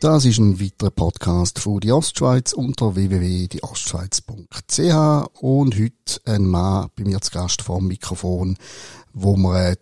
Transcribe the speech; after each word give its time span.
Das 0.00 0.24
ist 0.24 0.38
ein 0.38 0.60
weiterer 0.60 0.92
Podcast 0.92 1.58
von 1.58 1.80
die 1.80 1.90
Ostschweiz 1.90 2.52
unter 2.52 2.94
www.dieostschweiz.ch 2.94 5.40
und 5.40 5.74
heute 5.74 6.20
ein 6.24 6.46
Mann 6.46 6.88
bei 6.94 7.02
mir 7.02 7.20
zu 7.20 7.32
Gast 7.32 7.62
vor 7.62 7.78
dem 7.78 7.88
Mikrofon, 7.88 8.56
wo 9.12 9.36
man 9.36 9.56
äh, 9.56 9.76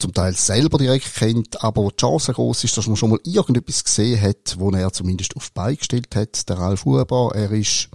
zum 0.00 0.12
Teil 0.12 0.34
selber 0.34 0.76
direkt 0.76 1.14
kennt, 1.14 1.62
aber 1.62 1.84
wo 1.84 1.90
die 1.90 1.98
Chance 1.98 2.32
groß 2.32 2.64
ist, 2.64 2.76
dass 2.76 2.88
man 2.88 2.96
schon 2.96 3.10
mal 3.10 3.20
irgendetwas 3.22 3.84
gesehen 3.84 4.20
hat, 4.20 4.56
wo 4.58 4.72
er 4.72 4.92
zumindest 4.92 5.36
auf 5.36 5.52
beigestellt 5.52 6.16
hat. 6.16 6.48
Der 6.48 6.58
Ralf 6.58 6.84
Huber, 6.84 7.30
er 7.32 7.52
ist 7.52 7.90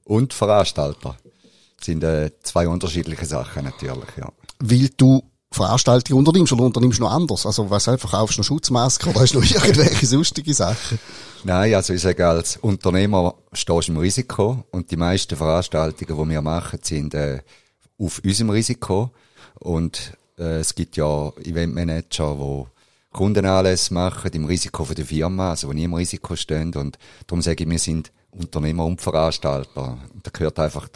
und 0.04 0.34
Veranstalter. 0.34 1.18
Das 1.78 1.86
sind 1.86 2.04
äh, 2.04 2.32
zwei 2.42 2.68
unterschiedliche 2.68 3.28
Sachen 3.28 3.66
natürlich, 3.66 4.10
ja. 4.18 4.32
Weil 4.60 4.90
du 4.98 5.22
Veranstaltungen 5.56 6.20
unternimmst 6.20 6.54
oder 6.54 6.64
unternimmst 6.64 7.00
du 7.00 7.04
noch 7.04 7.12
anders? 7.12 7.46
Also, 7.46 7.70
was 7.70 7.88
einfach 7.88 8.12
kaufst 8.12 8.38
du 8.38 8.42
noch 8.42 8.46
Schutzmasken 8.46 9.12
oder 9.12 9.22
hast 9.22 9.34
du 9.34 9.40
noch 9.40 9.50
irgendwelche 9.52 10.06
sonstige 10.06 10.54
Sachen? 10.54 11.00
Nein, 11.44 11.74
also 11.76 11.94
ich 11.94 12.02
sage, 12.02 12.28
als 12.28 12.58
Unternehmer 12.58 13.36
stehst 13.54 13.88
du 13.88 13.92
im 13.92 13.98
Risiko 13.98 14.64
und 14.72 14.92
die 14.92 14.98
meisten 14.98 15.36
Veranstaltungen, 15.36 16.24
die 16.24 16.34
wir 16.34 16.42
machen, 16.42 16.80
sind 16.82 17.14
äh, 17.14 17.42
auf 18.00 18.22
unserem 18.24 18.50
Risiko 18.50 19.12
und 19.60 20.14
äh, 20.38 20.60
es 20.60 20.76
gibt 20.76 20.98
ja 20.98 21.32
Eventmanager, 21.44 22.36
die 22.36 22.66
Kundenanlässe 23.16 23.94
machen 23.94 24.32
im 24.34 24.46
Risiko 24.46 24.86
der 24.86 25.06
Firma, 25.06 25.52
also 25.52 25.70
die 25.70 25.76
nie 25.76 25.84
im 25.86 25.94
Risiko 25.94 26.36
stehen 26.36 26.74
und 26.74 26.98
darum 27.28 27.42
sage 27.42 27.64
ich, 27.64 27.70
wir 27.70 27.80
sind 27.80 28.12
Unternehmer 28.32 28.86
und 28.86 29.02
Veranstalter. 29.02 29.98
Da 30.24 30.32
gehört 30.32 30.60
einfach, 30.60 30.90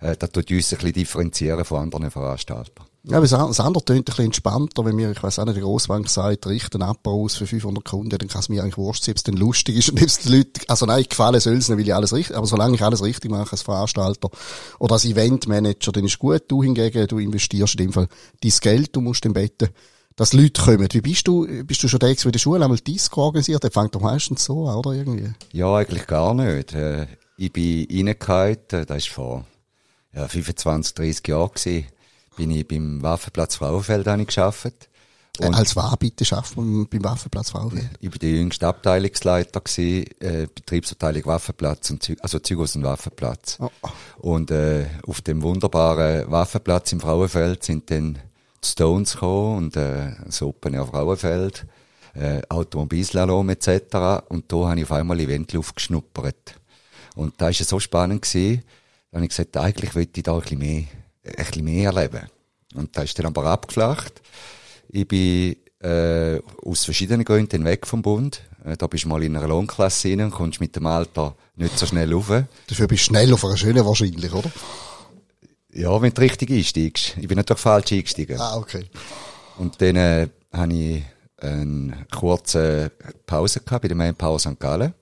äh, 0.00 0.16
da 0.16 0.26
tut 0.26 0.50
uns 0.50 0.72
ein 0.72 0.78
bisschen 0.78 0.92
differenzieren 0.92 1.64
von 1.64 1.82
anderen 1.82 2.10
Veranstaltern. 2.10 2.86
Ja, 3.06 3.18
aber 3.18 3.26
das 3.26 3.60
andere 3.60 3.84
tönt 3.84 4.00
ein 4.00 4.04
bisschen 4.04 4.24
entspannter, 4.24 4.82
wenn 4.86 4.96
mir, 4.96 5.10
ich 5.10 5.22
weiss 5.22 5.38
auch 5.38 5.44
nicht, 5.44 5.56
der 5.56 5.62
Grossbank 5.62 6.08
sagt, 6.08 6.46
richten 6.46 6.80
Abbau 6.80 7.24
aus 7.24 7.34
für 7.36 7.46
500 7.46 7.84
Kunden, 7.84 8.08
dann 8.08 8.28
kann 8.28 8.40
es 8.40 8.48
mir 8.48 8.62
eigentlich 8.62 8.78
wurscht 8.78 9.04
sein, 9.04 9.12
ob 9.12 9.16
es 9.18 9.22
denn 9.24 9.36
lustig 9.36 9.76
ist 9.76 9.90
und 9.90 9.98
ob 10.00 10.06
es 10.06 10.20
den 10.20 10.32
Leuten, 10.32 10.60
also 10.68 10.86
nein, 10.86 11.04
gefallen 11.06 11.38
soll 11.38 11.58
es 11.58 11.68
nicht, 11.68 11.76
will 11.76 11.86
ich 11.86 11.94
alles 11.94 12.14
richtig, 12.14 12.34
aber 12.34 12.46
solange 12.46 12.76
ich 12.76 12.82
alles 12.82 13.02
richtig 13.02 13.30
mache 13.30 13.52
als 13.52 13.60
Veranstalter 13.60 14.30
oder 14.78 14.94
als 14.94 15.04
Eventmanager, 15.04 15.92
dann 15.92 16.06
ist 16.06 16.18
gut. 16.18 16.44
Du 16.48 16.62
hingegen, 16.62 17.06
du 17.06 17.18
investierst 17.18 17.74
in 17.74 17.86
dem 17.86 17.92
Fall 17.92 18.08
dein 18.42 18.52
Geld, 18.60 18.96
du 18.96 19.02
musst 19.02 19.22
dann 19.26 19.34
beten, 19.34 19.68
dass 20.16 20.32
Leute 20.32 20.62
kommen. 20.62 20.88
Wie 20.90 21.00
bist 21.02 21.28
du, 21.28 21.46
bist 21.64 21.82
du 21.82 21.88
schon 21.88 21.98
der, 21.98 22.14
der 22.14 22.24
in 22.24 22.32
der 22.32 22.38
Schule 22.38 22.64
einmal 22.64 22.78
Disco 22.78 23.20
organisiert? 23.20 23.62
Der 23.64 23.70
fängt 23.70 23.94
doch 23.94 24.00
meistens 24.00 24.44
so 24.44 24.66
an, 24.66 24.76
oder 24.76 24.92
irgendwie? 24.92 25.30
Ja, 25.52 25.74
eigentlich 25.76 26.06
gar 26.06 26.32
nicht. 26.32 26.72
Äh, 26.72 27.06
ich 27.36 27.52
bin 27.52 27.86
reingehauen, 27.90 28.56
das 28.70 28.88
war 28.88 29.00
vor 29.00 29.44
ja, 30.14 30.26
25, 30.26 30.94
30 30.94 31.28
Jahren 31.28 31.50
bin 32.36 32.50
ich 32.50 32.66
beim 32.66 33.02
Waffenplatz 33.02 33.56
Frauenfeld 33.56 34.06
geschafft. 34.26 34.88
Und 35.40 35.52
äh, 35.52 35.56
als 35.56 35.74
was 35.74 35.96
bitte 35.96 36.24
schafft 36.24 36.56
man 36.56 36.86
beim 36.86 37.02
Waffenplatz 37.02 37.50
Frauenfeld? 37.50 37.90
Ich 38.00 38.10
war 38.10 38.18
der 38.18 38.30
jüngste 38.30 38.68
Abteilungsleiter 38.68 39.60
gewesen, 39.60 40.06
äh, 40.20 40.46
Betriebsabteilung 40.54 41.26
Waffenplatz 41.26 41.90
und 41.90 42.02
Zeug, 42.02 42.18
also 42.22 42.38
aus 42.38 42.72
dem 42.72 42.84
Waffenplatz. 42.84 43.58
Oh. 43.60 43.70
Und 44.18 44.50
äh, 44.52 44.86
auf 45.06 45.22
dem 45.22 45.42
wunderbaren 45.42 46.30
Waffenplatz 46.30 46.92
im 46.92 47.00
Frauenfeld 47.00 47.64
sind 47.64 47.90
dann 47.90 48.18
die 48.62 48.68
Stones 48.68 49.14
gekommen 49.14 49.56
und 49.58 49.76
äh, 49.76 50.12
das 50.24 50.40
Open 50.40 50.74
Air 50.74 50.86
Frauenfeld, 50.86 51.66
äh, 52.14 52.40
Automobilslalom 52.48 53.50
etc. 53.50 54.26
Und 54.28 54.52
da 54.52 54.68
habe 54.68 54.78
ich 54.78 54.84
auf 54.84 54.92
einmal 54.92 55.18
Eventluft 55.18 55.76
geschnuppert. 55.76 56.54
Und 57.16 57.34
da 57.38 57.46
war 57.46 57.50
es 57.50 57.58
so 57.58 57.80
spannend 57.80 58.22
gewesen, 58.22 58.62
da 59.10 59.16
habe 59.16 59.24
ich 59.24 59.30
gesagt, 59.30 59.56
eigentlich 59.56 59.94
wollte 59.94 60.20
ich 60.20 60.22
da 60.24 60.34
ein 60.34 60.40
bisschen 60.40 60.58
mehr 60.58 60.84
ein 61.24 61.34
bisschen 61.36 61.64
mehr 61.64 61.92
erleben. 61.92 62.28
Und 62.74 62.96
da 62.96 63.02
ist 63.02 63.18
dann 63.18 63.26
aber 63.26 63.44
abgeflacht. 63.46 64.20
Ich 64.88 65.06
bin 65.06 65.56
äh, 65.80 66.40
aus 66.64 66.84
verschiedenen 66.84 67.24
Gründen 67.24 67.64
weg 67.64 67.86
vom 67.86 68.02
Bund. 68.02 68.42
Äh, 68.64 68.76
da 68.76 68.86
bist 68.86 69.04
du 69.04 69.08
mal 69.08 69.22
in 69.22 69.36
einer 69.36 69.48
Lohnklasse 69.48 70.08
rein 70.10 70.22
und 70.22 70.30
kommst 70.30 70.60
mit 70.60 70.74
dem 70.76 70.86
Alter 70.86 71.36
nicht 71.56 71.78
so 71.78 71.86
schnell 71.86 72.12
rauf. 72.12 72.32
Dafür 72.66 72.86
bist 72.86 73.02
du 73.02 73.06
schnell 73.06 73.32
auf 73.32 73.44
einer 73.44 73.56
schönen 73.56 73.84
wahrscheinlich, 73.84 74.32
oder? 74.32 74.50
Ja, 75.72 76.00
wenn 76.00 76.12
du 76.12 76.20
richtig 76.20 76.50
einsteigst. 76.50 77.16
Ich 77.18 77.28
bin 77.28 77.36
natürlich 77.36 77.60
falsch 77.60 77.92
eingestiegen. 77.92 78.40
Ah, 78.40 78.56
okay. 78.56 78.86
Und 79.58 79.80
dann 79.80 79.96
äh, 79.96 80.28
habe 80.52 80.72
ich 80.72 81.02
eine 81.38 82.06
kurze 82.10 82.90
Pause 83.26 83.60
gehabt 83.60 83.82
bei 83.82 83.88
der 83.88 83.96
Manpower 83.96 84.38
St. 84.38 84.58
Gallen. 84.58 84.94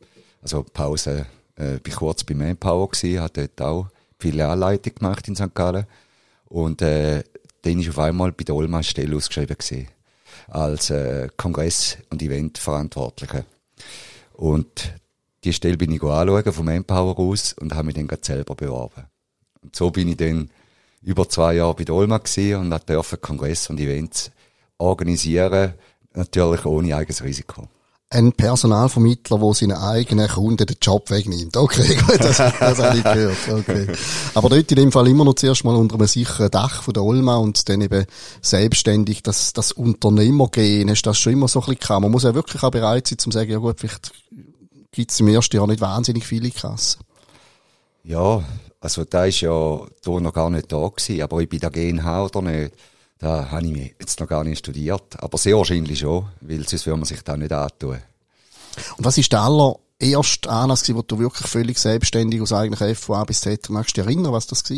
Also 0.42 0.64
Pause, 0.64 1.26
äh, 1.56 1.78
bin 1.78 1.94
kurz 1.94 2.24
bei 2.24 2.34
Manpower 2.34 2.88
gewesen, 2.88 3.20
habe 3.20 3.32
dort 3.32 3.62
auch 3.62 3.88
Filialleitung 4.18 4.94
gemacht 4.94 5.28
in 5.28 5.36
St. 5.36 5.54
Gallen. 5.54 5.86
Und 6.52 6.82
äh, 6.82 7.24
dann 7.62 7.80
ist 7.80 7.88
auf 7.88 7.98
einmal 7.98 8.30
bei 8.30 8.44
der 8.44 8.54
Olma 8.54 8.82
Stelle 8.82 9.16
ausgeschrieben 9.16 9.56
gewesen, 9.56 9.88
als 10.48 10.90
äh, 10.90 11.28
Kongress- 11.34 11.96
und 12.10 12.20
Eventverantwortlicher. 12.20 13.46
Und 14.34 14.92
die 15.44 15.54
Stelle 15.54 15.78
bin 15.78 15.92
ich 15.92 16.02
anschauen, 16.02 16.52
vom 16.52 16.66
Manpower 16.66 17.18
aus, 17.18 17.54
und 17.54 17.74
habe 17.74 17.86
mich 17.86 17.94
dann 17.94 18.08
selber 18.20 18.54
beworben. 18.54 19.06
Und 19.62 19.74
so 19.74 19.90
bin 19.90 20.08
ich 20.08 20.18
dann 20.18 20.50
über 21.00 21.26
zwei 21.26 21.54
Jahre 21.54 21.74
bei 21.74 21.84
der 21.84 21.94
Olma 21.94 22.16
und 22.16 22.90
durfte 22.90 23.16
Kongress 23.16 23.70
und 23.70 23.80
Events 23.80 24.30
organisieren, 24.76 25.72
natürlich 26.12 26.66
ohne 26.66 26.94
eigenes 26.94 27.24
Risiko 27.24 27.66
ein 28.12 28.32
Personalvermittler, 28.32 29.38
der 29.38 29.54
seinen 29.54 29.76
eigenen 29.76 30.28
Kunden 30.28 30.66
den 30.66 30.76
Job 30.80 31.10
wegnimmt. 31.10 31.56
Okay, 31.56 31.96
gut, 32.06 32.20
das, 32.20 32.36
das 32.36 32.78
habe 32.78 32.98
ich 32.98 33.04
gehört. 33.04 33.36
Okay. 33.50 33.86
Aber 34.34 34.48
dort 34.48 34.70
in 34.70 34.76
dem 34.76 34.92
Fall 34.92 35.08
immer 35.08 35.24
noch 35.24 35.34
zuerst 35.34 35.64
mal 35.64 35.74
unter 35.74 35.94
einem 35.94 36.06
sicheren 36.06 36.50
Dach 36.50 36.82
von 36.82 36.94
der 36.94 37.02
Olma 37.02 37.36
und 37.36 37.68
dann 37.68 37.80
eben 37.80 38.04
selbstständig 38.42 39.22
das, 39.22 39.52
das 39.52 39.72
Unternehmergehen, 39.72 40.90
hast 40.90 41.02
das 41.02 41.18
schon 41.18 41.32
immer 41.32 41.48
so 41.48 41.60
ein 41.60 41.66
bisschen 41.66 41.80
gehabt. 41.80 42.02
Man 42.02 42.10
muss 42.10 42.24
ja 42.24 42.34
wirklich 42.34 42.62
auch 42.62 42.70
bereit 42.70 43.08
sein, 43.08 43.18
zu 43.18 43.30
sagen, 43.30 43.50
ja 43.50 43.58
gut, 43.58 43.80
vielleicht 43.80 44.12
gibt 44.90 45.10
es 45.10 45.20
im 45.20 45.28
ersten 45.28 45.56
Jahr 45.56 45.66
nicht 45.66 45.80
wahnsinnig 45.80 46.26
viele 46.26 46.50
Kassen. 46.50 47.00
Ja, 48.04 48.42
also 48.80 49.04
da 49.04 49.24
ist 49.24 49.40
ja 49.40 49.80
da 50.02 50.20
noch 50.20 50.34
gar 50.34 50.50
nicht 50.50 50.70
da 50.70 50.88
gewesen, 50.88 51.22
aber 51.22 51.40
ich 51.40 51.48
bin 51.48 51.60
da 51.60 51.68
GNH 51.68 52.24
oder 52.24 52.42
nicht 52.42 52.74
da 53.22 53.52
habe 53.52 53.64
ich 53.64 53.72
mich 53.72 53.94
jetzt 54.00 54.18
noch 54.18 54.26
gar 54.26 54.42
nicht 54.42 54.58
studiert. 54.58 55.22
Aber 55.22 55.38
sehr 55.38 55.56
wahrscheinlich 55.56 56.00
schon, 56.00 56.28
weil 56.40 56.68
sonst 56.68 56.86
würde 56.86 56.96
man 56.96 57.06
sich 57.06 57.22
da 57.22 57.36
nicht 57.36 57.52
antun. 57.52 57.98
Und 58.96 59.04
was 59.04 59.16
ist 59.16 59.30
der 59.32 59.42
allererste 59.42 60.50
Anlass 60.50 60.92
wo 60.92 61.02
du 61.02 61.20
wirklich 61.20 61.46
völlig 61.46 61.78
selbstständig 61.78 62.40
aus 62.40 62.52
eigener 62.52 62.80
F 62.80 62.98
von 62.98 63.18
A 63.18 63.24
bis 63.24 63.40
Z, 63.40 63.70
magst 63.70 63.96
du 63.96 64.00
dich 64.00 64.08
erinnern, 64.10 64.32
was 64.32 64.48
das 64.48 64.68
war? 64.68 64.76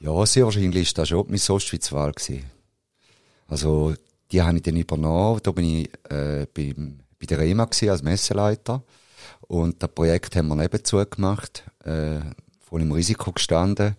Ja, 0.00 0.26
sehr 0.26 0.44
wahrscheinlich 0.44 0.88
ist 0.88 0.98
das 0.98 1.08
schon 1.08 1.24
meine 1.26 1.40
Ostschweizwahl 1.40 2.12
gewesen. 2.12 2.44
Also, 3.46 3.94
die 4.30 4.42
habe 4.42 4.58
ich 4.58 4.62
dann 4.62 4.76
übernommen. 4.76 5.40
Da 5.42 5.50
bin 5.50 5.64
ich, 5.64 5.90
äh, 6.10 6.46
beim, 6.52 7.00
bei 7.18 7.24
der 7.24 7.38
REMA 7.38 7.64
gewesen, 7.64 7.88
als 7.88 8.02
Messeleiter. 8.02 8.82
Und 9.40 9.82
das 9.82 9.90
Projekt 9.94 10.36
haben 10.36 10.48
wir 10.48 10.56
nebenzu 10.56 11.02
gemacht, 11.06 11.62
äh, 11.82 12.20
voll 12.60 12.82
im 12.82 12.92
Risiko 12.92 13.32
gestanden. 13.32 13.96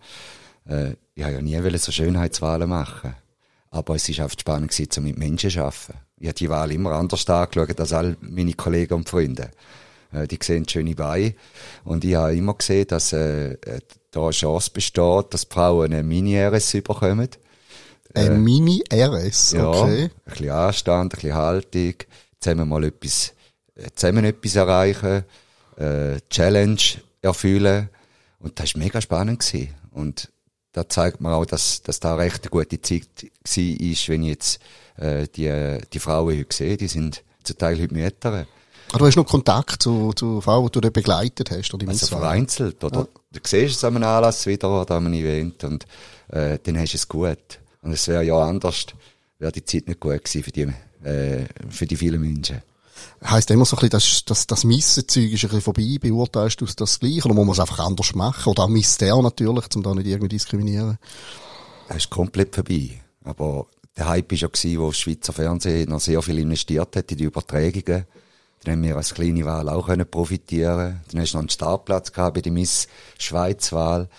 Äh, 0.67 0.91
ich 1.15 1.23
habe 1.23 1.33
ja 1.33 1.41
nie 1.41 1.77
so 1.79 1.91
Schönheitswahlen 1.91 2.69
machen 2.69 3.15
aber 3.71 3.95
es 3.95 4.09
ist 4.09 4.19
oft 4.19 4.41
spannend 4.41 4.71
gewesen, 4.71 5.03
mit 5.03 5.17
Menschen 5.17 5.49
zu 5.49 5.61
arbeiten. 5.61 5.93
Ich 6.17 6.27
habe 6.27 6.35
die 6.35 6.49
Wahl 6.49 6.71
immer 6.71 6.91
anders 6.93 7.27
angeschaut 7.29 7.79
als 7.79 7.93
all 7.93 8.17
meine 8.21 8.53
Kollegen 8.53 8.95
und 8.95 9.09
Freunde. 9.09 9.51
Äh, 10.11 10.27
die 10.27 10.39
sehen 10.41 10.67
schöne 10.67 10.95
Beine. 10.95 11.35
Und 11.83 12.03
ich 12.03 12.15
habe 12.15 12.35
immer 12.35 12.55
gesehen, 12.55 12.87
dass 12.87 13.13
äh, 13.13 13.57
da 14.11 14.21
eine 14.21 14.31
Chance 14.31 14.71
besteht, 14.71 15.33
dass 15.33 15.45
Frauen 15.45 15.93
eine 15.93 16.03
Mini-RS 16.03 16.71
bekommen. 16.73 17.29
Eine 18.13 18.35
äh, 18.35 18.37
Mini-RS, 18.37 19.53
okay. 19.53 19.57
Ja, 19.57 19.83
ein 19.85 20.11
bisschen 20.25 20.49
Anstand, 20.49 21.13
ein 21.13 21.15
bisschen 21.15 21.35
Haltung, 21.35 21.93
zusammen 22.39 22.69
mal 22.69 22.83
etwas, 22.83 23.33
äh, 23.75 23.89
zusammen 23.93 24.25
etwas 24.25 24.55
erreichen, 24.55 25.23
äh, 25.77 26.17
Challenge 26.29 26.81
erfüllen. 27.21 27.89
Und 28.39 28.59
das 28.59 28.73
war 28.73 28.83
mega 28.83 28.99
spannend. 28.99 29.39
Gewesen. 29.39 29.75
Und 29.91 30.29
da 30.73 30.87
zeigt 30.87 31.21
man 31.21 31.33
auch, 31.33 31.45
dass, 31.45 31.81
dass 31.81 31.99
da 31.99 32.15
recht 32.15 32.43
eine 32.43 32.51
gute 32.51 32.81
Zeit 32.81 33.07
war, 33.23 33.33
wenn 33.53 34.23
ich 34.23 34.29
jetzt 34.29 34.59
äh, 34.97 35.27
die, 35.27 35.79
die 35.91 35.99
Frauen 35.99 36.37
heute 36.37 36.55
sehe, 36.55 36.77
die 36.77 36.87
sind 36.87 37.23
zum 37.43 37.57
Teil 37.57 37.81
heute 37.81 37.93
Mütter. 37.93 38.45
Ah, 38.91 38.97
du 38.97 39.05
hast 39.05 39.15
noch 39.15 39.25
Kontakt 39.25 39.83
zu, 39.83 40.13
zu 40.13 40.41
Frauen, 40.41 40.65
die 40.65 40.71
du 40.71 40.81
dort 40.81 40.93
begleitet 40.93 41.51
hast? 41.51 41.73
Oder 41.73 41.87
also 41.87 42.07
vereinzelt. 42.07 42.83
Oder 42.83 43.01
ja. 43.01 43.07
du 43.33 43.39
siehst 43.43 43.77
es 43.77 43.83
an 43.83 43.95
einem 43.95 44.09
Anlass 44.09 44.45
wieder 44.45 44.81
oder 44.81 44.95
an 44.95 45.05
einem 45.05 45.13
Event 45.13 45.63
und 45.63 45.85
äh, 46.29 46.57
dann 46.63 46.77
hast 46.77 46.93
du 46.93 46.97
es 46.97 47.07
gut. 47.07 47.59
Und 47.81 47.93
es 47.93 48.07
wäre 48.07 48.23
ja 48.23 48.37
anders, 48.37 48.87
wäre 49.37 49.51
die 49.51 49.63
Zeit 49.63 49.87
nicht 49.87 49.99
gut 49.99 50.23
gewesen 50.23 50.43
für 50.43 50.51
die, 50.51 51.07
äh, 51.07 51.45
für 51.69 51.85
die 51.85 51.95
vielen 51.95 52.21
Menschen 52.21 52.61
heisst 53.23 53.51
immer 53.51 53.65
so 53.65 53.75
ein 53.75 53.79
bisschen, 53.79 53.91
dass 53.91 54.25
das, 54.25 54.47
das 54.47 54.63
Missenzeug 54.63 55.31
ist 55.31 55.43
ein 55.43 55.49
bisschen 55.49 55.61
vorbei, 55.61 55.97
beurteilst 55.99 56.61
du 56.61 56.65
das 56.65 56.99
gleich, 56.99 57.23
oder 57.25 57.33
muss 57.33 57.45
man 57.45 57.53
es 57.53 57.59
einfach 57.59 57.79
anders 57.79 58.13
machen? 58.15 58.49
Oder 58.49 58.63
auch 58.63 58.69
misst 58.69 59.01
der 59.01 59.15
natürlich, 59.21 59.65
um 59.75 59.83
da 59.83 59.93
nicht 59.93 60.07
irgendwie 60.07 60.29
diskriminieren? 60.29 60.97
Es 61.87 61.97
ist 61.97 62.09
komplett 62.09 62.55
vorbei. 62.55 63.01
Aber 63.23 63.67
der 63.97 64.07
Hype 64.07 64.31
war 64.31 64.37
ja 64.37 64.47
gewesen, 64.47 64.79
wo 64.79 64.87
das 64.87 64.97
Schweizer 64.97 65.33
Fernsehen 65.33 65.89
noch 65.89 65.99
sehr 65.99 66.21
viel 66.21 66.39
investiert 66.39 66.95
hat 66.95 67.11
in 67.11 67.17
die 67.17 67.23
Übertragungen. 67.25 68.05
Dann 68.63 68.73
haben 68.73 68.83
wir 68.83 68.97
als 68.97 69.13
kleine 69.13 69.45
Wahl 69.45 69.69
auch 69.69 69.87
können. 69.87 70.05
Dann 70.11 71.21
hast 71.21 71.33
du 71.33 71.37
noch 71.37 71.41
einen 71.41 71.49
Startplatz 71.49 72.11
gehabt 72.11 72.35
bei 72.35 72.41
der 72.41 72.51
Miss 72.51 72.87
Schweiz-Wahl. 73.17 74.09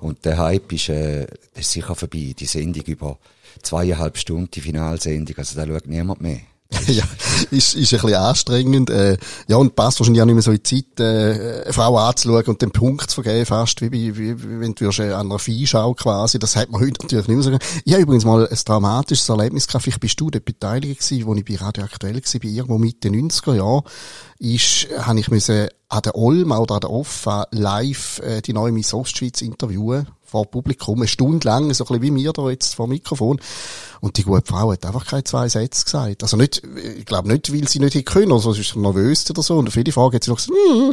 Und 0.00 0.24
der 0.24 0.38
Hype 0.38 0.72
ist, 0.72 0.88
äh, 0.88 1.26
ist 1.54 1.72
sicher 1.72 1.94
vorbei. 1.94 2.34
Die 2.38 2.46
Sendung 2.46 2.84
über 2.84 3.18
zweieinhalb 3.62 4.16
Stunden, 4.18 4.50
die 4.50 4.60
Finalsendung, 4.60 5.36
also 5.36 5.58
da 5.58 5.66
schaut 5.66 5.86
niemand 5.86 6.20
mehr. 6.20 6.40
ja, 6.86 7.04
ist, 7.50 7.74
ist 7.74 7.92
ein 7.92 8.00
bisschen 8.00 8.14
anstrengend. 8.14 8.90
Äh, 8.90 9.16
ja, 9.48 9.56
und 9.56 9.76
passt 9.76 10.00
wahrscheinlich 10.00 10.22
auch 10.22 10.26
nicht 10.26 10.34
mehr 10.34 10.42
so 10.42 10.52
in 10.52 10.62
die 10.62 10.84
Zeit, 10.84 11.00
äh, 11.00 11.62
eine 11.64 11.72
Frau 11.72 11.96
anzuschauen 11.96 12.44
und 12.46 12.62
den 12.62 12.70
Punkt 12.70 13.10
zu 13.10 13.22
vergeben, 13.22 13.46
fast 13.46 13.80
wie, 13.82 13.90
wie, 13.92 14.16
wie 14.16 14.60
wenn 14.60 14.74
du 14.74 14.88
an 14.88 15.12
einer 15.12 15.38
Viehschau 15.38 15.94
quasi. 15.94 16.38
Das 16.38 16.56
hat 16.56 16.70
man 16.70 16.80
heute 16.80 17.02
natürlich 17.02 17.28
nicht 17.28 17.36
mehr 17.36 17.42
so 17.42 17.58
Ich 17.84 17.92
habe 17.92 18.02
übrigens 18.02 18.24
mal 18.24 18.48
ein 18.48 18.58
dramatisches 18.64 19.28
Erlebnis 19.28 19.66
gehabt. 19.66 19.84
Vielleicht 19.84 20.00
bist 20.00 20.20
du 20.20 20.30
dort 20.30 20.44
beteiligt 20.44 21.00
gewesen, 21.00 21.26
wo 21.26 21.34
ich 21.34 21.44
bei 21.44 21.56
Radio 21.56 21.84
Aktuell 21.84 22.14
war, 22.14 22.40
bei 22.40 22.48
irgendwo 22.48 22.78
Mitte 22.78 23.08
90er 23.08 23.54
Jahren 23.54 23.82
ist, 24.38 24.88
habe 24.98 25.20
ich 25.20 25.30
müssen 25.30 25.68
an 25.92 26.00
der 26.02 26.16
Olm 26.16 26.52
oder 26.52 26.76
an 26.76 26.80
der 26.80 26.90
OFA 26.90 27.46
live 27.50 28.18
äh, 28.20 28.40
die 28.40 28.54
neue 28.54 28.72
Miss 28.72 28.94
Ostschweiz 28.94 29.42
interviewen 29.42 30.08
vor 30.22 30.50
Publikum, 30.50 31.00
eine 31.00 31.08
Stunde 31.08 31.46
lang, 31.46 31.74
so 31.74 31.84
ein 31.84 31.88
bisschen 31.88 32.02
wie 32.02 32.10
mir 32.10 32.32
da 32.32 32.48
jetzt 32.48 32.74
vor 32.74 32.88
Mikrofon. 32.88 33.38
Und 34.00 34.16
die 34.16 34.22
gute 34.22 34.46
Frau 34.46 34.72
hat 34.72 34.86
einfach 34.86 35.04
keine 35.04 35.24
zwei 35.24 35.50
Sätze 35.50 35.84
gesagt. 35.84 36.22
Also 36.22 36.38
nicht, 36.38 36.62
ich 36.96 37.04
glaube 37.04 37.28
nicht, 37.28 37.52
weil 37.52 37.68
sie 37.68 37.78
nicht 37.78 37.94
hätte 37.94 38.04
können, 38.04 38.32
also 38.32 38.54
sie 38.54 38.62
ist 38.62 38.74
nervös 38.74 39.28
oder 39.30 39.42
so. 39.42 39.58
Und 39.58 39.68
auf 39.68 39.76
jede 39.76 39.92
Frage 39.92 40.16
hat 40.16 40.24
sie 40.24 40.30
noch 40.30 40.38
gesagt, 40.38 40.58
mm, 40.58 40.92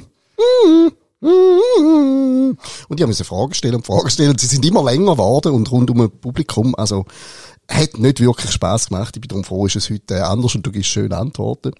mm, 0.57 1.29
mm, 1.29 2.57
und 2.89 2.99
die 2.99 3.03
haben 3.03 3.13
eine 3.13 3.23
Frage 3.23 3.55
stellen 3.55 3.75
und 3.75 3.85
Fragen 3.85 4.09
stellen. 4.09 4.31
Und 4.31 4.41
sie 4.41 4.47
sind 4.47 4.65
immer 4.65 4.83
länger 4.83 5.13
geworden 5.13 5.53
und 5.53 5.71
rund 5.71 5.89
um 5.89 5.99
das 5.99 6.09
Publikum, 6.19 6.75
also, 6.75 7.05
hat 7.69 7.97
nicht 7.97 8.19
wirklich 8.19 8.51
Spaß 8.51 8.89
gemacht. 8.89 9.15
Ich 9.15 9.21
bin 9.21 9.29
darum 9.29 9.43
froh, 9.43 9.65
ist 9.65 9.75
es 9.75 9.89
heute 9.89 10.25
anders 10.25 10.55
und 10.55 10.65
du 10.65 10.71
gibst 10.71 10.89
schöne 10.89 11.17
Antworten. 11.17 11.71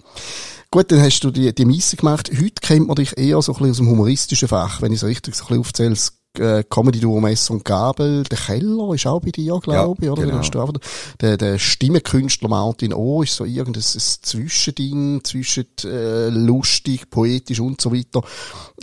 Gut, 0.70 0.90
dann 0.92 1.02
hast 1.02 1.20
du 1.20 1.30
die, 1.30 1.52
die 1.54 1.64
Misse 1.64 1.96
gemacht. 1.96 2.30
Heute 2.32 2.60
kennt 2.60 2.86
man 2.86 2.96
dich 2.96 3.18
eher 3.18 3.42
so 3.42 3.52
ein 3.52 3.58
bisschen 3.58 3.70
aus 3.70 3.76
dem 3.78 3.88
humoristischen 3.88 4.48
Fach, 4.48 4.80
wenn 4.80 4.92
ich 4.92 5.02
es 5.02 5.04
richtig 5.04 5.34
so 5.34 5.44
ein 5.44 5.48
bisschen 5.48 5.60
aufzähle 5.60 5.96
äh, 6.38 6.62
Comedy-Duo 6.62 7.20
Messer 7.20 7.54
und 7.54 7.64
Gabel. 7.64 8.22
Der 8.24 8.38
Keller 8.38 8.94
ist 8.94 9.06
auch 9.06 9.20
bei 9.20 9.30
dir, 9.30 9.58
glaube 9.60 10.04
ich, 10.04 10.10
oder? 10.10 10.22
Genau. 10.22 10.38
Hast 10.38 10.54
du 10.54 10.72
der, 11.20 11.36
der 11.36 11.58
Stimmenkünstler 11.58 12.48
Martin 12.48 12.94
O. 12.94 13.22
ist 13.22 13.34
so 13.34 13.44
irgendein 13.44 13.82
Zwischending 13.82 15.24
zwischen 15.24 15.66
äh, 15.84 16.28
lustig, 16.28 17.10
poetisch 17.10 17.60
und 17.60 17.80
so 17.80 17.92
weiter. 17.92 18.22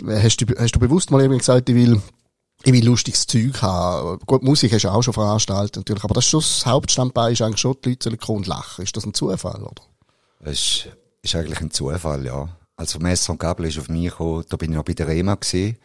Äh, 0.06 0.22
hast 0.22 0.38
du, 0.38 0.46
hast 0.58 0.72
du 0.72 0.78
bewusst 0.78 1.10
mal 1.10 1.22
eben 1.22 1.38
gesagt, 1.38 1.68
ich 1.68 1.74
will 1.74 2.02
ich 2.64 2.72
will 2.72 2.84
lustiges 2.84 3.26
Zeug 3.26 3.62
haben. 3.62 4.18
Gut, 4.26 4.42
Musik 4.42 4.72
hast 4.72 4.84
du 4.84 4.88
auch 4.88 5.02
schon 5.02 5.14
veranstaltet, 5.14 5.76
natürlich. 5.76 6.04
Aber 6.04 6.14
das 6.14 6.24
ist 6.24 6.30
schon 6.30 6.40
das 6.40 6.66
Hauptstandbein, 6.66 7.32
ist 7.32 7.42
eigentlich 7.42 7.60
schon, 7.60 7.76
die 7.84 7.90
Leute 7.90 8.04
sollen 8.04 8.18
kommen 8.18 8.38
und 8.38 8.46
lachen. 8.46 8.84
Ist 8.84 8.96
das 8.96 9.06
ein 9.06 9.14
Zufall, 9.14 9.62
oder? 9.62 9.82
Das 10.40 10.54
ist, 10.54 10.88
ist 11.22 11.34
eigentlich 11.34 11.60
ein 11.60 11.70
Zufall, 11.70 12.26
ja. 12.26 12.48
Also 12.76 12.98
Messer 12.98 13.32
und 13.32 13.40
Gabel 13.40 13.66
ist 13.66 13.78
auf 13.78 13.88
mich 13.88 14.10
gekommen, 14.10 14.44
da 14.48 14.56
bin 14.56 14.70
ich 14.70 14.76
noch 14.76 14.84
bei 14.84 14.94
der 14.94 15.08
REMA 15.08 15.34
gewesen. 15.34 15.78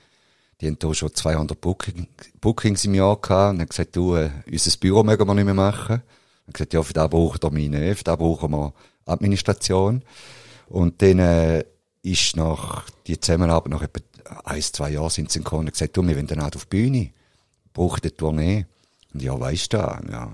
Die 0.62 0.68
haben 0.68 0.78
hier 0.80 0.94
schon 0.94 1.14
200 1.14 1.60
Booking, 1.60 2.08
Bookings 2.40 2.86
im 2.86 2.96
Jahr 2.96 3.18
gehabt 3.19 3.54
und 3.54 3.62
haben 3.62 3.69
gesagt, 3.69 3.96
du, 3.96 4.16
äh, 4.16 4.30
unser 4.50 4.78
Büro 4.78 5.04
mögen 5.04 5.28
wir 5.28 5.34
nicht 5.34 5.46
mehr 5.46 5.54
machen. 5.54 6.02
Und 6.46 6.54
gesagt, 6.54 6.74
ja, 6.74 6.84
für 6.84 6.94
das 6.94 7.10
brauchen 7.10 7.40
wir 7.42 7.52
meine, 7.52 7.96
für 7.96 8.04
das 8.04 8.18
brauchen 8.18 8.52
wir 8.52 8.74
Administration. 9.06 10.04
Und 10.69 11.02
dann, 11.02 11.19
äh, 11.19 11.64
ist 12.04 12.36
nach, 12.36 12.86
die 13.08 13.19
Zusammenarbeit 13.19 13.72
nach 13.72 13.81
etwa 13.81 14.02
ein, 14.44 14.62
zwei 14.62 14.92
Jahren 14.92 15.10
sind 15.10 15.31
sie 15.31 15.40
gekommen 15.40 15.68
und 15.68 15.72
gesagt, 15.74 15.96
du, 15.96 16.08
wir 16.08 16.16
wollen 16.16 16.28
dann 16.28 16.42
auch 16.42 16.56
auf 16.56 16.66
die 16.66 16.78
Bühne. 16.78 17.10
Braucht 17.74 18.04
eine 18.04 18.16
Tournee. 18.16 18.66
Und 19.14 19.22
ja, 19.22 19.40
weisst 19.40 19.74
du, 19.74 19.78
ja, 19.78 20.31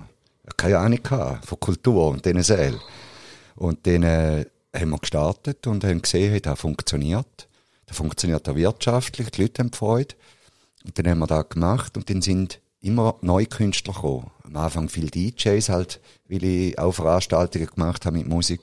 keine 0.57 0.77
Ahnung 0.79 0.99
von 1.05 1.59
Kultur 1.59 2.09
und 2.09 2.25
diesen 2.25 2.43
Sälen. 2.43 2.79
Und 3.55 3.85
dann, 3.85 4.03
äh, 4.03 4.45
haben 4.75 4.91
wir 4.91 4.99
gestartet 4.99 5.65
und 5.67 5.83
haben 5.83 6.01
gesehen, 6.01 6.39
das 6.41 6.59
funktioniert. 6.59 7.47
Das 7.85 7.97
funktioniert 7.97 8.47
auch 8.47 8.55
wirtschaftlich, 8.55 9.31
die 9.31 9.41
Leute 9.41 9.63
haben 9.63 9.73
Freude. 9.73 10.15
Und 10.85 10.97
dann 10.97 11.07
haben 11.07 11.19
wir 11.19 11.27
das 11.27 11.49
gemacht 11.49 11.97
und 11.97 12.09
dann 12.09 12.21
sind 12.21 12.59
immer 12.81 13.15
neue 13.21 13.47
Künstler 13.47 13.93
gekommen. 13.93 14.31
Am 14.43 14.55
Anfang 14.55 14.89
viele 14.89 15.09
DJs 15.09 15.69
halt, 15.69 15.99
weil 16.27 16.43
ich 16.43 16.79
auch 16.79 16.91
Veranstaltungen 16.91 17.67
gemacht 17.67 18.05
habe 18.05 18.17
mit 18.17 18.27
Musik. 18.27 18.61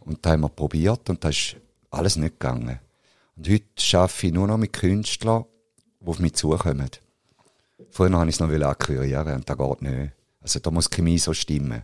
Und 0.00 0.24
da 0.24 0.30
haben 0.32 0.40
wir 0.40 0.48
probiert 0.48 1.08
und 1.10 1.22
da 1.22 1.28
ist 1.28 1.56
alles 1.90 2.16
nicht 2.16 2.40
gegangen. 2.40 2.80
Und 3.36 3.48
heute 3.48 3.98
arbeite 3.98 4.26
ich 4.26 4.32
nur 4.32 4.46
noch 4.46 4.58
mit 4.58 4.72
Künstlern, 4.72 5.44
die 6.00 6.06
auf 6.06 6.18
mich 6.18 6.34
zukommen. 6.34 6.90
Vorher 7.90 8.16
wollte 8.16 8.28
ich 8.28 8.36
es 8.36 8.40
noch 8.40 8.50
akquirieren 8.50 9.34
und 9.34 9.48
das 9.48 9.58
geht 9.58 9.82
nicht. 9.82 10.12
Also 10.40 10.60
da 10.60 10.70
muss 10.70 10.90
die 10.90 10.96
Chemie 10.96 11.18
so 11.18 11.32
stimmen. 11.32 11.82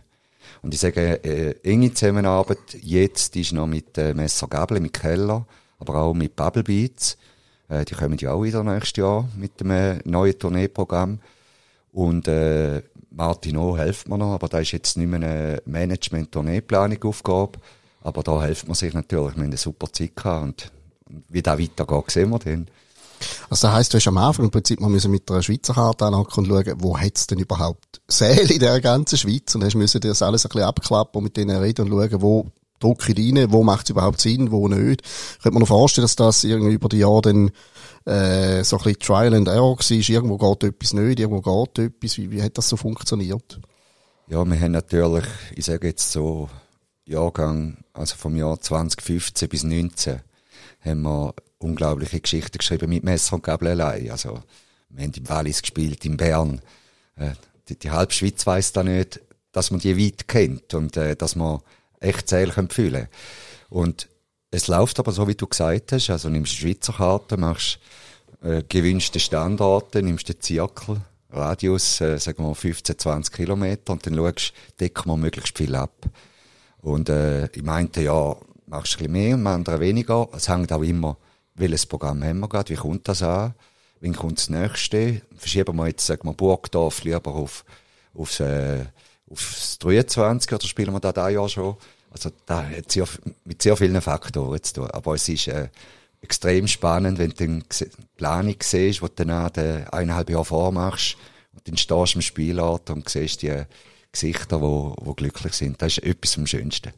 Und 0.61 0.73
ich 0.73 0.79
sage, 0.79 1.23
äh, 1.23 1.55
enge 1.63 1.93
Zusammenarbeit 1.93 2.75
jetzt 2.81 3.35
ist 3.35 3.53
noch 3.53 3.67
mit 3.67 3.97
äh, 3.97 4.13
Messer 4.13 4.47
Gabel, 4.47 4.79
mit 4.79 4.93
Keller, 4.93 5.45
aber 5.79 5.95
auch 5.95 6.13
mit 6.13 6.35
Bubble 6.35 6.63
Beats. 6.63 7.17
Äh, 7.67 7.85
die 7.85 7.95
kommen 7.95 8.17
ja 8.17 8.33
auch 8.33 8.43
wieder 8.43 8.63
nächstes 8.63 8.97
Jahr 8.97 9.27
mit 9.35 9.59
dem 9.59 9.71
äh, 9.71 9.99
neuen 10.03 10.37
Tourneeprogramm. 10.37 11.19
Und 11.91 12.27
äh, 12.27 12.81
Martin 13.09 13.57
O. 13.57 13.77
hilft 13.77 14.07
mir 14.07 14.17
noch, 14.17 14.33
aber 14.33 14.47
da 14.47 14.59
ist 14.59 14.71
jetzt 14.71 14.97
nicht 14.97 15.07
mehr 15.07 15.21
eine 15.21 15.61
Management-Tourneeplanung-Aufgabe. 15.65 17.59
Aber 18.01 18.23
da 18.23 18.43
hilft 18.43 18.67
man 18.67 18.75
sich 18.75 18.93
natürlich. 18.93 19.35
Wir 19.35 19.41
haben 19.41 19.43
eine 19.43 19.57
super 19.57 19.91
Zeit 19.91 20.15
gehabt 20.15 20.43
und 20.43 20.71
wie 21.29 21.41
das 21.41 21.59
weitergeht, 21.59 22.11
sehen 22.11 22.29
wir 22.29 22.39
dann. 22.39 22.67
Also 23.49 23.67
das 23.67 23.75
heisst, 23.75 23.93
du 23.93 23.97
hast 23.97 24.07
am 24.07 24.17
Anfang 24.17 24.45
im 24.45 24.51
Prinzip 24.51 24.79
mal 24.79 24.89
müssen 24.89 25.11
mit 25.11 25.29
einer 25.29 25.43
Schweizer 25.43 25.73
Karte 25.73 26.05
anhaken 26.05 26.39
und 26.39 26.47
schauen, 26.47 26.75
wo 26.79 26.97
hat's 26.97 27.27
denn 27.27 27.39
überhaupt 27.39 28.01
Säle 28.07 28.53
in 28.53 28.59
der 28.59 28.81
ganzen 28.81 29.17
Schweiz 29.17 29.53
und 29.53 29.63
hast 29.63 29.75
müssen 29.75 30.01
das 30.01 30.21
alles 30.21 30.45
ein 30.45 30.49
bisschen 30.49 30.63
abklappen 30.67 31.19
und 31.19 31.25
mit 31.25 31.37
denen 31.37 31.57
reden 31.57 31.83
und 31.83 31.89
schauen, 31.89 32.21
wo 32.21 32.47
drücke 32.79 33.11
ich 33.11 33.35
rein, 33.35 33.51
wo 33.51 33.63
macht 33.63 33.85
es 33.85 33.91
überhaupt 33.91 34.19
Sinn, 34.19 34.51
wo 34.51 34.67
nicht. 34.67 35.03
Könnte 35.41 35.53
man 35.53 35.61
noch 35.61 35.67
vorstellen, 35.67 36.03
dass 36.03 36.15
das 36.15 36.43
irgendwie 36.43 36.73
über 36.73 36.89
die 36.89 36.97
Jahre 36.97 37.21
dann 37.21 37.51
äh, 38.05 38.63
so 38.63 38.77
ein 38.77 38.83
bisschen 38.83 38.99
Trial 38.99 39.33
and 39.35 39.47
Error 39.47 39.77
war, 39.77 39.91
irgendwo 39.91 40.37
geht 40.37 40.63
etwas 40.63 40.93
nicht, 40.93 41.19
irgendwo 41.19 41.41
geht 41.41 41.79
etwas, 41.79 42.17
wie, 42.17 42.31
wie 42.31 42.41
hat 42.41 42.57
das 42.57 42.69
so 42.69 42.77
funktioniert? 42.77 43.59
Ja, 44.27 44.43
wir 44.43 44.59
haben 44.59 44.71
natürlich, 44.71 45.25
ich 45.55 45.65
sage 45.65 45.87
jetzt 45.87 46.11
so, 46.11 46.49
Jahrgang, 47.05 47.77
also 47.93 48.15
vom 48.15 48.35
Jahr 48.35 48.59
2015 48.59 49.49
bis 49.49 49.61
2019, 49.61 50.21
haben 50.83 51.01
wir 51.01 51.33
unglaubliche 51.59 52.19
Geschichten 52.19 52.57
geschrieben 52.57 52.89
mit 52.89 53.03
Messer 53.03 53.35
und 53.35 53.43
Gabel 53.43 53.69
allein. 53.69 54.09
Also, 54.11 54.41
wir 54.89 55.03
haben 55.03 55.13
im 55.13 55.29
Wallis 55.29 55.61
gespielt, 55.61 56.05
in 56.05 56.17
Bern. 56.17 56.61
Äh, 57.15 57.31
die, 57.69 57.77
die 57.77 57.91
halbe 57.91 58.13
Schweiz 58.13 58.45
weiss 58.45 58.73
da 58.73 58.83
nicht, 58.83 59.21
dass 59.51 59.71
man 59.71 59.79
die 59.79 59.97
weit 59.97 60.27
kennt 60.27 60.73
und 60.73 60.97
äh, 60.97 61.15
dass 61.15 61.35
man 61.35 61.61
echt 61.99 62.27
Zähl 62.27 62.51
fühlen 62.51 63.07
Und 63.69 64.09
es 64.49 64.67
läuft 64.67 64.99
aber 64.99 65.11
so, 65.11 65.27
wie 65.27 65.35
du 65.35 65.47
gesagt 65.47 65.91
hast. 65.91 66.09
Also 66.09 66.29
nimmst 66.29 66.53
die 66.53 66.57
Schweizer 66.57 66.93
Karte, 66.93 67.37
machst 67.37 67.79
äh, 68.43 68.63
gewünschte 68.67 69.19
Standorte, 69.19 70.01
nimmst 70.01 70.27
den 70.27 70.41
Zirkel, 70.41 71.01
Radius, 71.29 72.01
äh, 72.01 72.17
sagen 72.17 72.43
wir 72.43 72.55
15, 72.55 72.97
20 72.97 73.33
Kilometer 73.33 73.93
und 73.93 74.05
dann 74.05 74.15
schaust, 74.15 74.53
decken 74.79 75.09
wir 75.09 75.17
möglichst 75.17 75.57
viel 75.57 75.75
ab. 75.75 75.93
Und 76.81 77.09
äh, 77.09 77.45
ich 77.45 77.63
meinte, 77.63 78.01
ja, 78.01 78.35
machst 78.71 78.93
ein 78.93 78.97
bisschen 78.97 79.11
mehr 79.11 79.35
und 79.35 79.47
andere 79.47 79.79
weniger. 79.79 80.29
Es 80.33 80.47
hängt 80.47 80.71
auch 80.71 80.81
immer, 80.81 81.17
welches 81.55 81.85
Programm 81.85 82.23
haben 82.23 82.39
wir 82.39 82.47
gerade, 82.47 82.69
wie 82.69 82.77
kommt 82.77 83.07
das 83.07 83.21
an, 83.21 83.53
wann 83.99 84.15
kommt 84.15 84.39
das 84.39 84.49
nächste. 84.49 85.21
Verschieben 85.35 85.75
wir 85.75 85.87
jetzt, 85.87 86.05
sagen 86.05 86.27
wir, 86.27 86.33
Burgdorf 86.33 87.03
lieber 87.03 87.35
auf, 87.35 87.65
aufs, 88.15 88.39
äh, 88.39 88.85
aufs 89.29 89.77
23 89.79 90.53
oder 90.53 90.65
spielen 90.65 90.93
wir 90.93 91.01
da 91.01 91.11
da 91.11 91.29
Jahr 91.29 91.49
schon. 91.49 91.75
Also 92.11 92.31
da 92.45 92.63
hat 92.63 92.91
sehr, 92.91 93.07
mit 93.43 93.61
sehr 93.61 93.75
vielen 93.75 94.01
Faktoren 94.01 94.63
zu 94.63 94.73
tun. 94.73 94.91
Aber 94.91 95.15
es 95.15 95.27
ist 95.27 95.49
äh, 95.49 95.67
extrem 96.21 96.67
spannend, 96.67 97.19
wenn 97.19 97.31
du 97.31 97.61
die 97.61 97.89
Planung 98.15 98.55
siehst, 98.61 99.01
die 99.01 99.05
du 99.05 99.25
dann 99.25 99.51
eineinhalb 99.91 100.29
Jahre 100.29 100.45
vormachst 100.45 101.17
und 101.53 101.67
dann 101.67 101.77
stehst 101.77 102.13
du 102.13 102.17
am 102.17 102.21
Spielort 102.21 102.89
und 102.89 103.09
siehst 103.09 103.41
die 103.41 103.63
Gesichter, 104.13 104.59
die, 104.59 105.05
die 105.05 105.15
glücklich 105.15 105.53
sind. 105.53 105.81
Das 105.81 105.97
ist 105.97 106.03
etwas 106.05 106.37
am 106.37 106.47
Schönsten. 106.47 106.93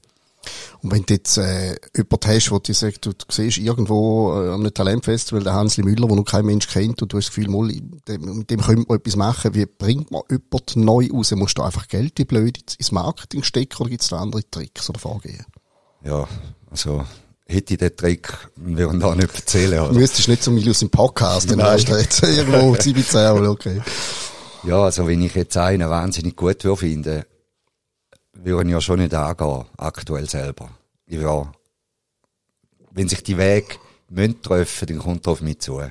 Und 0.81 0.91
wenn 0.91 1.03
du 1.03 1.13
jetzt 1.13 1.37
äh, 1.37 1.75
jemanden 1.95 2.27
hast, 2.27 2.51
wo 2.51 2.59
du 2.59 2.73
sagst, 2.73 3.05
du, 3.05 3.13
du 3.13 3.25
siehst 3.29 3.57
irgendwo 3.57 4.33
äh, 4.33 4.49
an 4.49 4.61
einem 4.61 4.73
Talentfestival 4.73 5.43
den 5.43 5.53
Hansli 5.53 5.83
Müller, 5.83 6.07
den 6.07 6.17
noch 6.17 6.25
kein 6.25 6.45
Mensch 6.45 6.67
kennt 6.67 7.01
und 7.01 7.11
du 7.11 7.17
hast 7.17 7.27
das 7.27 7.35
Gefühl, 7.35 7.49
mal, 7.49 7.67
mit 7.67 8.49
dem 8.49 8.61
könnte 8.61 8.85
man 8.87 8.97
etwas 8.97 9.15
machen, 9.15 9.53
wie 9.53 9.65
bringt 9.65 10.11
man 10.11 10.21
jemanden 10.29 10.85
neu 10.85 11.07
raus? 11.11 11.31
Musst 11.31 11.57
du 11.57 11.61
einfach 11.61 11.87
Geld 11.87 12.13
wie 12.17 12.25
blöd 12.25 12.75
ins 12.77 12.91
Marketing 12.91 13.43
stecken 13.43 13.81
oder 13.81 13.89
gibt 13.89 14.03
es 14.03 14.09
da 14.09 14.17
andere 14.17 14.49
Tricks 14.49 14.89
oder 14.89 14.99
Vorgehen? 14.99 15.45
Ja, 16.03 16.27
also 16.69 17.05
hätte 17.45 17.73
ich 17.73 17.79
den 17.79 17.95
Trick, 17.95 18.33
wir 18.55 18.85
würden 18.85 18.99
da 18.99 19.15
nicht 19.15 19.33
erzählen. 19.35 19.79
Oder? 19.79 19.93
Du 19.93 19.99
müsstest 19.99 20.27
nicht 20.27 20.43
so 20.43 20.55
viel 20.55 20.69
aus 20.69 20.79
dem 20.79 20.89
Podcast, 20.89 21.49
dann 21.49 21.61
hast 21.61 21.87
du 21.87 21.95
jetzt 21.95 22.23
irgendwo 22.23 22.75
17, 22.79 23.47
okay. 23.47 23.81
Ja, 24.63 24.83
also 24.83 25.07
wenn 25.07 25.21
ich 25.21 25.35
jetzt 25.35 25.57
einen 25.57 25.89
wahnsinnig 25.89 26.35
gut 26.35 26.63
würde 26.63 26.77
finden, 26.77 27.23
würde 28.33 28.69
ich 28.69 28.73
ja 28.73 28.81
schon 28.81 28.99
nicht 28.99 29.13
angehen, 29.13 29.65
aktuell 29.77 30.29
selber. 30.29 30.69
Ich 31.05 31.19
würde, 31.19 31.51
wenn 32.91 33.07
sich 33.07 33.23
die 33.23 33.37
Wege 33.37 33.75
müssen 34.09 34.41
treffen, 34.41 34.87
dann 34.87 34.99
kommt 34.99 35.27
er 35.27 35.31
auf 35.31 35.41
mich 35.41 35.59
zu. 35.59 35.81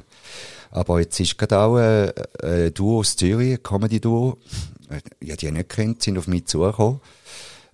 Aber 0.70 1.00
jetzt 1.00 1.20
ist 1.20 1.38
gerade 1.38 1.58
auch 1.58 1.76
ein, 1.76 2.12
ein 2.42 2.74
Duo 2.74 3.00
aus 3.00 3.16
Zürich, 3.16 3.58
ein 3.58 3.62
Comedy-Duo. 3.62 4.38
Ja, 5.22 5.36
die 5.36 5.46
ich 5.46 5.52
nicht 5.52 5.68
kennt, 5.68 6.02
sind 6.02 6.18
auf 6.18 6.26
mich 6.26 6.46
zugekommen. 6.46 7.00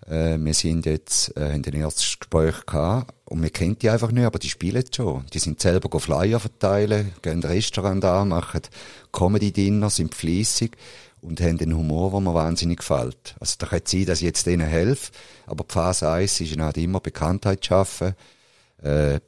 Äh, 0.06 0.38
wir 0.38 0.54
sind 0.54 0.86
jetzt, 0.86 1.36
äh, 1.36 1.54
in 1.54 1.62
den 1.62 1.74
ersten 1.74 2.00
Gespräch 2.00 2.64
gehabt. 2.66 3.14
Und 3.24 3.42
wir 3.42 3.50
kennen 3.50 3.78
die 3.78 3.90
einfach 3.90 4.10
nicht, 4.10 4.24
aber 4.24 4.38
die 4.38 4.48
spielen 4.48 4.84
schon. 4.94 5.26
Die 5.32 5.38
sind 5.38 5.60
selber 5.60 6.00
Flyer 6.00 6.40
verteilen, 6.40 7.12
gehen 7.22 7.42
Restaurant 7.42 8.04
an, 8.04 8.28
machen 8.28 8.62
Comedy-Dinner, 9.12 9.90
sind 9.90 10.14
fleissig 10.14 10.76
und 11.20 11.40
haben 11.40 11.58
den 11.58 11.76
Humor, 11.76 12.10
der 12.10 12.20
mir 12.20 12.34
wahnsinnig 12.34 12.78
gefällt. 12.78 13.34
Also 13.40 13.56
da 13.58 13.66
kann 13.66 13.80
es 13.84 13.90
sein, 13.90 14.06
dass 14.06 14.18
ich 14.18 14.26
jetzt 14.26 14.46
denen 14.46 14.66
helfe, 14.66 15.12
aber 15.46 15.64
die 15.64 15.72
Phase 15.72 16.10
1 16.10 16.40
ist 16.40 16.58
halt 16.58 16.76
immer 16.76 17.00
Bekanntheit 17.00 17.64
schaffen, 17.64 18.14
äh, 18.82 19.20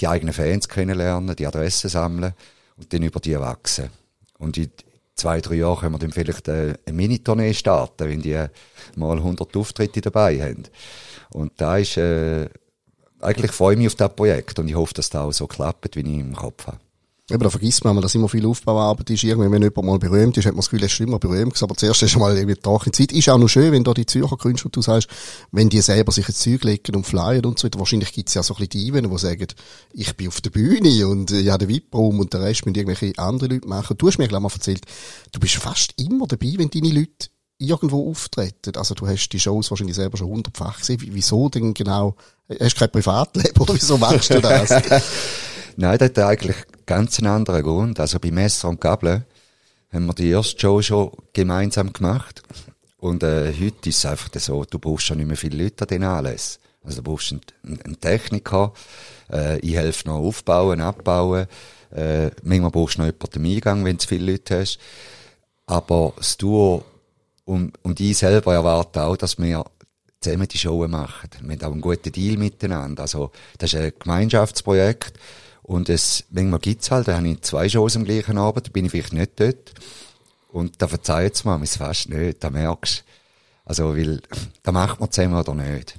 die 0.00 0.08
eigenen 0.08 0.34
Fans 0.34 0.68
kennenlernen, 0.68 1.36
die 1.36 1.46
Adressen 1.46 1.90
sammeln 1.90 2.34
und 2.76 2.92
dann 2.92 3.02
über 3.02 3.20
die 3.20 3.38
wachsen. 3.38 3.90
Und 4.38 4.56
in 4.58 4.70
zwei, 5.14 5.40
drei 5.40 5.54
Jahren 5.54 5.80
können 5.80 5.94
wir 5.94 5.98
dann 5.98 6.12
vielleicht 6.12 6.48
eine, 6.48 6.78
eine 6.84 6.96
Mini-Tournee 6.96 7.54
starten, 7.54 8.08
wenn 8.08 8.22
die 8.22 8.44
mal 8.96 9.16
100 9.16 9.56
Auftritte 9.56 10.00
dabei 10.00 10.40
haben. 10.40 10.64
Und 11.30 11.52
da 11.56 11.78
ist, 11.78 11.96
äh, 11.96 12.48
eigentlich 13.20 13.52
freue 13.52 13.74
ich 13.74 13.78
mich 13.78 13.86
auf 13.88 13.94
das 13.94 14.14
Projekt 14.14 14.58
und 14.58 14.68
ich 14.68 14.74
hoffe, 14.74 14.94
dass 14.94 15.10
das 15.10 15.22
auch 15.22 15.32
so 15.32 15.46
klappt, 15.46 15.96
wie 15.96 16.00
ich 16.00 16.06
im 16.06 16.36
Kopf 16.36 16.66
habe. 16.66 16.78
Eben, 17.28 17.42
da 17.42 17.50
vergisst 17.50 17.84
man, 17.84 18.00
dass 18.00 18.14
immer 18.14 18.28
viel 18.28 18.46
Aufbauarbeit 18.46 19.10
ist. 19.10 19.24
Irgendwie, 19.24 19.50
wenn 19.50 19.60
jemand 19.60 19.84
mal 19.84 19.98
berühmt 19.98 20.36
ist, 20.36 20.46
hat 20.46 20.52
man 20.52 20.58
das 20.58 20.70
Gefühl, 20.70 20.82
er 20.82 20.86
ist 20.86 21.00
immer 21.00 21.18
berühmt 21.18 21.60
Aber 21.60 21.74
zuerst 21.74 22.00
ist 22.04 22.16
mal 22.16 22.36
irgendwie 22.36 22.54
trockene 22.54 22.92
Zeit. 22.92 23.10
Ist 23.10 23.28
auch 23.28 23.38
noch 23.38 23.48
schön, 23.48 23.72
wenn 23.72 23.82
da 23.82 23.92
die 23.94 24.06
Zürcher 24.06 24.36
Künstler, 24.36 24.70
du 24.70 24.80
sagst, 24.80 25.08
wenn 25.50 25.68
die 25.68 25.80
selber 25.80 26.12
sich 26.12 26.28
ins 26.28 26.38
Zeug 26.38 26.62
legen 26.62 26.94
und 26.94 27.04
flyen 27.04 27.44
und 27.44 27.58
so 27.58 27.66
weiter. 27.66 27.80
Wahrscheinlich 27.80 28.12
gibt's 28.12 28.34
ja 28.34 28.44
so 28.44 28.54
ein 28.54 28.58
bisschen 28.58 28.80
die 28.80 28.86
Even, 28.86 29.10
die 29.10 29.18
sagen, 29.18 29.48
ich 29.92 30.16
bin 30.16 30.28
auf 30.28 30.40
der 30.40 30.50
Bühne 30.50 31.08
und 31.08 31.32
äh, 31.32 31.40
ja, 31.40 31.58
der 31.58 31.68
VIP-Raum 31.68 32.20
und 32.20 32.32
der 32.32 32.42
Rest 32.42 32.64
müssen 32.64 32.76
irgendwelche 32.76 33.18
andere 33.18 33.52
Leute 33.54 33.66
machen. 33.66 33.98
Du 33.98 34.06
hast 34.06 34.18
mir, 34.18 34.28
glaube 34.28 34.46
ich, 34.46 34.52
mal 34.52 34.56
erzählt, 34.56 34.84
du 35.32 35.40
bist 35.40 35.56
fast 35.56 35.94
immer 36.00 36.28
dabei, 36.28 36.54
wenn 36.58 36.70
deine 36.70 36.90
Leute 36.90 37.30
irgendwo 37.58 38.08
auftreten. 38.08 38.76
Also 38.76 38.94
du 38.94 39.08
hast 39.08 39.30
die 39.30 39.40
Shows 39.40 39.68
wahrscheinlich 39.70 39.96
selber 39.96 40.16
schon 40.16 40.28
hundertfach 40.28 40.78
gesehen. 40.78 41.00
Wieso 41.02 41.48
denn 41.48 41.74
genau? 41.74 42.14
Hast 42.60 42.76
du 42.76 42.78
kein 42.78 42.92
Privatleben 42.92 43.60
oder 43.60 43.74
wieso 43.74 43.98
machst 43.98 44.30
du 44.30 44.40
das? 44.40 44.70
Nein, 45.76 45.98
das 45.98 46.08
hat 46.10 46.18
eigentlich 46.20 46.56
ganz 46.86 47.18
einen 47.18 47.28
anderen 47.28 47.62
Grund. 47.62 48.00
Also 48.00 48.18
bei 48.18 48.30
Messer 48.30 48.68
und 48.68 48.80
Gabel 48.80 49.24
haben 49.92 50.06
wir 50.06 50.14
die 50.14 50.30
erste 50.30 50.58
Show 50.58 50.82
schon 50.82 51.10
gemeinsam 51.32 51.92
gemacht. 51.92 52.42
Und 52.98 53.22
äh, 53.22 53.52
heute 53.52 53.88
ist 53.88 53.98
es 53.98 54.06
einfach 54.06 54.30
so, 54.38 54.64
du 54.64 54.78
brauchst 54.78 55.06
schon 55.06 55.18
nicht 55.18 55.26
mehr 55.26 55.36
viele 55.36 55.62
Leute 55.62 55.82
an 55.82 55.88
den 55.88 56.04
Anlässen. 56.04 56.60
Also 56.82 57.02
du 57.02 57.10
brauchst 57.10 57.32
einen, 57.32 57.80
einen 57.84 58.00
Techniker, 58.00 58.72
äh, 59.30 59.58
ich 59.58 59.74
helfe 59.74 60.08
noch 60.08 60.18
aufbauen, 60.18 60.80
abbauen. 60.80 61.46
Äh, 61.94 62.30
manchmal 62.42 62.70
brauchst 62.70 62.96
du 62.96 63.02
noch 63.02 63.06
jemanden 63.06 63.44
im 63.44 63.56
Eingang, 63.56 63.84
wenn 63.84 63.96
du 63.96 64.06
viele 64.06 64.32
Leute 64.32 64.60
hast. 64.60 64.78
Aber 65.66 66.14
das 66.16 66.36
Duo 66.36 66.84
und, 67.44 67.76
und 67.82 68.00
ich 68.00 68.18
selber 68.18 68.54
erwarte 68.54 69.02
auch, 69.02 69.16
dass 69.16 69.38
wir 69.38 69.64
zusammen 70.20 70.48
die 70.48 70.58
Show 70.58 70.86
machen. 70.88 71.30
Wir 71.42 71.56
haben 71.56 71.62
auch 71.62 71.72
einen 71.72 71.80
guten 71.80 72.12
Deal 72.12 72.36
miteinander. 72.36 73.02
Also, 73.02 73.30
das 73.58 73.72
ist 73.72 73.80
ein 73.80 73.92
Gemeinschaftsprojekt. 73.98 75.14
Und 75.66 75.88
es, 75.88 76.24
manchmal 76.30 76.60
gibt's 76.60 76.92
halt, 76.92 77.08
da 77.08 77.16
habe 77.16 77.28
ich 77.28 77.42
zwei 77.42 77.68
Shows 77.68 77.96
am 77.96 78.04
gleichen 78.04 78.38
Abend, 78.38 78.68
da 78.68 78.70
bin 78.70 78.84
ich 78.84 78.92
vielleicht 78.92 79.12
nicht 79.12 79.40
dort. 79.40 79.72
Und 80.52 80.80
da 80.80 80.86
verzeiht's 80.86 81.44
mir, 81.44 81.60
es 81.60 81.76
fast 81.76 82.08
nicht, 82.08 82.42
da 82.44 82.50
merkst 82.50 83.04
Also, 83.64 83.96
weil, 83.96 84.22
da 84.62 84.70
macht 84.70 85.00
man 85.00 85.10
zusammen 85.10 85.34
oder 85.34 85.54
nicht. 85.54 85.98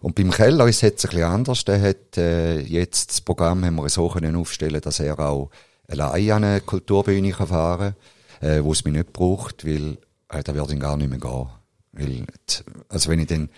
Und 0.00 0.14
beim 0.14 0.30
Keller 0.30 0.68
ist 0.68 0.76
es 0.76 0.82
jetzt 0.82 1.04
ein 1.04 1.10
bisschen 1.10 1.24
anders. 1.24 1.64
Der 1.64 1.80
hat, 1.80 2.16
äh, 2.16 2.60
jetzt 2.60 3.10
das 3.10 3.20
Programm 3.20 3.64
haben 3.64 3.74
wir 3.74 3.88
so 3.88 4.08
können 4.08 4.36
aufstellen, 4.36 4.80
dass 4.80 5.00
er 5.00 5.18
auch 5.18 5.50
allein 5.88 6.30
an 6.30 6.44
eine 6.44 6.60
Kulturbühne 6.60 7.32
kann 7.32 7.48
fahren 7.48 7.96
kann, 8.40 8.48
äh, 8.48 8.62
wo 8.62 8.70
es 8.70 8.84
mich 8.84 8.94
nicht 8.94 9.12
braucht, 9.12 9.66
weil, 9.66 9.98
äh, 10.28 10.44
da 10.44 10.54
würde 10.54 10.74
ich 10.74 10.80
gar 10.80 10.96
nicht 10.96 11.10
mehr 11.10 11.18
gehen. 11.18 11.48
Weil, 11.90 12.24
also 12.88 13.10
wenn 13.10 13.18
ich 13.18 13.26
dann, 13.26 13.48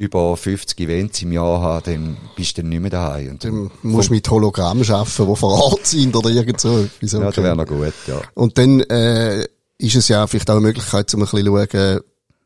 über 0.00 0.34
50 0.34 0.80
Events 0.80 1.20
im 1.20 1.32
Jahr 1.32 1.60
haben, 1.60 1.84
dann 1.84 2.16
bist 2.34 2.56
du 2.56 2.62
dann 2.62 2.70
nicht 2.70 2.80
mehr 2.80 2.90
daheim. 2.90 3.32
Und 3.32 3.44
dann 3.44 3.70
musst 3.82 4.08
du 4.08 4.14
mit 4.14 4.30
Hologramm 4.30 4.80
arbeiten, 4.80 5.26
die 5.26 5.36
vor 5.36 5.52
Ort 5.62 5.86
sind 5.86 6.16
oder 6.16 6.30
irgend 6.30 6.58
so. 6.58 6.88
Wieso 7.00 7.20
ja, 7.20 7.26
das 7.26 7.36
wäre 7.36 7.54
noch 7.54 7.66
gut, 7.66 7.92
ja. 8.06 8.18
Und 8.32 8.56
dann 8.56 8.80
äh, 8.80 9.46
ist 9.76 9.96
es 9.96 10.08
ja 10.08 10.26
vielleicht 10.26 10.48
auch 10.48 10.54
eine 10.54 10.62
Möglichkeit, 10.62 11.12
um 11.12 11.20
ein 11.20 11.28
bisschen 11.28 11.44
zu 11.44 11.68
schauen, 11.70 12.00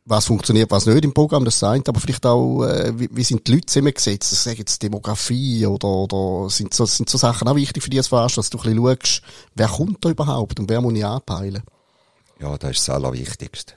was 0.05 0.27
funktioniert, 0.27 0.73
was 0.73 0.87
nicht 0.87 1.05
im 1.05 1.15
Programm, 1.15 1.45
das 1.45 1.61
sagt, 1.61 1.89
aber 1.89 2.01
vielleicht 2.01 2.27
auch, 2.27 2.65
äh, 2.65 2.93
wie, 2.99 3.09
wie 3.13 3.23
sind 3.23 3.47
die 3.47 3.53
Leute 3.53 3.67
zusammengesetzt? 3.67 4.33
Das 4.33 4.43
sagen 4.43 4.59
jetzt 4.59 4.83
Demografie 4.83 5.65
oder, 5.65 5.87
oder 5.87 6.51
sind 6.51 6.75
so, 6.75 6.87
sind 6.87 7.09
so 7.09 7.19
Sachen 7.19 7.47
auch 7.47 7.55
wichtig 7.55 7.85
für 7.85 7.89
dich 7.89 8.01
als 8.01 8.09
Veranstalter, 8.09 8.51
dass 8.51 8.51
du 8.51 8.59
ein 8.69 8.75
bisschen 8.75 8.99
schaust, 9.01 9.23
wer 9.55 9.69
kommt 9.69 10.05
da 10.05 10.11
überhaupt 10.11 10.59
und 10.59 10.69
wer 10.69 10.81
muss 10.81 10.95
ich 10.95 11.07
anpeilen? 11.07 11.63
Ja, 12.41 12.59
das 12.59 12.73
ist 12.73 12.89
das 12.89 12.97
Allerwichtigste. 12.97 13.75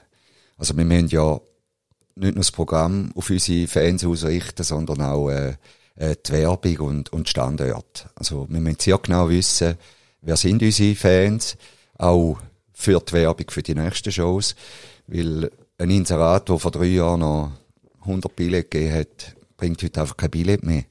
Also 0.58 0.76
wir 0.76 0.84
müssen 0.84 1.08
ja 1.08 1.38
nicht 2.18 2.34
nur 2.34 2.42
das 2.42 2.52
Programm 2.52 3.10
auf 3.14 3.30
unsere 3.30 3.66
Fans 3.66 4.04
ausrichten, 4.04 4.62
sondern 4.62 5.00
auch 5.00 5.30
äh, 5.30 5.54
äh, 5.96 6.16
die 6.24 6.32
Werbung 6.32 6.78
und, 6.78 7.12
und 7.12 7.28
Standort. 7.28 8.08
Also 8.14 8.46
wir 8.48 8.60
müssen 8.60 8.80
sehr 8.80 8.98
genau 8.98 9.28
wissen, 9.28 9.76
wer 10.22 10.36
sind 10.36 10.62
unsere 10.62 10.94
Fans, 10.94 11.56
auch 11.96 12.38
für 12.72 13.00
die 13.00 13.12
Werbung 13.12 13.50
für 13.50 13.62
die 13.62 13.74
nächsten 13.74 14.12
Shows, 14.12 14.54
weil 15.06 15.50
ein 15.78 15.90
Inserat, 15.90 16.48
der 16.48 16.58
vor 16.58 16.70
drei 16.70 16.86
Jahren 16.86 17.20
noch 17.20 17.52
100 18.02 18.34
Billette 18.34 18.68
gegeben 18.68 18.94
hat, 18.94 19.36
bringt 19.56 19.82
heute 19.82 20.00
einfach 20.00 20.16
kein 20.16 20.30
Billett 20.30 20.62
mehr. 20.62 20.84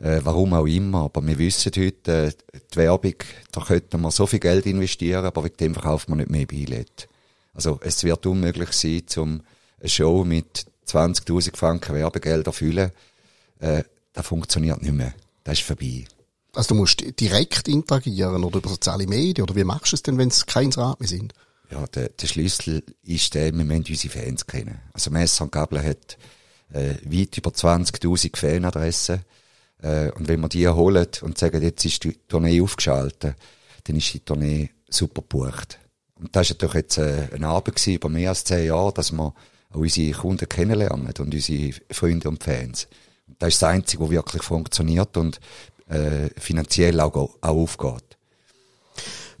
Äh, 0.00 0.20
warum 0.24 0.54
auch 0.54 0.66
immer, 0.66 1.04
aber 1.04 1.26
wir 1.26 1.38
wissen 1.38 1.72
heute, 1.76 2.28
äh, 2.28 2.32
die 2.72 2.76
Werbung, 2.76 3.16
da 3.52 3.60
könnten 3.60 4.00
wir 4.00 4.10
so 4.10 4.26
viel 4.26 4.40
Geld 4.40 4.64
investieren, 4.64 5.26
aber 5.26 5.44
wegen 5.44 5.56
dem 5.58 5.74
verkauft 5.74 6.08
man 6.08 6.18
nicht 6.18 6.30
mehr 6.30 6.46
Billett. 6.46 7.08
Also 7.52 7.78
es 7.82 8.02
wird 8.04 8.24
unmöglich 8.24 8.72
sein, 8.72 9.02
zum 9.06 9.42
eine 9.80 9.88
Show 9.88 10.24
mit 10.24 10.66
20.000 10.86 11.56
Franken 11.56 11.94
Werbegelder 11.94 12.52
füllen, 12.52 12.92
äh, 13.58 13.82
das 14.12 14.26
funktioniert 14.26 14.82
nicht 14.82 14.92
mehr. 14.92 15.14
Das 15.44 15.58
ist 15.58 15.66
vorbei. 15.66 16.04
Also 16.52 16.74
du 16.74 16.80
musst 16.80 17.04
direkt 17.20 17.68
interagieren 17.68 18.42
oder 18.42 18.58
über 18.58 18.68
soziale 18.68 19.06
Medien 19.06 19.44
oder 19.44 19.54
wie 19.54 19.64
machst 19.64 19.92
du 19.92 19.96
es 19.96 20.02
denn, 20.02 20.18
wenn 20.18 20.28
es 20.28 20.46
kein 20.46 20.72
Rat 20.72 20.98
mehr 20.98 21.08
sind? 21.08 21.32
Ja, 21.70 21.86
der, 21.86 22.08
der 22.08 22.26
Schlüssel 22.26 22.82
ist 23.02 23.34
der, 23.34 23.54
wir 23.56 23.64
müssen 23.64 23.84
unsere 23.88 24.12
Fans 24.12 24.46
kennen. 24.46 24.80
Also 24.92 25.10
Messer 25.10 25.44
und 25.44 25.52
Gabler 25.52 25.84
hat 25.84 26.18
äh, 26.72 26.94
weit 27.04 27.38
über 27.38 27.50
20.000 27.50 28.36
Fanadressen 28.36 29.20
äh, 29.82 30.10
und 30.10 30.28
wenn 30.28 30.40
wir 30.40 30.48
die 30.48 30.68
holen 30.68 31.06
und 31.22 31.38
sagen, 31.38 31.62
jetzt 31.62 31.84
ist 31.84 32.02
die 32.02 32.14
Tournee 32.28 32.60
aufgeschaltet, 32.60 33.36
dann 33.84 33.96
ist 33.96 34.12
die 34.12 34.20
Tournee 34.20 34.70
super 34.88 35.22
gebucht. 35.22 35.78
Und 36.16 36.34
das 36.34 36.50
war 36.50 36.54
natürlich 36.54 36.74
jetzt 36.74 36.98
äh, 36.98 37.28
eine 37.32 37.48
Arbeit 37.48 37.86
über 37.86 38.08
mehr 38.08 38.30
als 38.30 38.44
zehn 38.44 38.66
Jahre, 38.66 38.92
dass 38.92 39.12
wir 39.12 39.32
unsere 39.72 40.12
Kunden 40.12 40.48
kennenlernen 40.48 41.06
und 41.06 41.20
unsere 41.20 41.72
Freunde 41.90 42.28
und 42.28 42.42
Fans. 42.42 42.88
Das 43.38 43.50
ist 43.54 43.62
das 43.62 43.68
Einzige, 43.68 44.02
was 44.02 44.10
wirklich 44.10 44.42
funktioniert 44.42 45.16
und 45.16 45.40
äh, 45.88 46.28
finanziell 46.38 47.00
auch, 47.00 47.14
auch 47.14 47.38
aufgeht. 47.40 48.10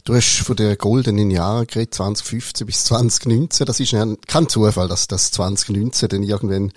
Du 0.04 0.14
hast 0.14 0.38
von 0.38 0.56
den 0.56 0.78
goldenen 0.78 1.30
Jahren 1.30 1.66
geredet, 1.66 1.94
2015 1.94 2.66
bis 2.66 2.84
2019. 2.84 3.66
Das 3.66 3.80
ist 3.80 3.94
kein 4.26 4.48
Zufall, 4.48 4.88
dass 4.88 5.08
das 5.08 5.30
2019 5.32 6.08
dann 6.08 6.22
irgendwann 6.22 6.72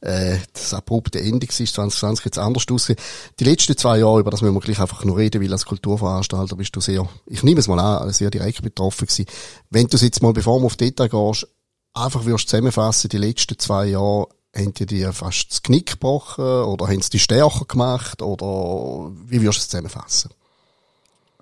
äh, 0.00 0.38
das 0.52 0.74
abrupte 0.74 1.20
Ende 1.20 1.46
war. 1.46 1.54
2020 1.54 2.24
jetzt 2.24 2.38
anders 2.38 2.64
aussehen. 2.70 2.96
Die 3.38 3.44
letzten 3.44 3.76
zwei 3.76 3.98
Jahre, 3.98 4.20
über 4.20 4.30
das 4.30 4.42
müssen 4.42 4.54
wir 4.54 4.60
gleich 4.60 4.80
einfach 4.80 5.04
nur 5.04 5.18
reden, 5.18 5.40
weil 5.40 5.52
als 5.52 5.66
Kulturveranstalter 5.66 6.56
bist 6.56 6.74
du 6.74 6.80
sehr, 6.80 7.08
ich 7.26 7.42
nehme 7.42 7.60
es 7.60 7.68
mal 7.68 7.78
an, 7.78 8.12
sehr 8.12 8.30
direkt 8.30 8.62
betroffen 8.62 9.06
gewesen. 9.06 9.26
Wenn 9.70 9.86
du 9.86 9.96
jetzt 9.96 10.22
mal, 10.22 10.32
bevor 10.32 10.60
wir 10.60 10.66
auf 10.66 10.76
Detail 10.76 11.08
gehst, 11.08 11.46
einfach 11.94 12.24
würdest 12.24 12.48
zusammenfassen, 12.48 13.08
die 13.08 13.18
letzten 13.18 13.58
zwei 13.58 13.86
Jahre 13.86 14.28
haben 14.54 14.74
die 14.74 14.86
dir 14.86 15.12
fast 15.12 15.50
das 15.50 15.62
Knick 15.62 15.92
gebrochen 15.92 16.44
oder 16.44 16.86
haben 16.86 17.00
sie 17.00 17.10
die 17.10 17.18
stärker 17.18 17.64
gemacht 17.64 18.22
oder 18.22 19.10
wie 19.26 19.40
würdest 19.40 19.58
du 19.58 19.62
es 19.62 19.68
zusammenfassen? 19.68 20.30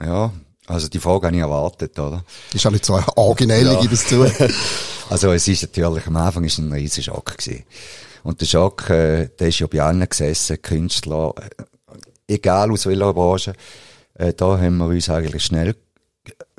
Ja, 0.00 0.32
also 0.66 0.88
die 0.88 0.98
Frage 0.98 1.26
habe 1.26 1.36
ich 1.36 1.42
erwartet, 1.42 1.98
oder? 1.98 2.24
Ist 2.52 2.66
auch 2.66 2.70
nicht 2.70 2.84
so 2.84 2.98
originell, 3.16 3.66
ja. 3.66 3.80
gebe 3.80 3.94
es 3.94 4.06
zu. 4.06 4.22
also 5.10 5.32
es 5.32 5.46
ist 5.48 5.62
natürlich, 5.62 6.06
am 6.06 6.16
Anfang 6.16 6.44
ist 6.44 6.58
ein 6.58 6.72
riesiger 6.72 7.14
Schock 7.14 7.36
gewesen. 7.36 7.64
Und 8.22 8.40
der 8.40 8.46
Schock, 8.46 8.88
äh, 8.90 9.28
der 9.38 9.48
ist 9.48 9.58
ja 9.58 9.66
bei 9.66 9.82
allen 9.82 10.08
gesessen, 10.08 10.62
Künstler, 10.62 11.34
äh, 11.36 12.34
egal 12.34 12.70
aus 12.70 12.86
welcher 12.86 13.12
Branche, 13.12 13.54
äh, 14.14 14.32
da 14.32 14.58
haben 14.58 14.78
wir 14.78 14.86
uns 14.86 15.10
eigentlich 15.10 15.44
schnell 15.44 15.74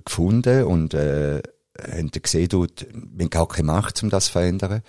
gefunden 0.03 0.65
und 0.65 0.93
äh, 0.93 1.41
haben 1.79 2.11
gesehen, 2.11 2.49
du, 2.49 2.65
wir 2.65 3.25
haben 3.25 3.29
gar 3.29 3.47
keine 3.47 3.67
Macht, 3.67 4.01
um 4.03 4.09
das 4.09 4.25
zu 4.25 4.33
verändern. 4.33 4.81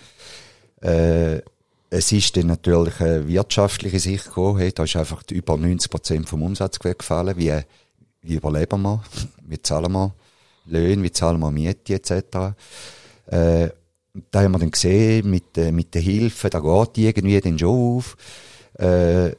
Äh, 0.81 1.41
es 1.89 2.11
ist 2.11 2.35
dann 2.35 2.47
natürlich 2.47 2.99
eine 2.99 3.27
wirtschaftliche 3.27 3.99
Sicht 3.99 4.25
gekommen, 4.25 4.59
hey, 4.59 4.71
da 4.71 4.83
ist 4.83 4.95
einfach 4.95 5.23
über 5.31 5.57
90 5.57 5.89
Prozent 5.89 6.29
vom 6.29 6.43
Umsatz 6.43 6.77
weggefallen. 6.83 7.37
Wie, 7.37 7.53
wie 8.21 8.35
überleben 8.35 8.81
wir? 8.81 9.03
Wie 9.47 9.61
zahlen 9.61 9.91
wir 9.91 10.13
Löhne? 10.65 11.03
Wie 11.03 11.11
zahlen 11.11 11.39
wir 11.39 11.51
Miete 11.51 11.93
etc.? 11.93 12.55
Äh, 13.27 13.69
da 14.31 14.41
haben 14.41 14.51
wir 14.51 14.59
dann 14.59 14.71
gesehen, 14.71 15.29
mit, 15.29 15.57
äh, 15.57 15.71
mit 15.71 15.93
der 15.93 16.01
Hilfe, 16.01 16.49
da 16.49 16.59
geht 16.59 16.97
irgendwie 16.97 17.39
dann 17.39 17.59
schon 17.59 17.69
auf. 17.69 18.17
Äh, 18.77 19.31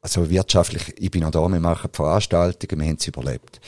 also 0.00 0.28
wirtschaftlich, 0.28 0.94
ich 0.98 1.10
bin 1.10 1.24
auch 1.24 1.30
da, 1.30 1.46
wir 1.48 1.60
machen 1.60 1.90
Veranstaltungen, 1.92 2.80
wir 2.80 2.88
haben 2.88 2.96
es 2.98 3.06
überlebt. 3.06 3.60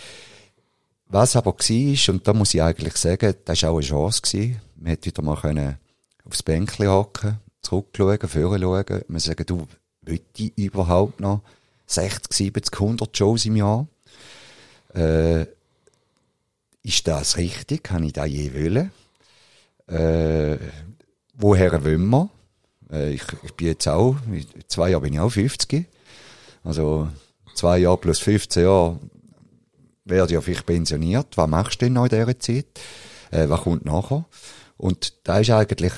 Was 1.08 1.36
aber 1.36 1.52
war, 1.52 2.14
und 2.14 2.26
da 2.26 2.32
muss 2.32 2.54
ich 2.54 2.62
eigentlich 2.62 2.96
sagen, 2.96 3.34
das 3.44 3.62
war 3.62 3.70
auch 3.70 3.76
eine 3.76 3.86
Chance 3.86 4.22
gewesen. 4.22 4.60
Man 4.76 4.88
hätte 4.88 5.06
wieder 5.06 5.22
mal 5.22 5.36
können 5.36 5.78
aufs 6.24 6.42
Bänkchen 6.42 6.88
hocken, 6.88 7.38
zurückschauen, 7.62 8.18
vorher 8.28 8.60
schauen, 8.60 9.04
man 9.08 9.20
sagen, 9.20 9.46
du, 9.46 9.66
will 10.02 10.20
ich 10.36 10.58
überhaupt 10.58 11.20
noch 11.20 11.42
60, 11.86 12.32
70, 12.32 12.72
100 12.74 13.16
Shows 13.16 13.46
im 13.46 13.56
Jahr? 13.56 13.86
Äh, 14.94 15.46
ist 16.82 17.06
das 17.06 17.36
richtig? 17.36 17.84
Kann 17.84 18.04
ich 18.04 18.12
das 18.12 18.28
je 18.28 18.52
wollen? 18.54 18.90
Äh, 19.88 20.58
woher 21.34 21.84
wollen 21.84 22.08
wir? 22.08 22.30
Äh, 22.90 23.14
ich, 23.14 23.22
ich 23.44 23.52
bin 23.54 23.68
jetzt 23.68 23.86
auch, 23.88 24.16
in 24.26 24.44
zwei 24.68 24.90
Jahre 24.90 25.02
bin 25.02 25.14
ich 25.14 25.20
auch 25.20 25.30
50. 25.30 25.86
Also, 26.64 27.08
zwei 27.54 27.78
Jahre 27.78 27.98
plus 27.98 28.18
15 28.18 28.64
Jahre 28.64 28.98
werde 30.06 30.34
ja 30.34 30.40
vielleicht 30.40 30.66
pensioniert. 30.66 31.36
Was 31.36 31.48
machst 31.48 31.82
du 31.82 31.86
denn 31.86 31.94
noch 31.94 32.04
in 32.04 32.10
dieser 32.10 32.38
Zeit? 32.38 32.66
Äh, 33.30 33.48
was 33.48 33.62
kommt 33.62 33.84
nachher? 33.84 34.24
Und 34.76 35.14
da 35.24 35.38
ist 35.38 35.50
eigentlich, 35.50 35.92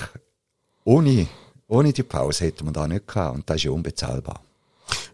ohne, 0.83 1.27
ohne 1.67 1.93
die 1.93 2.03
Pause 2.03 2.45
hätte 2.45 2.63
man 2.65 2.73
da 2.73 2.87
nicht 2.87 3.07
gehabt. 3.07 3.35
Und 3.35 3.49
das 3.49 3.57
ist 3.57 3.63
ja 3.63 3.71
unbezahlbar. 3.71 4.41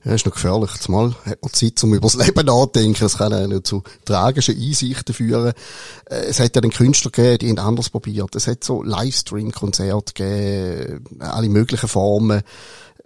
Ja, 0.05 0.13
ist 0.13 0.25
noch 0.25 0.33
gefährlich. 0.33 0.71
Zumal 0.79 1.15
hat 1.25 1.41
man 1.41 1.51
Zeit, 1.51 1.83
um 1.83 1.93
über 1.93 2.07
das 2.07 2.13
Leben 2.25 2.45
nachzudenken. 2.45 3.05
Es 3.05 3.17
kann 3.17 3.33
auch 3.33 3.63
zu 3.63 3.83
tragischen 4.05 4.55
Einsichten 4.55 5.13
führen. 5.13 5.53
Äh, 6.05 6.15
es 6.27 6.39
hat 6.39 6.55
ja 6.55 6.61
den 6.61 6.71
Künstler 6.71 7.11
gegeben, 7.11 7.39
die 7.39 7.49
haben 7.49 7.67
anders 7.67 7.89
probiert. 7.89 8.35
Es 8.35 8.47
hat 8.47 8.63
so 8.63 8.83
Livestream-Konzerte 8.83 10.13
gegeben, 10.13 11.19
alle 11.19 11.49
möglichen 11.49 11.89
Formen 11.89 12.43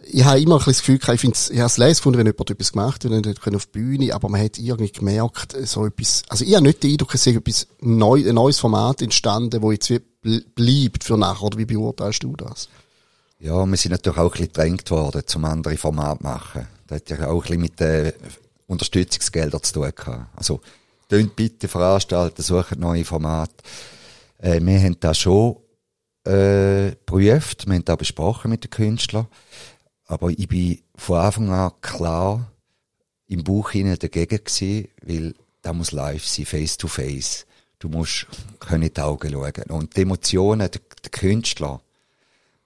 ich 0.03 0.24
habe 0.24 0.39
immer 0.39 0.56
ein 0.56 0.58
bisschen 0.60 0.74
das 0.74 0.79
Gefühl 0.79 0.98
gehabt, 0.98 1.15
ich, 1.15 1.22
find's, 1.22 1.50
ich 1.50 1.60
habe 1.60 1.68
es 1.68 1.98
gefunden, 1.98 2.20
wenn 2.20 2.25
jemand 2.25 2.50
etwas 2.50 2.72
gemacht 2.72 3.06
hat, 3.06 3.12
und 3.12 3.56
auf 3.56 3.65
die 3.65 3.72
Bühne, 3.72 4.13
aber 4.13 4.29
man 4.29 4.41
hat 4.41 4.58
irgendwie 4.58 4.91
gemerkt, 4.91 5.56
so 5.65 5.86
etwas, 5.86 6.24
also 6.29 6.46
ich 6.46 6.56
habe 6.56 6.65
nicht 6.65 6.84
den 6.84 6.91
Eindruck, 6.91 7.13
es 7.13 7.24
sei 7.24 7.32
etwas 7.32 7.68
neu, 7.82 8.27
ein 8.27 8.36
neues 8.36 8.60
Format 8.60 9.01
entstanden, 9.01 9.62
wo 9.62 9.72
jetzt 9.72 9.91
bleibt 10.22 11.03
für 11.03 11.18
nachher, 11.18 11.44
oder 11.44 11.58
wie 11.58 11.65
beurteilst 11.65 12.24
du 12.24 12.36
das? 12.36 12.70
Ja, 13.39 13.65
wir 13.65 13.77
sind 13.77 13.91
natürlich 13.91 14.20
auch 14.20 14.25
ein 14.25 14.32
bisschen 14.32 14.48
gedrängt 14.48 14.91
worden, 14.91 15.22
zum 15.25 15.46
andere 15.46 15.77
Format 15.77 16.18
zu 16.18 16.24
machen. 16.24 16.68
Das 16.88 16.98
hat 16.98 17.10
ja 17.10 17.27
auch 17.27 17.36
ein 17.36 17.41
bisschen 17.41 17.62
mit 17.62 17.79
den 17.79 18.13
Unterstützungsgeldern 18.68 19.63
zu 19.63 19.74
tun 19.74 19.91
gehabt. 19.96 20.27
Also, 20.36 20.60
tönt 21.08 21.36
bitte 21.36 21.68
veranstalten, 21.68 22.41
suchen 22.41 22.79
neue 22.79 23.06
Formate. 23.06 23.56
Äh, 24.39 24.60
wir 24.62 24.79
haben 24.79 25.00
das 25.00 25.20
schon, 25.20 25.58
äh, 26.25 26.91
geprüft, 26.91 27.65
wir 27.65 27.75
haben 27.75 27.86
das 27.86 27.98
besprochen 27.98 28.51
mit 28.51 28.63
den 28.63 28.70
Künstlern. 28.70 29.27
Aber 30.10 30.32
ich 30.32 30.48
bin 30.48 30.82
von 30.96 31.20
Anfang 31.20 31.51
an 31.51 31.72
klar 31.82 32.51
im 33.28 33.44
Buch 33.44 33.70
hinein 33.70 34.00
dagegen 34.00 34.44
gewesen, 34.44 34.88
weil 35.04 35.36
da 35.62 35.72
muss 35.72 35.92
live 35.92 36.25
sein, 36.25 36.48
face 36.48 36.78
to 36.78 36.88
face. 36.88 37.46
Du 37.78 37.89
musst 37.89 38.25
in 38.72 38.82
die 38.82 39.01
Augen 39.01 39.32
schauen. 39.32 39.70
Und 39.70 39.96
die 39.96 40.01
Emotionen, 40.01 40.72
der, 40.72 40.82
der 41.04 41.12
Künstler, 41.12 41.80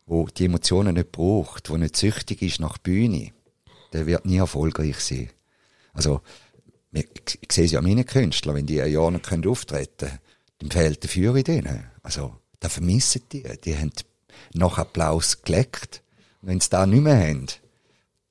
wo 0.06 0.26
die 0.28 0.46
Emotionen 0.46 0.96
nicht 0.96 1.12
braucht, 1.12 1.70
wo 1.70 1.76
nicht 1.76 1.98
süchtig 1.98 2.42
ist 2.42 2.62
nach 2.62 2.78
Bühne, 2.78 3.34
der 3.92 4.08
wird 4.08 4.26
nie 4.26 4.38
erfolgreich 4.38 5.00
sein. 5.02 5.30
Also, 5.92 6.22
ich, 6.94 7.10
ich 7.42 7.52
sehe 7.52 7.66
es 7.66 7.72
ja 7.72 7.80
an 7.80 7.86
meinen 7.86 8.06
Künstlern, 8.06 8.56
wenn 8.56 8.68
die 8.68 8.82
ein 8.82 8.92
Jahr 8.92 9.12
nicht 9.12 9.30
auftreten 9.46 10.08
können, 10.08 10.20
dann 10.60 10.72
fehlt 10.72 11.04
der 11.04 11.10
Führer 11.10 11.36
in 11.36 11.44
denen. 11.44 11.92
Also, 12.04 12.38
da 12.62 12.70
vermissen 12.70 13.24
die. 13.34 13.44
Die 13.66 13.78
haben 13.78 13.92
nach 14.54 14.78
Applaus 14.78 15.42
geleckt 15.42 16.03
wenn 16.44 16.60
sie 16.60 16.70
da 16.70 16.86
nicht 16.86 17.02
mehr 17.02 17.18
haben, 17.18 17.48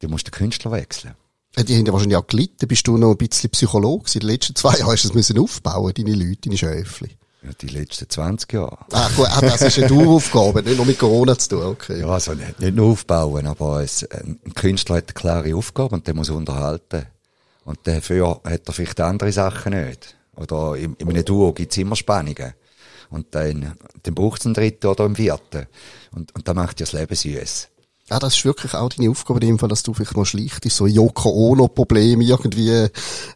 dann 0.00 0.10
musst 0.10 0.26
du 0.26 0.30
den 0.30 0.38
Künstler 0.38 0.70
wechseln. 0.72 1.14
Die 1.56 1.76
haben 1.76 1.84
ja 1.84 1.92
wahrscheinlich 1.92 2.16
auch 2.16 2.26
gelitten. 2.26 2.66
Bist 2.66 2.86
du 2.86 2.96
noch 2.96 3.10
ein 3.10 3.16
bisschen 3.18 3.50
Psychologe? 3.50 4.10
In 4.14 4.20
den 4.20 4.30
letzten 4.30 4.54
zwei 4.54 4.78
Jahren 4.78 4.92
hast 4.92 5.04
du 5.04 5.08
es 5.08 5.14
müssen 5.14 5.38
aufbauen, 5.38 5.92
deine 5.94 6.14
Leute, 6.14 6.40
deine 6.44 6.56
Schöfli. 6.56 7.10
Ja, 7.42 7.50
die 7.60 7.66
letzten 7.66 8.08
20 8.08 8.52
Jahre. 8.52 8.78
Ah, 8.92 9.10
gut, 9.16 9.26
ah, 9.28 9.40
das 9.40 9.62
ist 9.62 9.78
eine 9.78 9.88
Daueraufgabe, 9.88 10.62
nicht 10.62 10.76
nur 10.76 10.86
mit 10.86 10.98
Corona 10.98 11.36
zu 11.36 11.48
tun, 11.50 11.62
okay. 11.64 12.00
Ja, 12.00 12.06
also 12.06 12.34
nicht, 12.34 12.60
nicht 12.60 12.74
nur 12.74 12.92
aufbauen, 12.92 13.46
aber 13.46 13.82
es, 13.82 14.04
ein 14.04 14.38
Künstler 14.54 14.98
hat 14.98 15.08
eine 15.08 15.14
klare 15.14 15.56
Aufgabe 15.56 15.94
und 15.96 16.06
der 16.06 16.14
muss 16.14 16.30
unterhalten. 16.30 17.06
Und 17.64 17.80
dafür 17.84 18.40
hat 18.44 18.66
er 18.66 18.72
vielleicht 18.72 19.00
andere 19.00 19.32
Sachen 19.32 19.72
nicht. 19.72 20.16
Oder 20.36 20.76
in, 20.76 20.94
in 20.94 21.08
einem 21.08 21.24
Duo 21.24 21.52
gibt 21.52 21.72
es 21.72 21.78
immer 21.78 21.96
Spannungen. 21.96 22.54
Und 23.10 23.34
dann, 23.34 23.76
dann 24.02 24.14
braucht 24.14 24.40
es 24.40 24.46
einen 24.46 24.54
dritten 24.54 24.86
oder 24.86 25.04
einen 25.04 25.16
vierten. 25.16 25.66
Und, 26.12 26.34
und 26.34 26.48
da 26.48 26.54
macht 26.54 26.80
ja 26.80 26.86
das 26.86 26.92
Leben 26.92 27.14
süß. 27.14 27.68
Ja, 28.12 28.18
das 28.18 28.36
ist 28.36 28.44
wirklich 28.44 28.74
auch 28.74 28.90
deine 28.90 29.08
Aufgabe 29.08 29.40
in 29.40 29.46
dem 29.46 29.58
Fall, 29.58 29.70
dass 29.70 29.82
du 29.82 29.94
vielleicht 29.94 30.14
mal 30.14 30.26
schlicht 30.26 30.66
ist, 30.66 30.76
so 30.76 30.86
Yoko 30.86 31.30
Ono 31.30 31.68
Problem 31.68 32.20
irgendwie, 32.20 32.68
äh, 32.68 32.88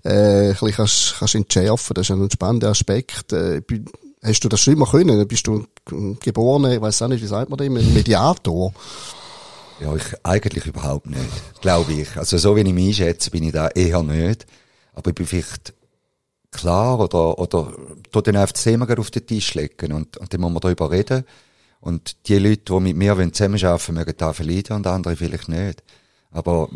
ein 0.02 0.50
bisschen 0.50 0.72
kannst, 0.72 1.14
kannst 1.18 1.34
entschärfen. 1.34 1.94
Das 1.94 2.10
ist 2.10 2.14
ein 2.14 2.30
spannender 2.30 2.68
Aspekt. 2.68 3.32
Äh, 3.32 3.62
hast 4.22 4.44
du 4.44 4.50
das 4.50 4.60
schon 4.60 4.74
immer 4.74 4.84
können? 4.84 5.26
Bist 5.26 5.46
du 5.46 5.66
geboren, 6.20 6.70
ich 6.70 6.78
weiß 6.78 7.00
auch 7.00 7.08
nicht, 7.08 7.22
wie 7.22 7.26
sagt 7.26 7.48
man 7.48 7.56
dem, 7.56 7.72
Mediator? 7.72 8.74
Ja, 9.80 9.96
ich, 9.96 10.04
eigentlich 10.22 10.66
überhaupt 10.66 11.06
nicht, 11.06 11.62
glaube 11.62 11.94
ich. 11.94 12.14
Also 12.18 12.36
so 12.36 12.54
wie 12.54 12.60
ich 12.60 12.74
mich 12.74 13.00
einschätze, 13.00 13.30
bin 13.30 13.44
ich 13.44 13.52
da 13.52 13.68
eher 13.68 14.02
nicht. 14.02 14.44
Aber 14.92 15.08
ich 15.08 15.14
bin 15.14 15.26
vielleicht 15.26 15.72
klar 16.50 17.00
oder, 17.00 17.38
oder, 17.38 17.72
tu 18.12 18.20
dann 18.20 18.36
einfach 18.36 18.52
das 18.52 18.64
Thema 18.64 18.86
auf 18.98 19.10
den 19.10 19.26
Tisch 19.26 19.54
legen 19.54 19.94
und, 19.94 20.18
und 20.18 20.30
dann 20.34 20.40
muss 20.42 20.52
man 20.52 20.60
darüber 20.60 20.90
reden. 20.90 21.24
Und 21.80 22.28
die 22.28 22.38
Leute, 22.38 22.62
die 22.72 22.80
mit 22.80 22.96
mir 22.96 23.16
zusammenarbeiten 23.32 23.94
mögen 23.94 24.14
da 24.16 24.32
verleiden 24.32 24.76
und 24.76 24.86
andere 24.86 25.16
vielleicht 25.16 25.48
nicht. 25.48 25.82
Aber 26.30 26.68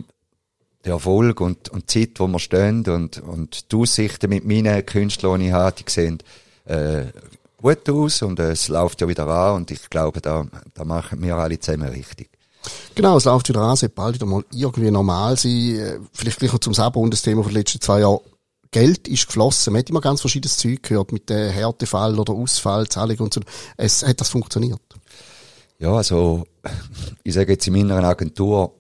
der 0.84 0.94
Erfolg 0.94 1.40
und, 1.40 1.68
und 1.68 1.94
die 1.94 2.06
Zeit, 2.06 2.20
wo 2.20 2.26
wir 2.26 2.38
stehen 2.38 2.84
und, 2.86 3.18
und 3.18 3.70
die 3.70 3.76
Aussichten 3.76 4.30
mit 4.30 4.44
meinen 4.44 4.84
Künstlern, 4.86 5.40
die 5.40 5.48
ich 5.48 5.52
habe, 5.52 5.76
die 5.76 5.90
sehen 5.90 6.18
äh, 6.64 7.06
gut 7.60 7.88
aus 7.90 8.22
und 8.22 8.38
äh, 8.40 8.52
es 8.52 8.68
läuft 8.68 9.00
ja 9.00 9.08
wieder 9.08 9.26
an 9.26 9.56
und 9.56 9.70
ich 9.70 9.90
glaube, 9.90 10.20
da, 10.20 10.46
da 10.74 10.84
machen 10.84 11.22
wir 11.22 11.36
alle 11.36 11.58
zusammen 11.58 11.88
richtig. 11.88 12.30
Genau, 12.94 13.16
es 13.16 13.24
läuft 13.24 13.48
wieder 13.48 13.60
an, 13.60 13.74
es 13.74 13.82
wird 13.82 13.94
bald 13.94 14.14
wieder 14.14 14.26
mal 14.26 14.44
irgendwie 14.52 14.90
normal 14.90 15.36
sein. 15.36 15.76
Äh, 15.76 15.98
vielleicht 16.12 16.38
gleich 16.38 16.52
noch 16.52 16.60
zum 16.60 16.74
Sabon, 16.74 17.10
das 17.10 17.22
Thema 17.22 17.42
von 17.42 17.52
den 17.52 17.58
letzten 17.58 17.80
zwei 17.80 18.00
Jahren. 18.00 18.20
Geld 18.72 19.08
ist 19.08 19.26
geflossen. 19.26 19.72
Man 19.72 19.80
hat 19.80 19.90
immer 19.90 20.00
ganz 20.00 20.20
verschiedenes 20.20 20.56
Zeug 20.56 20.84
gehört 20.84 21.10
mit 21.10 21.28
der 21.28 21.50
Härtefall 21.50 22.16
oder 22.16 22.32
Ausfall, 22.34 22.88
Zahlung 22.88 23.18
und 23.18 23.34
so. 23.34 23.40
Es 23.76 24.06
hat 24.06 24.20
das 24.20 24.28
funktioniert. 24.28 24.80
Ja, 25.80 25.94
also 25.94 26.44
ich 27.24 27.32
sage 27.32 27.52
jetzt 27.52 27.66
in 27.66 27.72
meiner 27.72 28.04
Agentur, 28.04 28.74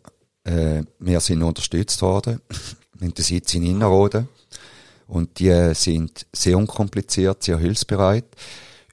äh, 0.44 0.82
wir 0.98 1.20
sind 1.20 1.42
unterstützt 1.42 2.02
worden. 2.02 2.40
Wir 2.92 3.06
haben 3.06 3.14
den 3.14 3.24
Sitz 3.24 3.54
in 3.54 3.64
Innerrhoden 3.64 4.28
und 5.06 5.38
die 5.38 5.74
sind 5.74 6.26
sehr 6.30 6.58
unkompliziert, 6.58 7.42
sehr 7.42 7.56
hilfsbereit. 7.56 8.26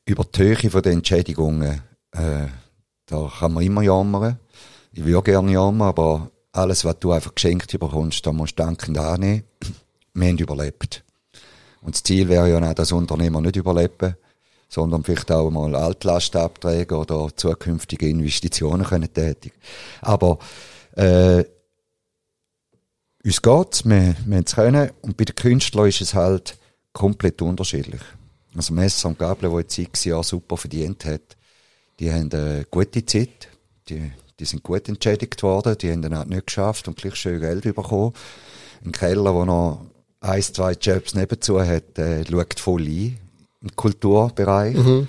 Über 0.06 0.24
die 0.24 0.39
Höhe 0.39 0.82
der 0.82 0.93
Entschädigungen, 0.93 1.82
äh, 2.13 2.48
da 3.08 3.32
kann 3.39 3.52
man 3.52 3.63
immer 3.63 3.82
jammern. 3.82 4.39
Ich 4.93 5.04
würde 5.04 5.24
gerne 5.24 5.52
jammern, 5.52 5.89
aber 5.89 6.32
alles, 6.54 6.86
was 6.86 7.00
du 7.00 7.12
einfach 7.12 7.36
geschenkt 7.36 7.78
bekommst, 7.78 8.26
da 8.26 8.32
musst 8.32 8.58
du 8.58 8.63
dankend 8.63 8.98
annehmen. 8.98 9.43
Wir 10.13 10.30
haben 10.30 10.38
überlebt. 10.38 11.04
Und 11.82 11.96
das 11.96 12.04
Ziel 12.04 12.30
wäre 12.30 12.50
ja 12.50 12.58
auch, 12.58 12.74
dass 12.74 12.93
Unternehmer 12.93 13.41
nicht 13.41 13.58
überleben 13.58 14.15
sondern 14.70 15.04
vielleicht 15.04 15.32
auch 15.32 15.50
mal 15.50 15.76
Altlastabträge 15.76 16.96
oder 16.96 17.30
zukünftige 17.36 18.10
Investitionen 18.10 18.86
können 18.86 19.12
tätigen. 19.14 19.56
Aber 20.02 20.40
äh, 20.96 21.44
uns 23.24 23.42
geht's, 23.42 23.86
wir, 23.86 24.16
wir 24.26 24.44
es 24.46 24.56
können 24.56 24.92
und 25.02 25.18
bei 25.18 25.26
den 25.26 25.36
Künstlern 25.36 25.88
ist 25.88 26.02
es 26.02 26.14
halt 26.14 26.58
komplett 26.94 27.42
unterschiedlich. 27.42 28.02
Also 28.56 28.74
Messer 28.74 29.10
und 29.10 29.20
Gabel, 29.20 29.50
die 29.50 29.58
jetzt 29.58 29.78
x 29.78 30.06
Jahre 30.06 30.24
super 30.24 30.58
verdient 30.58 31.06
hat, 31.06 31.38
die 32.00 32.12
haben 32.12 32.32
eine 32.32 32.66
gute 32.70 33.06
Zeit, 33.06 33.50
die, 33.90 34.12
die 34.40 34.46
sind 34.46 34.64
gut 34.64 34.88
entschädigt 34.88 35.44
worden, 35.44 35.78
die 35.78 35.92
haben 35.92 36.02
dann 36.02 36.18
halt 36.18 36.30
nicht 36.30 36.48
geschafft 36.48 36.88
und 36.88 36.98
gleich 36.98 37.16
schön 37.16 37.40
Geld 37.40 37.64
bekommen. 37.64 38.14
Ein 38.84 38.92
Keller, 38.92 39.34
der 39.34 39.46
noch 39.46 39.86
ein, 40.20 40.42
zwei 40.42 40.74
Jobs 40.74 41.14
nebenzu 41.14 41.62
hat, 41.62 41.98
äh, 41.98 42.26
schaut 42.26 42.60
voll 42.60 42.82
ein 42.82 43.27
im 43.62 43.76
Kulturbereich. 43.76 44.76
Mhm. 44.76 45.08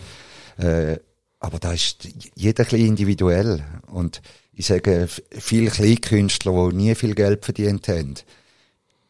Äh, 0.59 0.99
aber 1.41 1.59
da 1.59 1.73
ist 1.73 2.09
jeder 2.35 2.65
ein 2.71 2.81
individuell. 2.81 3.65
Und 3.87 4.21
ich 4.53 4.67
sage, 4.67 5.09
viele 5.31 5.71
Kleinkünstler, 5.71 6.71
die 6.71 6.77
nie 6.77 6.95
viel 6.95 7.15
Geld 7.15 7.45
verdient 7.45 7.87
haben, 7.89 8.15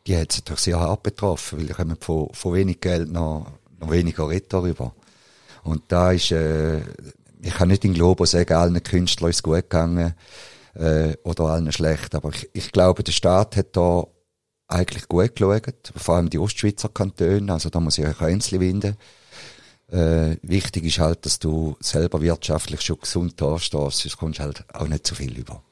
die 0.06 0.16
hat 0.16 0.32
es 0.32 0.38
natürlich 0.38 0.60
sehr 0.60 0.80
hart 0.80 1.02
betroffen, 1.02 1.58
weil 1.58 1.66
die 1.66 1.72
kommen 1.72 1.96
von, 2.00 2.28
von 2.32 2.54
wenig 2.54 2.80
Geld 2.80 3.10
noch, 3.10 3.46
noch 3.78 3.90
weniger 3.90 4.28
Rett 4.28 4.52
darüber. 4.52 4.94
Und 5.64 5.82
da 5.88 6.12
ist, 6.12 6.32
äh, 6.32 6.78
ich 7.40 7.54
kann 7.54 7.68
nicht 7.68 7.84
in 7.84 7.94
Globo 7.94 8.24
sagen, 8.24 8.54
allen 8.54 8.82
Künstlern 8.82 9.30
ist 9.30 9.42
gut 9.42 9.56
gegangen, 9.56 10.14
äh, 10.74 11.14
oder 11.24 11.44
allen 11.44 11.72
schlecht, 11.72 12.14
aber 12.14 12.30
ich, 12.30 12.48
ich 12.52 12.72
glaube, 12.72 13.02
der 13.02 13.12
Staat 13.12 13.56
hat 13.56 13.76
da 13.76 14.06
eigentlich 14.66 15.08
gut 15.08 15.34
geschaut, 15.34 15.92
vor 15.96 16.16
allem 16.16 16.30
die 16.30 16.38
Ostschweizer 16.38 16.88
Kantone, 16.88 17.52
also 17.52 17.70
da 17.70 17.80
muss 17.80 17.98
ich 17.98 18.06
euch 18.06 18.20
einzeln 18.20 18.60
winden. 18.60 18.96
Äh, 19.90 20.36
wichtig 20.42 20.84
ist 20.84 20.98
halt, 20.98 21.24
dass 21.24 21.38
du 21.38 21.76
selber 21.80 22.20
wirtschaftlich 22.20 22.82
schon 22.82 23.00
gesund 23.00 23.40
dastehst, 23.40 24.00
sonst 24.00 24.18
kommst 24.18 24.38
du 24.38 24.42
halt 24.42 24.64
auch 24.74 24.86
nicht 24.86 25.06
zu 25.06 25.14
viel 25.14 25.36
über. 25.36 25.62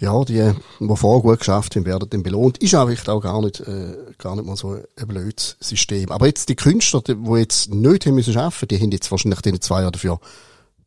ja, 0.00 0.24
die, 0.24 0.52
die 0.80 0.96
vorher 0.96 1.22
gut 1.22 1.38
geschafft 1.38 1.76
haben, 1.76 1.84
werden 1.84 2.08
dann 2.10 2.22
belohnt. 2.22 2.58
Ist 2.58 2.74
auch 2.74 2.90
auch 3.08 3.20
gar 3.20 3.40
nicht, 3.42 3.60
äh, 3.60 3.96
gar 4.18 4.34
nicht 4.34 4.44
mal 4.46 4.56
so 4.56 4.72
ein 4.72 5.06
blödes 5.06 5.56
System. 5.60 6.10
Aber 6.10 6.26
jetzt 6.26 6.48
die 6.48 6.56
Künstler, 6.56 7.00
die, 7.00 7.14
die 7.14 7.34
jetzt 7.34 7.72
nicht 7.72 8.06
haben 8.06 8.14
müssen 8.14 8.36
arbeiten, 8.36 8.68
die 8.68 8.80
haben 8.80 8.90
jetzt 8.90 9.10
wahrscheinlich 9.10 9.44
in 9.46 9.60
zwei 9.60 9.82
Jahren 9.82 9.92
dafür 9.92 10.18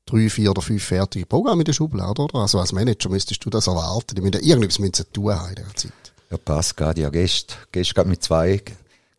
drei, 0.06 0.30
vier 0.30 0.52
oder 0.52 0.62
fünf 0.62 0.84
fertige 0.84 1.26
Programme 1.26 1.62
in 1.62 1.66
der 1.66 1.74
Schublade, 1.74 2.22
oder? 2.22 2.40
Also 2.40 2.60
als 2.60 2.74
Manager 2.74 3.10
müsstest 3.10 3.46
du 3.46 3.50
das 3.50 3.68
erwarten. 3.68 4.16
Die 4.16 4.22
müssen 4.22 4.44
irgendwas 4.44 4.80
müssen 4.80 5.06
tun 5.14 5.34
haben 5.34 5.50
in 5.50 5.56
der 5.56 5.76
Zeit. 5.76 5.92
Ja, 6.30 6.38
passt 6.38 6.76
gerade. 6.76 7.02
Ja, 7.02 7.10
gestern, 7.10 7.58
gestern 7.72 8.10
mit 8.10 8.24
zwei 8.24 8.62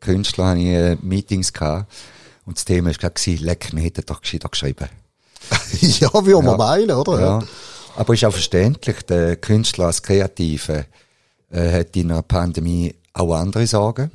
Künstlern 0.00 0.48
hatte 0.48 0.60
ich 0.60 0.66
äh, 0.66 0.96
Meetings 1.00 1.52
gehabt. 1.52 1.90
Und 2.44 2.56
das 2.56 2.64
Thema 2.64 2.90
war 2.90 2.94
gerade, 2.94 3.30
leck, 3.36 3.70
wir 3.72 3.82
hätten 3.82 4.04
doch 4.06 4.20
gescheiter 4.20 4.48
geschrieben. 4.48 4.88
ja, 5.80 6.10
wie 6.26 6.30
ja. 6.30 6.40
man 6.40 6.56
meinen, 6.56 6.90
oder? 6.90 7.20
Ja. 7.20 7.42
Aber 7.96 8.14
ist 8.14 8.24
auch 8.24 8.32
verständlich, 8.32 9.02
der 9.02 9.36
Künstler 9.36 9.86
als 9.86 10.02
Kreative 10.02 10.86
äh, 11.50 11.72
hat 11.72 11.96
in 11.96 12.10
einer 12.10 12.22
Pandemie 12.22 12.94
auch 13.12 13.34
andere 13.34 13.66
Sorgen. 13.66 14.10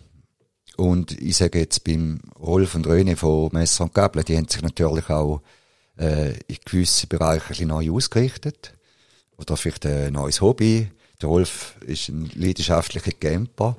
Und 0.78 1.20
ich 1.20 1.38
sage 1.38 1.60
jetzt 1.60 1.84
beim 1.84 2.22
Rolf 2.40 2.76
und 2.76 2.86
Röne 2.88 3.16
von 3.16 3.50
Messer 3.52 3.86
und 3.86 3.94
Gabel, 3.94 4.24
die 4.24 4.38
haben 4.38 4.48
sich 4.48 4.62
natürlich 4.62 5.10
auch 5.10 5.42
äh, 5.98 6.34
in 6.48 6.58
gewissen 6.66 7.10
Bereichen 7.10 7.44
ein 7.44 7.48
bisschen 7.50 7.68
neu 7.70 7.92
ausgerichtet. 7.92 8.74
Oder 9.38 9.58
vielleicht 9.58 9.86
ein 9.86 10.13
neues 10.13 10.42
Hobby. 10.42 10.90
Der 11.22 11.30
Rolf 11.30 11.76
ist 11.86 12.10
ein 12.10 12.30
leidenschaftlicher 12.36 13.12
Camper. 13.12 13.76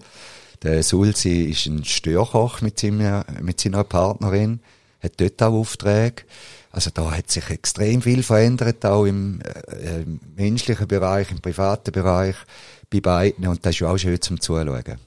Der 0.62 0.82
Sulzi 0.82 1.44
ist 1.44 1.66
ein 1.66 1.84
Störkoch 1.84 2.60
mit, 2.60 2.80
seiner, 2.80 3.24
mit 3.40 3.60
seiner 3.60 3.84
Partnerin, 3.84 4.60
hat 5.00 5.12
dort 5.18 5.42
auch 5.42 5.54
Aufträge. 5.54 6.22
Also 6.70 6.90
da 6.92 7.10
hat 7.12 7.30
sich 7.30 7.48
extrem 7.50 8.02
viel 8.02 8.22
verändert, 8.22 8.84
auch 8.84 9.04
im, 9.04 9.40
äh, 9.40 10.02
im 10.02 10.20
menschlichen 10.36 10.86
Bereich, 10.86 11.30
im 11.30 11.40
privaten 11.40 11.92
Bereich, 11.92 12.36
bei 12.90 13.00
beiden. 13.00 13.46
Und 13.46 13.64
das 13.64 13.76
ist 13.76 13.82
auch 13.82 13.96
schön 13.96 14.20
zum 14.20 14.40
Zuschauen. 14.40 14.98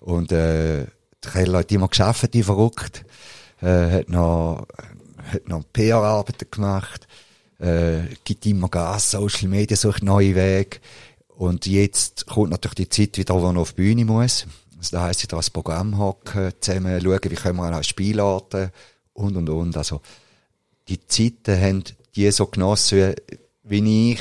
Und 0.00 0.32
äh, 0.32 0.86
der 1.22 1.32
Keller 1.32 1.58
hat 1.58 1.72
immer 1.72 1.88
geschafft, 1.88 2.32
die 2.32 2.42
verrückt. 2.42 3.04
Äh, 3.60 3.90
hat 3.90 4.08
noch, 4.08 4.66
hat 5.32 5.48
noch 5.48 5.64
PR-Arbeiten 5.72 6.50
gemacht, 6.50 7.06
äh, 7.58 8.02
gibt 8.24 8.46
immer 8.46 8.68
Gas, 8.68 9.10
Social 9.10 9.48
Media 9.48 9.76
sucht 9.76 10.02
neue 10.02 10.34
Wege. 10.34 10.78
Und 11.40 11.64
jetzt 11.64 12.26
kommt 12.26 12.50
natürlich 12.50 12.74
die 12.74 12.88
Zeit 12.90 13.16
wieder, 13.16 13.34
wo 13.34 13.48
er 13.48 13.56
auf 13.56 13.72
die 13.72 13.76
Bühne 13.80 14.04
muss. 14.04 14.44
Also 14.76 14.98
da 14.98 15.04
heisst, 15.04 15.22
wieder 15.22 15.38
das 15.38 15.48
Programm 15.48 15.96
hocken, 15.96 16.52
zusammen 16.60 17.00
schauen, 17.00 17.18
wie 17.22 17.34
können 17.34 17.56
wir 17.56 17.64
an 17.64 17.82
Spielarten 17.82 18.70
und, 19.14 19.38
und, 19.38 19.48
und. 19.48 19.74
Also, 19.74 20.02
die 20.86 21.00
Zeiten 21.06 21.58
haben 21.58 21.84
die 22.14 22.30
so 22.30 22.44
genossen 22.44 23.14
wie 23.62 24.12
ich, 24.12 24.20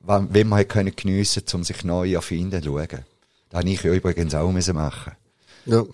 wenn 0.00 0.48
man 0.48 0.66
können 0.66 0.96
geniessen 0.96 1.44
um 1.52 1.62
sich 1.62 1.84
neu 1.84 2.14
erfinden 2.14 2.60
zu 2.60 2.70
schauen. 2.70 3.04
Das 3.48 3.60
habe 3.60 3.70
ich 3.70 3.84
übrigens 3.84 4.34
auch 4.34 4.50
machen. 4.50 5.12
Ja. 5.66 5.84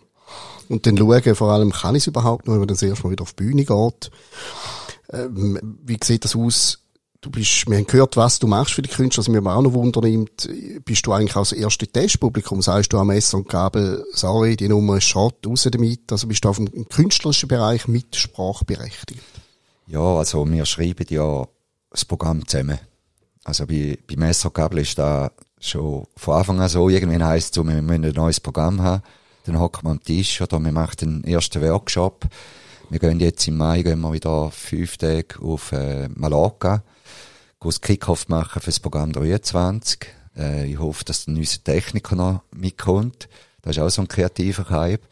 Und 0.71 0.87
dann 0.87 0.97
schauen, 0.97 1.35
vor 1.35 1.53
allem, 1.53 1.73
kann 1.73 1.97
ich 1.97 2.05
es 2.05 2.07
überhaupt 2.07 2.47
noch, 2.47 2.55
wenn 2.55 2.61
man 2.61 2.69
das 2.69 2.81
erste 2.81 3.05
Mal 3.05 3.11
wieder 3.11 3.25
auf 3.25 3.35
die 3.35 3.45
Bühne 3.45 3.67
geht. 3.67 4.11
Ähm, 5.13 5.59
wie 5.85 5.99
sieht 6.03 6.25
das 6.25 6.35
aus? 6.35 6.82
Du 7.23 7.31
bist, 7.31 7.69
wir 7.69 7.77
haben 7.77 7.87
gehört, 7.87 8.17
was 8.17 8.41
du 8.41 8.49
machst 8.49 8.75
für 8.75 8.83
die 8.83 8.91
Künstler, 8.91 9.21
was 9.21 9.29
mir 9.29 9.47
auch 9.47 9.63
noch 9.63 9.75
wundernimmt. 9.75 10.51
Bist 10.85 11.07
du 11.07 11.13
eigentlich 11.13 11.37
auch 11.37 11.43
das 11.43 11.53
erste 11.53 11.87
Testpublikum? 11.87 12.61
Sagst 12.63 12.93
du 12.93 12.99
am 12.99 13.07
Messer 13.07 13.37
und 13.37 13.49
Gabel, 13.49 14.05
sorry, 14.13 14.57
die 14.57 14.69
Nummer 14.69 14.97
ist 14.97 15.05
Schrott, 15.05 15.37
raus 15.47 15.69
damit? 15.71 16.11
Also 16.11 16.27
bist 16.27 16.45
du 16.45 16.49
auf 16.49 16.57
dem 16.57 16.89
künstlerischen 16.89 17.49
Bereich 17.49 17.87
mit 17.87 18.17
sprachberechtigt? 18.17 19.23
Ja, 19.87 20.01
also 20.01 20.51
wir 20.51 20.67
schreiben 20.67 21.07
ja 21.11 21.47
das 21.91 22.05
Programm 22.05 22.45
zusammen. 22.45 22.81
Also 23.45 23.69
bei, 23.69 23.97
bei 24.09 24.17
Messer 24.17 24.49
und 24.49 24.55
Gabel 24.55 24.81
ist 24.81 24.99
da 24.99 25.31
schon 25.61 26.09
von 26.17 26.35
Anfang 26.35 26.61
an 26.61 26.69
so, 26.69 26.89
irgendwann 26.89 27.25
heisst 27.25 27.57
es 27.57 27.65
wir 27.65 27.83
müssen 27.83 28.05
ein 28.05 28.15
neues 28.15 28.41
Programm 28.41 28.83
haben. 28.83 29.05
Dann 29.45 29.61
hocken 29.61 29.85
wir 29.85 29.93
am 29.93 30.03
Tisch 30.03 30.41
oder 30.41 30.59
wir 30.59 30.73
machen 30.73 30.97
den 31.01 31.25
ersten 31.25 31.63
Workshop. 31.63 32.27
Wir 32.91 32.99
gehen 32.99 33.21
jetzt 33.21 33.47
im 33.47 33.59
Mai 33.59 33.83
gehen 33.83 34.01
wir 34.01 34.13
wieder 34.13 34.51
fünf 34.51 34.97
Tage 34.97 35.41
auf 35.41 35.71
äh, 35.71 36.09
Mallorca 36.17 36.83
das 37.69 37.81
Kickoff 37.81 38.29
machen 38.29 38.61
für 38.61 38.71
das 38.71 38.81
Programm 38.81 39.13
23. 39.13 40.07
Äh, 40.37 40.71
ich 40.71 40.79
hoffe, 40.79 41.05
dass 41.05 41.25
der 41.25 41.35
neue 41.35 41.45
Techniker 41.45 42.17
noch 42.17 42.43
mitkommt. 42.53 43.29
Das 43.63 43.77
ist 43.77 43.83
auch 43.83 43.91
so 43.91 44.03
ein 44.03 44.09
kreativer 44.09 44.69
Hype. 44.71 45.03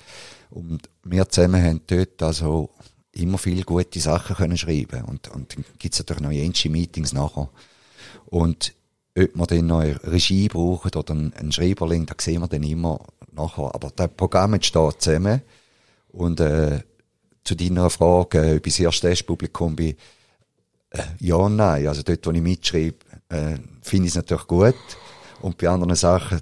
Und 0.50 0.88
wir 1.04 1.28
zusammen 1.28 1.62
haben 1.62 1.80
dort 1.86 2.22
also 2.22 2.70
immer 3.12 3.38
viele 3.38 3.62
gute 3.62 4.00
Sachen 4.00 4.36
können 4.36 4.56
schreiben. 4.56 5.04
Und, 5.04 5.28
und 5.28 5.56
dann 5.56 5.64
gibt's 5.78 5.98
natürlich 5.98 6.22
noch 6.22 6.30
jenste 6.30 6.68
Meetings 6.68 7.12
nachher. 7.12 7.48
Und 8.26 8.74
ob 9.16 9.36
wir 9.36 9.46
dann 9.46 9.66
noch 9.66 9.80
eine 9.80 10.02
Regie 10.04 10.48
brauchen 10.48 10.92
oder 10.94 11.12
einen, 11.12 11.52
Schreiberling, 11.52 12.06
das 12.06 12.24
sehen 12.24 12.40
wir 12.40 12.48
dann 12.48 12.62
immer 12.62 13.00
nachher. 13.32 13.74
Aber 13.74 13.90
das 13.94 14.10
Programm 14.16 14.54
entsteht 14.54 15.02
zusammen. 15.02 15.42
Und 16.08 16.40
äh, 16.40 16.82
zu 17.44 17.54
deiner 17.54 17.90
Frage, 17.90 18.56
ob 18.56 18.66
ich 18.66 18.76
das 18.76 19.02
erste 19.02 19.24
Publikum 19.24 19.76
bin, 19.76 19.90
äh, 19.90 19.96
ja 21.18 21.34
und 21.36 21.56
nein. 21.56 21.86
Also 21.86 22.02
dort, 22.02 22.26
wo 22.26 22.30
ich 22.30 22.40
mitschreibe, 22.40 22.96
äh, 23.28 23.56
finde 23.82 24.06
ich 24.06 24.12
es 24.12 24.16
natürlich 24.16 24.46
gut. 24.46 24.74
Und 25.40 25.58
bei 25.58 25.68
anderen 25.68 25.94
Sachen, 25.94 26.40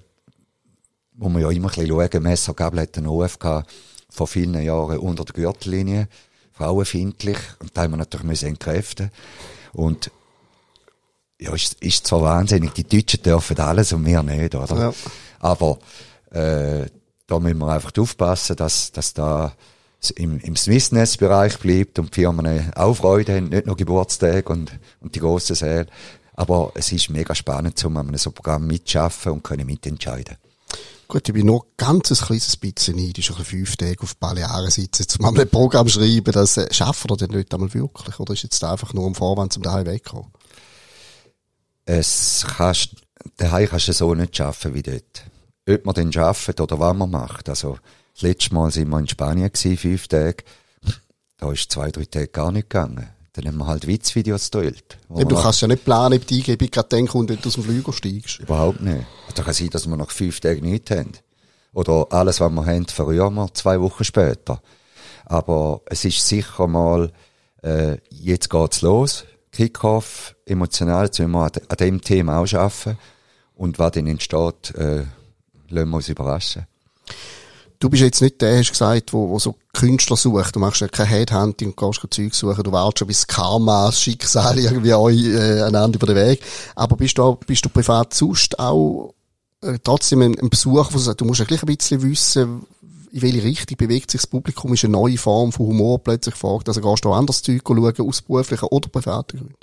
wo 1.13 1.29
man 1.29 1.43
ja 1.43 1.51
immer 1.51 1.69
ein 1.69 1.75
bisschen 1.75 1.89
schauen, 1.89 2.23
Messer 2.23 2.55
Gabel 2.55 2.81
hat 2.81 2.97
einen 2.97 3.07
OFK 3.07 3.65
vor 4.09 4.27
vielen 4.27 4.61
Jahren 4.63 4.99
unter 4.99 5.25
der 5.25 5.35
Gürtellinie, 5.35 6.09
frauenfindlich, 6.53 7.39
und 7.61 7.77
da 7.77 7.83
haben 7.83 7.93
wir 7.93 7.99
natürlich 7.99 8.27
müssen 8.27 8.49
entkräften. 8.49 9.11
Und 9.73 10.11
ja, 11.41 11.55
ist, 11.55 11.75
ist 11.83 12.07
zwar 12.07 12.23
wahnsinnig, 12.23 12.73
die 12.73 12.89
Deutschen 12.89 13.23
dürfen 13.23 13.59
alles 13.61 13.93
und 13.93 14.05
wir 14.05 14.23
nicht, 14.23 14.55
oder? 14.55 14.77
Ja. 14.77 14.93
Aber 15.39 15.79
äh, 16.31 16.87
da 17.27 17.39
müssen 17.39 17.59
wir 17.59 17.69
einfach 17.69 17.93
aufpassen, 17.97 18.57
dass, 18.57 18.91
dass 18.91 19.15
da 19.15 19.53
im, 20.17 20.39
im 20.41 20.57
Swissness-Bereich 20.57 21.59
bleibt 21.59 21.99
und 21.99 22.15
die 22.15 22.21
Firmen 22.21 22.73
auch 22.75 22.95
Freude 22.95 23.37
haben, 23.37 23.49
nicht 23.49 23.67
nur 23.67 23.77
Geburtstag 23.77 24.49
und, 24.49 24.73
und 25.01 25.15
die 25.15 25.21
grossen 25.21 25.57
Säle. 25.57 25.87
Aber 26.35 26.71
es 26.75 26.93
ist 26.93 27.11
mega 27.11 27.35
spannend, 27.35 27.85
um 27.85 27.97
an 27.97 28.17
so 28.17 28.31
einem 28.31 28.35
Programm 28.35 28.67
mitzuschaffen 28.67 29.33
und 29.33 29.43
können 29.43 29.67
mitentscheiden. 29.67 30.37
Gut, 31.09 31.27
ich 31.27 31.35
bin 31.35 31.47
nur 31.47 31.67
ganz 31.77 32.11
ein 32.11 32.27
kleines 32.27 32.57
bisschen 32.57 32.97
neidisch, 32.97 33.31
ein 33.31 33.45
fünf 33.45 33.77
Tage 33.77 34.03
auf 34.03 34.15
Balearen 34.17 34.71
sitzen, 34.71 35.07
um 35.19 35.35
mal 35.35 35.41
ein 35.41 35.49
Programm 35.49 35.89
schreiben, 35.89 36.33
das 36.33 36.59
äh, 36.59 36.73
schaffen 36.73 37.11
wir 37.11 37.17
denn 37.17 37.31
nicht 37.31 37.53
einmal 37.53 37.73
wirklich? 37.73 38.21
Oder 38.21 38.35
ist 38.35 38.43
jetzt 38.43 38.63
einfach 38.63 38.93
nur 38.93 39.07
ein 39.07 39.15
Vorwand, 39.15 39.57
um 39.57 39.63
daheim 39.63 39.87
wegzukommen? 39.87 40.31
Es 41.87 42.47
kannst, 42.47 42.91
daheim 43.39 43.69
kannst 43.69 43.89
du 43.89 43.95
so 43.95 44.15
nicht 44.15 44.37
schaffen 44.37 44.75
wie 44.75 44.83
dort. 44.83 45.25
Ob 45.69 45.87
man 45.87 45.95
den 45.95 46.13
schafft 46.13 46.61
oder 46.61 46.79
was 46.79 46.95
man 46.95 47.11
macht. 47.11 47.49
Also, 47.49 47.79
das 48.19 48.23
letzte 48.23 48.53
Mal 48.53 48.73
sind 48.73 48.89
wir 48.89 48.99
in 48.99 49.07
Spanien 49.07 49.53
gewesen, 49.53 49.77
fünf 49.77 50.09
Tage. 50.09 50.43
Da 51.37 51.53
ist 51.53 51.71
zwei, 51.71 51.93
drei 51.93 52.05
Tage 52.05 52.27
gar 52.27 52.51
nicht 52.51 52.69
gegangen. 52.69 53.09
Dann 53.33 53.47
haben 53.47 53.59
wir 53.59 53.69
halt 53.69 53.87
Witzvideos 53.87 54.51
gedreht. 54.51 54.99
Ja, 55.15 55.25
du 55.25 55.37
kannst 55.37 55.61
ja 55.61 55.69
nicht 55.69 55.85
planen, 55.85 56.19
ob 56.19 56.27
die 56.27 56.39
Eingebung 56.39 56.69
gerade 56.69 56.89
dann 56.89 57.07
kommt, 57.07 57.29
wenn 57.31 57.41
du 57.41 57.47
aus 57.47 57.55
dem 57.55 57.63
Flüger 57.63 57.93
steigst. 57.93 58.41
Überhaupt 58.41 58.81
nicht. 58.81 59.07
Da 59.37 59.45
kann 59.45 59.55
sein, 59.55 59.71
dass 59.71 59.87
wir 59.87 59.97
nach 59.97 60.11
fünf 60.11 60.41
Tagen 60.41 60.69
nichts 60.69 60.91
haben. 60.91 61.13
Oder 61.73 62.09
alles, 62.11 62.41
was 62.41 62.51
wir 62.51 62.67
haben, 62.67 62.87
verrühren 62.87 63.35
wir 63.35 63.55
zwei 63.55 63.81
Wochen 63.81 64.03
später. 64.03 64.61
Aber 65.25 65.83
es 65.87 66.05
ist 66.05 66.27
sicher 66.27 66.67
mal, 66.67 67.13
äh, 67.63 67.99
jetzt 68.11 68.51
geht's 68.51 68.83
los. 68.83 69.27
Kickoff, 69.53 70.35
emotional, 70.45 71.05
jetzt 71.05 71.21
müssen 71.21 71.31
wir 71.31 71.45
an, 71.45 71.53
an 71.69 71.77
dem 71.77 72.01
Thema 72.01 72.41
auch 72.41 72.53
arbeiten. 72.53 72.99
Und 73.55 73.79
was 73.79 73.93
dann 73.93 74.09
entsteht, 74.09 74.75
äh, 74.75 75.05
lassen 75.69 75.91
wir 75.91 75.97
uns 75.97 76.09
überraschen. 76.09 76.67
Du 77.81 77.89
bist 77.89 78.03
jetzt 78.03 78.21
nicht 78.21 78.41
der, 78.41 78.59
hast 78.59 78.71
gesagt, 78.71 79.13
wo, 79.13 79.29
wo 79.29 79.39
so 79.39 79.55
Künstler 79.73 80.17
sucht. 80.17 80.57
Du 80.57 80.61
machst 80.61 80.81
ja 80.81 80.89
kein 80.89 81.07
Headhunting 81.07 81.69
und 81.69 81.77
gehst 81.77 82.01
kein 82.01 82.11
Zeug 82.11 82.35
suchen. 82.35 82.65
Du 82.65 82.73
wartest 82.73 82.99
schon 82.99 83.09
bis 83.09 83.27
Karma, 83.27 83.87
das 83.87 84.01
Schicksal 84.01 84.59
irgendwie 84.59 84.95
euch 84.95 85.25
äh, 85.25 85.63
einander 85.63 85.97
über 85.97 86.09
den 86.09 86.17
Weg. 86.17 86.43
Aber 86.75 86.97
bist 86.97 87.19
du, 87.19 87.37
bist 87.47 87.65
du 87.65 87.69
privat 87.69 88.15
sonst 88.15 88.59
auch 88.59 89.15
äh, 89.63 89.79
trotzdem 89.83 90.23
ein, 90.23 90.39
ein 90.41 90.51
Besucher, 90.51 90.89
wo 90.93 90.99
du 90.99 91.15
du 91.15 91.25
musst 91.25 91.39
ja 91.39 91.47
gleich 91.47 91.63
ein 91.63 91.67
bisschen 91.67 92.03
wissen, 92.03 92.67
in 93.13 93.23
welche 93.23 93.43
Richtung 93.43 93.77
bewegt 93.77 94.11
sich 94.11 94.21
das 94.21 94.27
Publikum, 94.27 94.75
ist 94.75 94.85
eine 94.85 94.93
neue 94.93 95.17
Form 95.17 95.53
von 95.53 95.67
Humor 95.67 96.03
plötzlich 96.03 96.35
gefragt. 96.35 96.69
Also 96.69 96.81
gehst 96.81 97.05
du 97.05 97.11
auch 97.11 97.17
anders 97.17 97.43
Zeug 97.43 97.63
schauen, 97.67 98.09
aus 98.09 98.23
beruflichen 98.23 98.67
oder 98.67 98.89
privaten 98.89 99.39
Gründen? 99.39 99.57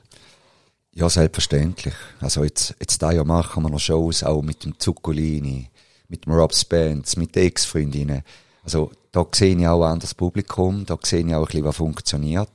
Ja, 0.94 1.10
selbstverständlich. 1.10 1.94
Also 2.22 2.44
jetzt, 2.44 2.74
jetzt 2.80 3.02
da 3.02 3.12
ja 3.12 3.24
machen 3.24 3.64
wir 3.64 3.70
noch 3.70 3.80
Shows, 3.80 4.24
auch 4.24 4.42
mit 4.42 4.64
dem 4.64 4.80
Zuccolini, 4.80 5.70
mit 6.08 6.26
dem 6.26 6.34
Rob 6.34 6.54
Spence, 6.54 7.18
mit 7.18 7.36
den 7.36 7.48
Ex-Freundinnen. 7.48 8.24
Also 8.64 8.92
da 9.12 9.26
sehe 9.34 9.56
ich 9.56 9.68
auch 9.68 9.84
ein 9.84 9.94
anderes 9.94 10.14
Publikum, 10.14 10.86
da 10.86 10.98
sehe 11.02 11.26
ich 11.26 11.34
auch 11.34 11.42
ein 11.42 11.46
bisschen, 11.46 11.64
was 11.64 11.76
funktioniert. 11.78 12.50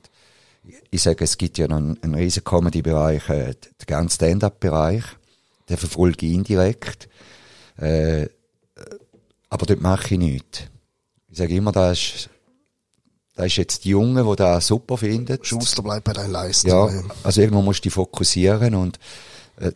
Ich 0.91 1.01
sage, 1.01 1.23
es 1.23 1.37
gibt 1.37 1.57
ja 1.57 1.67
noch 1.67 1.77
einen, 1.77 2.01
einen 2.03 2.15
riesen 2.15 2.43
Comedy-Bereich, 2.43 3.29
äh, 3.29 3.53
den 3.53 3.85
ganzen 3.87 4.15
Stand-Up-Bereich, 4.15 5.03
den 5.69 5.77
verfolge 5.77 6.25
ich 6.25 6.33
indirekt. 6.33 7.09
Äh, 7.77 8.27
aber 9.49 9.65
dort 9.65 9.81
mache 9.81 10.13
ich 10.13 10.19
nichts. 10.19 10.63
Ich 11.29 11.37
sage 11.37 11.55
immer, 11.55 11.71
da 11.71 11.91
ist, 11.91 12.29
da 13.35 13.45
ist 13.45 13.55
jetzt 13.55 13.85
die 13.85 13.89
Junge, 13.89 14.23
die 14.23 14.35
das 14.35 14.67
super 14.67 14.97
findet. 14.97 15.45
Schuster 15.47 15.81
bleibt 15.81 16.03
bei 16.03 16.13
deinen 16.13 16.31
Leistungen. 16.31 17.05
Ja, 17.07 17.15
also 17.23 17.41
irgendwo 17.41 17.61
musst 17.61 17.79
du 17.79 17.83
dich 17.83 17.93
fokussieren 17.93 18.75
und 18.75 18.99
äh, 19.57 19.71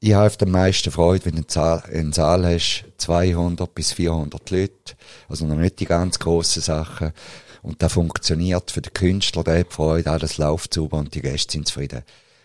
ich 0.00 0.14
habe 0.14 0.34
am 0.40 0.50
meisten 0.50 0.90
Freude, 0.90 1.26
wenn 1.26 1.36
du 1.42 1.60
einen 1.60 2.12
Saal 2.12 2.46
hast, 2.46 2.84
200 2.96 3.74
bis 3.74 3.92
400 3.92 4.50
Leute, 4.50 4.94
also 5.28 5.46
noch 5.46 5.56
nicht 5.56 5.78
die 5.80 5.84
ganz 5.84 6.18
grossen 6.18 6.62
Sachen. 6.62 7.12
Und 7.62 7.82
das 7.82 7.92
funktioniert 7.92 8.70
für 8.70 8.80
den 8.80 8.94
Künstler, 8.94 9.44
der 9.44 9.60
hat 9.60 9.74
Freude, 9.74 10.10
alles 10.10 10.38
läuft 10.38 10.72
sauber 10.72 10.96
und 10.96 11.14
die 11.14 11.20
Gäste 11.20 11.52
sind 11.52 11.68
zufrieden. 11.68 12.02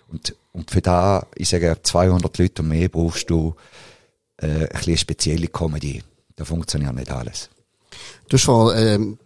Und, 0.09 0.35
und 0.51 0.69
für 0.69 0.81
da, 0.81 1.25
ich 1.35 1.47
sage, 1.47 1.77
200 1.81 2.37
Leute 2.37 2.61
und 2.61 2.67
mehr 2.67 2.89
brauchst 2.89 3.29
du 3.29 3.55
äh, 4.37 4.47
ein 4.47 4.67
bisschen 4.67 4.97
spezielle 4.97 5.47
Comedy. 5.47 6.03
Da 6.35 6.43
funktioniert 6.43 6.93
nicht 6.93 7.09
alles. 7.09 7.49
Du 8.27 8.35
hast 8.35 8.43
vor, 8.43 8.75
ähm, 8.75 9.17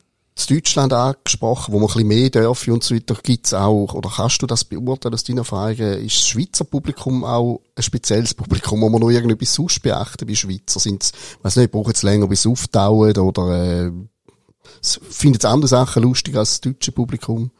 Deutschland 0.47 0.93
angesprochen, 0.93 1.73
wo 1.73 1.79
man 1.79 1.87
ein 1.87 1.93
bisschen 1.93 2.07
mehr 2.07 2.29
dürfen 2.29 2.73
und 2.73 2.83
so 2.83 2.95
weiter, 2.95 3.15
gibt's 3.21 3.53
auch, 3.53 3.93
oder 3.93 4.09
kannst 4.09 4.41
du 4.41 4.47
das 4.47 4.63
beurteilen 4.63 5.13
aus 5.13 5.23
deiner 5.23 5.41
Erfahrung, 5.41 5.77
ist 5.77 6.17
das 6.17 6.27
Schweizer 6.27 6.65
Publikum 6.65 7.23
auch 7.23 7.61
ein 7.75 7.83
spezielles 7.83 8.33
Publikum, 8.33 8.81
wo 8.81 8.89
man 8.89 9.01
noch 9.01 9.09
irgendetwas 9.09 9.53
sonst 9.53 9.81
beachten 9.81 10.27
bei 10.27 10.35
Schweizer? 10.35 10.79
Sind's, 10.79 11.11
weiss 11.41 11.55
nicht, 11.55 11.71
brauchen 11.71 11.93
es 11.93 12.03
länger, 12.03 12.27
bis 12.27 12.41
es 12.41 12.47
auftaucht, 12.47 13.17
oder, 13.17 13.87
äh, 13.87 13.91
findet 14.81 15.43
es 15.43 15.49
andere 15.49 15.67
Sachen 15.67 16.03
lustig 16.03 16.35
als 16.35 16.49
das 16.51 16.61
deutsche 16.61 16.91
Publikum? 16.91 17.51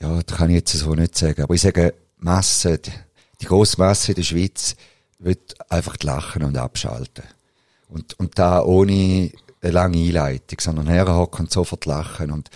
Ja, 0.00 0.22
das 0.22 0.36
kann 0.36 0.50
ich 0.50 0.56
jetzt 0.56 0.72
so 0.72 0.94
nicht 0.94 1.16
sagen, 1.16 1.42
aber 1.42 1.54
ich 1.54 1.60
sage, 1.60 1.94
Masse, 2.18 2.78
die, 2.78 2.92
die 3.40 3.46
grosse 3.46 3.78
Masse 3.78 4.12
in 4.12 4.16
der 4.16 4.22
Schweiz 4.22 4.76
wird 5.18 5.56
einfach 5.70 5.96
lachen 6.02 6.44
und 6.44 6.56
abschalten. 6.56 7.24
Und, 7.88 8.18
und 8.18 8.38
da 8.38 8.62
ohne 8.62 9.32
eine 9.60 9.72
lange 9.72 9.98
Einleitung, 9.98 10.60
sondern 10.60 10.86
herhocken 10.86 11.46
und 11.46 11.52
sofort 11.52 11.86
lachen. 11.86 12.30
Und 12.30 12.50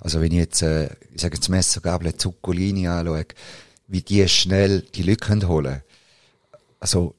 also 0.00 0.20
wenn 0.20 0.32
ich 0.32 0.38
jetzt, 0.38 0.62
äh, 0.62 0.88
ich 1.14 1.20
sage 1.20 1.36
jetzt 1.36 1.48
Messergabel, 1.48 2.16
Zuccolini 2.16 2.88
anschaue, 2.88 3.26
wie 3.88 4.02
die 4.02 4.26
schnell 4.28 4.80
die 4.80 5.16
können 5.16 5.46
holen 5.46 5.82
Also 6.80 7.14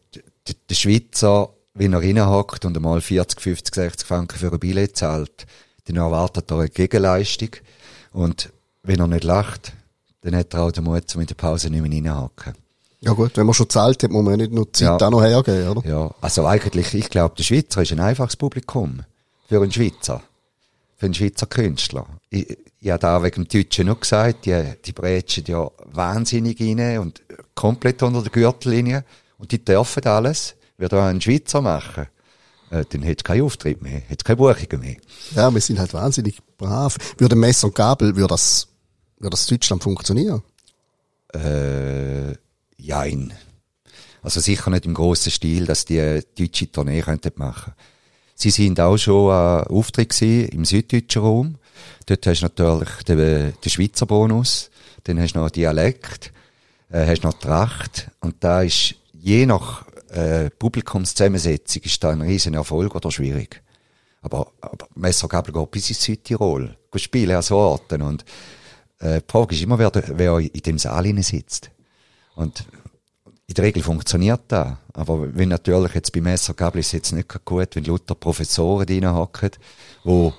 der 0.69 0.75
Schweizer, 0.75 1.49
wenn 1.73 1.93
er 1.93 2.01
reinhockt 2.01 2.65
und 2.65 2.75
einmal 2.75 3.01
40, 3.01 3.39
50, 3.39 3.75
60 3.75 4.07
Franken 4.07 4.37
für 4.37 4.51
ein 4.51 4.59
Billett 4.59 4.97
zahlt, 4.97 5.45
dann 5.85 5.95
erwartet 5.97 6.51
er 6.51 6.59
eine 6.59 6.69
Gegenleistung. 6.69 7.49
Und 8.11 8.51
wenn 8.83 8.99
er 8.99 9.07
nicht 9.07 9.23
lacht, 9.23 9.73
dann 10.21 10.35
hat 10.35 10.53
er 10.53 10.63
auch 10.63 10.71
den 10.71 10.83
Mut, 10.83 11.15
um 11.15 11.21
in 11.21 11.27
der 11.27 11.35
Pause 11.35 11.69
nicht 11.69 11.81
mehr 11.81 11.91
reinhocken. 11.91 12.53
Ja 13.01 13.11
gut, 13.11 13.35
wenn 13.35 13.45
man 13.45 13.53
schon 13.53 13.69
zahlt 13.69 14.01
hat, 14.03 14.11
muss 14.11 14.23
man 14.23 14.37
nicht 14.37 14.53
nur 14.53 14.71
Zeit 14.71 15.01
ja. 15.01 15.07
auch 15.07 15.11
noch 15.11 15.21
hergeben, 15.21 15.67
oder? 15.69 15.87
Ja, 15.87 16.15
also 16.21 16.45
eigentlich, 16.45 16.93
ich 16.93 17.09
glaube, 17.09 17.35
der 17.35 17.43
Schweizer 17.43 17.81
ist 17.81 17.91
ein 17.91 17.99
einfaches 17.99 18.37
Publikum 18.37 19.03
für 19.47 19.61
einen 19.61 19.71
Schweizer. 19.71 20.21
Für 20.97 21.05
einen 21.05 21.13
Schweizer 21.13 21.47
Künstler. 21.47 22.05
Ich, 22.29 22.57
ich 22.79 22.89
habe 22.89 22.99
da 22.99 23.23
wegen 23.23 23.45
dem 23.45 23.47
Deutschen 23.47 23.87
noch 23.87 23.99
gesagt, 23.99 24.45
die, 24.45 24.73
die 24.85 24.91
brätschen 24.91 25.45
ja 25.47 25.69
wahnsinnig 25.85 26.59
rein 26.59 26.99
und 26.99 27.21
komplett 27.55 28.03
unter 28.03 28.21
der 28.21 28.31
Gürtellinie. 28.31 29.05
Und 29.37 29.51
die 29.51 29.63
dürfen 29.63 30.05
alles. 30.05 30.55
Würde 30.77 30.99
auch 30.99 31.05
ein 31.05 31.21
Schweizer 31.21 31.61
machen, 31.61 32.07
äh, 32.71 32.83
dann 32.89 33.03
hätte 33.03 33.23
keinen 33.23 33.43
Auftritt 33.43 33.81
mehr, 33.81 33.99
hätte 33.99 34.23
keine 34.23 34.37
Buchungen 34.37 34.79
mehr. 34.79 34.97
Ja, 35.35 35.53
wir 35.53 35.61
sind 35.61 35.79
halt 35.79 35.93
wahnsinnig 35.93 36.39
brav. 36.57 36.97
Würde 37.17 37.35
Messer 37.35 37.67
und 37.67 37.75
Gabel, 37.75 38.15
würde 38.15 38.29
das, 38.29 38.67
würde 39.19 39.31
das 39.31 39.45
Deutschland 39.45 39.83
funktionieren? 39.83 40.41
Äh, 41.33 42.33
jein. 42.77 43.33
Also 44.23 44.39
sicher 44.39 44.71
nicht 44.71 44.85
im 44.85 44.93
grossen 44.93 45.31
Stil, 45.31 45.65
dass 45.65 45.85
die 45.85 46.21
deutsche 46.37 46.71
Tournee 46.71 47.01
könnten 47.01 47.33
machen 47.35 47.73
Sie 48.35 48.49
sind 48.49 48.79
auch 48.79 48.97
schon 48.97 49.29
äh, 49.29 49.69
Auftritt 49.69 50.19
im 50.21 50.65
süddeutschen 50.65 51.21
Raum. 51.21 51.55
Dort 52.05 52.25
hast 52.27 52.41
du 52.41 52.45
natürlich 52.45 52.89
den, 53.07 53.53
den 53.63 53.69
Schweizer 53.69 54.05
Bonus, 54.05 54.69
dann 55.03 55.19
hast 55.19 55.33
du 55.33 55.39
noch 55.39 55.49
Dialekt, 55.49 56.31
äh, 56.89 57.05
hast 57.07 57.23
noch 57.23 57.33
Tracht 57.33 58.09
und 58.19 58.35
da 58.43 58.61
ist 58.61 58.95
je 59.13 59.45
nach 59.45 59.85
äh, 60.09 60.49
Publikumszusammensetzung 60.49 61.81
ist 61.83 62.03
da 62.03 62.11
ein 62.11 62.21
riesen 62.21 62.53
Erfolg 62.53 62.93
oder 62.95 63.11
schwierig. 63.11 63.61
Aber, 64.21 64.51
aber 64.61 64.87
Messergabel 64.95 65.53
geht 65.53 65.71
bis 65.71 65.89
ins 65.89 66.03
Südtirol, 66.03 66.77
geht 66.91 67.01
spielen 67.01 67.35
an 67.35 67.41
so 67.41 67.57
Orten 67.57 68.01
und 68.01 68.23
äh, 68.99 69.21
die 69.21 69.31
Frage 69.31 69.55
ist 69.55 69.61
immer, 69.61 69.79
wer, 69.79 69.91
wer 69.93 70.39
in 70.39 70.61
dem 70.61 70.77
Saal 70.77 71.23
sitzt. 71.23 71.71
Und 72.35 72.65
in 73.53 73.55
der 73.55 73.65
Regel 73.65 73.83
funktioniert 73.83 74.41
das. 74.47 74.73
Aber 74.93 75.27
wenn 75.35 75.49
natürlich 75.49 75.93
jetzt 75.93 76.11
bei 76.11 76.21
Messergabel 76.21 76.79
ist 76.79 76.87
es 76.87 76.93
jetzt 76.93 77.11
nicht 77.11 77.27
gut, 77.45 77.75
wenn 77.75 77.83
Luther 77.83 78.15
Professoren 78.15 78.87
reinhocken, 78.87 79.51
wo 80.03 80.33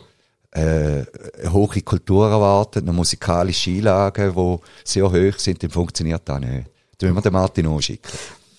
äh, 0.51 1.05
eine 1.41 1.53
hohe 1.53 1.81
Kultur 1.83 2.29
erwarten, 2.29 2.81
eine 2.81 2.93
musikalische 2.93 3.71
Einlagen, 3.71 4.35
die 4.35 4.59
sehr 4.83 5.05
hoch 5.05 5.39
sind, 5.39 5.63
dann 5.63 5.71
funktioniert 5.71 6.23
das 6.25 6.41
nicht. 6.41 6.67
Dann 6.99 7.11
müssen 7.11 7.15
wir 7.15 7.23
den 7.23 7.33
Martin 7.33 7.67
anschicken. 7.69 8.11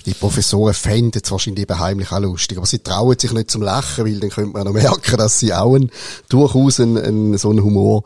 Die 0.06 0.14
Professoren 0.14 0.74
fänden 0.74 1.22
es 1.22 1.30
wahrscheinlich 1.32 1.64
eben 1.64 1.80
heimlich 1.80 2.14
auch 2.14 2.20
lustig, 2.20 2.58
aber 2.58 2.68
sie 2.68 2.80
trauen 2.80 3.20
sich 3.20 3.34
nicht 3.34 3.52
zum 3.52 3.62
Lachen, 3.62 4.06
weil 4.06 4.22
dann 4.22 4.30
könnte 4.30 4.52
man 4.52 4.64
noch 4.64 4.74
merken, 4.82 5.18
dass 5.18 5.40
sie 5.40 5.54
auch 5.54 5.76
einen, 5.76 5.92
durchaus 6.30 6.80
einen, 6.80 6.98
einen, 6.98 7.38
so 7.38 7.50
einen 7.50 7.62
Humor 7.64 8.06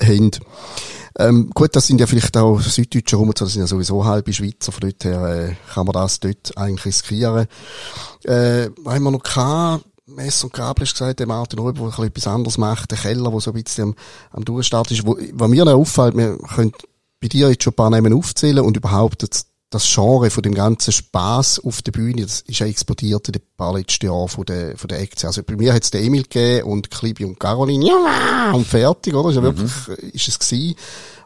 haben. 0.00 0.30
Ähm, 1.18 1.50
gut, 1.54 1.76
das 1.76 1.86
sind 1.86 2.00
ja 2.00 2.06
vielleicht 2.06 2.36
auch 2.36 2.60
Süddeutsche 2.60 3.16
rum, 3.16 3.32
das 3.34 3.52
sind 3.52 3.60
ja 3.60 3.66
sowieso 3.66 4.04
halbe 4.04 4.32
Schweizer, 4.32 4.72
von 4.72 4.80
dort 4.80 5.04
her 5.04 5.22
äh, 5.22 5.72
kann 5.72 5.86
man 5.86 5.92
das 5.92 6.18
dort 6.18 6.56
eigentlich 6.56 6.86
riskieren. 6.86 7.46
Äh, 8.24 8.70
haben 8.84 9.04
wir 9.04 9.10
noch 9.12 9.22
gehabt, 9.22 9.84
Messer 10.06 10.46
und 10.46 10.52
Gabel 10.52 10.82
ist 10.82 10.92
gesagt, 10.92 11.20
der 11.20 11.26
Martin 11.26 11.58
Röber, 11.58 11.90
der 11.96 12.04
etwas 12.04 12.26
anderes 12.26 12.58
macht, 12.58 12.90
der 12.90 12.98
Keller, 12.98 13.30
der 13.30 13.40
so 13.40 13.52
ein 13.52 13.62
bisschen 13.62 13.84
am, 13.84 13.94
am 14.32 14.44
Durchstart 14.44 14.90
ist. 14.90 15.06
Wo, 15.06 15.16
was 15.32 15.48
mir 15.48 15.64
noch 15.64 15.74
auffällt, 15.74 16.16
wir 16.16 16.36
können 16.38 16.72
bei 17.20 17.28
dir 17.28 17.48
jetzt 17.48 17.62
schon 17.62 17.72
ein 17.72 17.76
paar 17.76 17.90
Namen 17.90 18.12
aufzählen 18.12 18.64
und 18.64 18.76
überhaupt 18.76 19.22
das, 19.22 19.46
das 19.74 19.92
Genre 19.92 20.30
von 20.30 20.42
dem 20.42 20.54
ganzen 20.54 20.92
Spaß 20.92 21.60
auf 21.64 21.82
der 21.82 21.92
Bühne, 21.92 22.22
das 22.22 22.40
ist 22.42 22.60
ja 22.60 22.66
explodiert 22.66 23.28
in 23.28 23.32
den 23.32 23.42
paar 23.56 23.74
letzten 23.74 24.06
Jahren 24.06 24.28
von 24.28 24.44
der, 24.44 24.78
von 24.78 24.88
der 24.88 25.00
Aktie. 25.00 25.26
Also 25.26 25.42
bei 25.42 25.56
mir 25.56 25.72
hat 25.72 25.82
es 25.82 25.90
den 25.90 26.04
Emil 26.04 26.22
gegeben 26.22 26.68
und 26.68 26.90
Klibi 26.90 27.24
und 27.24 27.40
Caroline, 27.40 27.86
ja, 27.86 28.52
und 28.52 28.66
fertig, 28.66 29.14
oder? 29.14 29.30
Ist 29.30 29.36
ja 29.36 29.42
mhm. 29.42 29.58
wirklich, 29.58 30.14
ist 30.14 30.28
es 30.28 30.38
gewesen. 30.38 30.76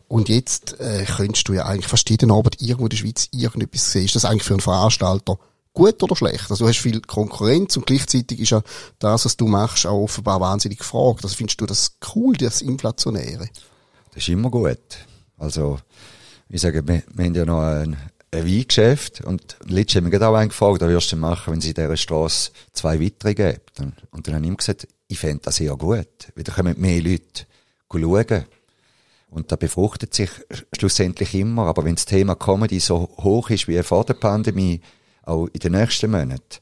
Und 0.08 0.30
jetzt, 0.30 0.80
äh, 0.80 1.04
könntest 1.04 1.48
du 1.48 1.52
ja 1.52 1.66
eigentlich 1.66 1.86
fast 1.86 2.08
jeden 2.08 2.30
Abend 2.30 2.62
irgendwo 2.62 2.86
in 2.86 2.90
der 2.90 2.96
Schweiz 2.96 3.28
irgendetwas 3.30 3.92
sehen. 3.92 4.06
Ist 4.06 4.14
das 4.14 4.24
eigentlich 4.24 4.44
für 4.44 4.54
einen 4.54 4.60
Veranstalter 4.60 5.38
gut 5.74 6.02
oder 6.02 6.16
schlecht? 6.16 6.50
Also 6.50 6.64
du 6.64 6.68
hast 6.68 6.78
viel 6.78 7.02
Konkurrenz 7.02 7.76
und 7.76 7.86
gleichzeitig 7.86 8.40
ist 8.40 8.50
ja 8.50 8.62
das, 8.98 9.26
was 9.26 9.36
du 9.36 9.46
machst, 9.46 9.86
auch 9.86 10.04
offenbar 10.04 10.40
wahnsinnig 10.40 10.78
gefragt. 10.78 11.24
Also 11.24 11.36
findest 11.36 11.60
du 11.60 11.66
das 11.66 11.98
cool, 12.14 12.34
das 12.36 12.62
Inflationäre? 12.62 13.50
Das 14.14 14.22
ist 14.22 14.28
immer 14.30 14.50
gut. 14.50 14.78
Also, 15.36 15.78
ich 16.48 16.62
sage, 16.62 16.88
wir, 16.88 17.02
wir 17.14 17.24
haben 17.26 17.34
ja 17.34 17.44
noch 17.44 17.60
ein, 17.60 17.96
ein 18.30 18.46
Weingeschäft 18.46 19.22
und 19.22 19.56
letztes 19.64 19.96
haben 19.96 20.12
wir 20.12 20.28
auch 20.28 20.34
einen 20.34 20.50
gefragt, 20.50 20.80
was 20.80 20.88
würdest 20.88 21.12
du 21.12 21.16
machen, 21.16 21.52
wenn 21.52 21.60
sie 21.60 21.68
in 21.68 21.74
dieser 21.74 21.96
Strasse 21.96 22.50
zwei 22.72 23.00
weitere 23.00 23.34
gibt? 23.34 23.80
Und, 23.80 23.94
und 24.10 24.26
dann 24.26 24.34
habe 24.34 24.44
ich 24.44 24.50
ihm 24.50 24.56
gesagt, 24.56 24.86
ich 25.08 25.18
fände 25.18 25.40
das 25.44 25.56
sehr 25.56 25.74
gut, 25.76 26.28
weil 26.34 26.44
da 26.44 26.52
kommen 26.52 26.78
mehr 26.78 27.00
Leute 27.00 27.46
schauen. 27.90 28.44
Und 29.30 29.52
da 29.52 29.56
befruchtet 29.56 30.14
sich 30.14 30.30
schlussendlich 30.76 31.34
immer, 31.34 31.66
aber 31.66 31.84
wenn 31.84 31.94
das 31.94 32.06
Thema 32.06 32.34
Comedy 32.34 32.80
so 32.80 33.10
hoch 33.18 33.50
ist 33.50 33.68
wie 33.68 33.82
vor 33.82 34.04
der 34.04 34.14
Pandemie, 34.14 34.80
auch 35.22 35.46
in 35.48 35.60
den 35.60 35.72
nächsten 35.72 36.10
Monaten, 36.10 36.60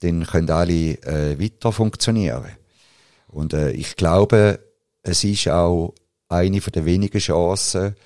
dann 0.00 0.26
können 0.26 0.50
alle 0.50 0.98
äh, 1.02 1.40
weiter 1.40 1.72
funktionieren. 1.72 2.50
Und 3.28 3.54
äh, 3.54 3.70
ich 3.70 3.96
glaube, 3.96 4.60
es 5.02 5.24
ist 5.24 5.48
auch 5.48 5.94
eine 6.28 6.60
von 6.60 6.72
der 6.72 6.84
wenigen 6.84 7.18
Chancen, 7.18 7.96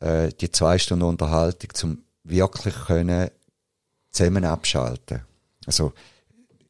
äh, 0.00 0.30
die 0.40 0.50
zwei 0.50 0.78
Stunden 0.78 1.04
Unterhaltung 1.04 1.70
zum 1.74 2.04
wirklich 2.24 2.74
können 2.86 3.30
zusammen 4.10 4.44
abschalten. 4.44 5.22
Also 5.66 5.92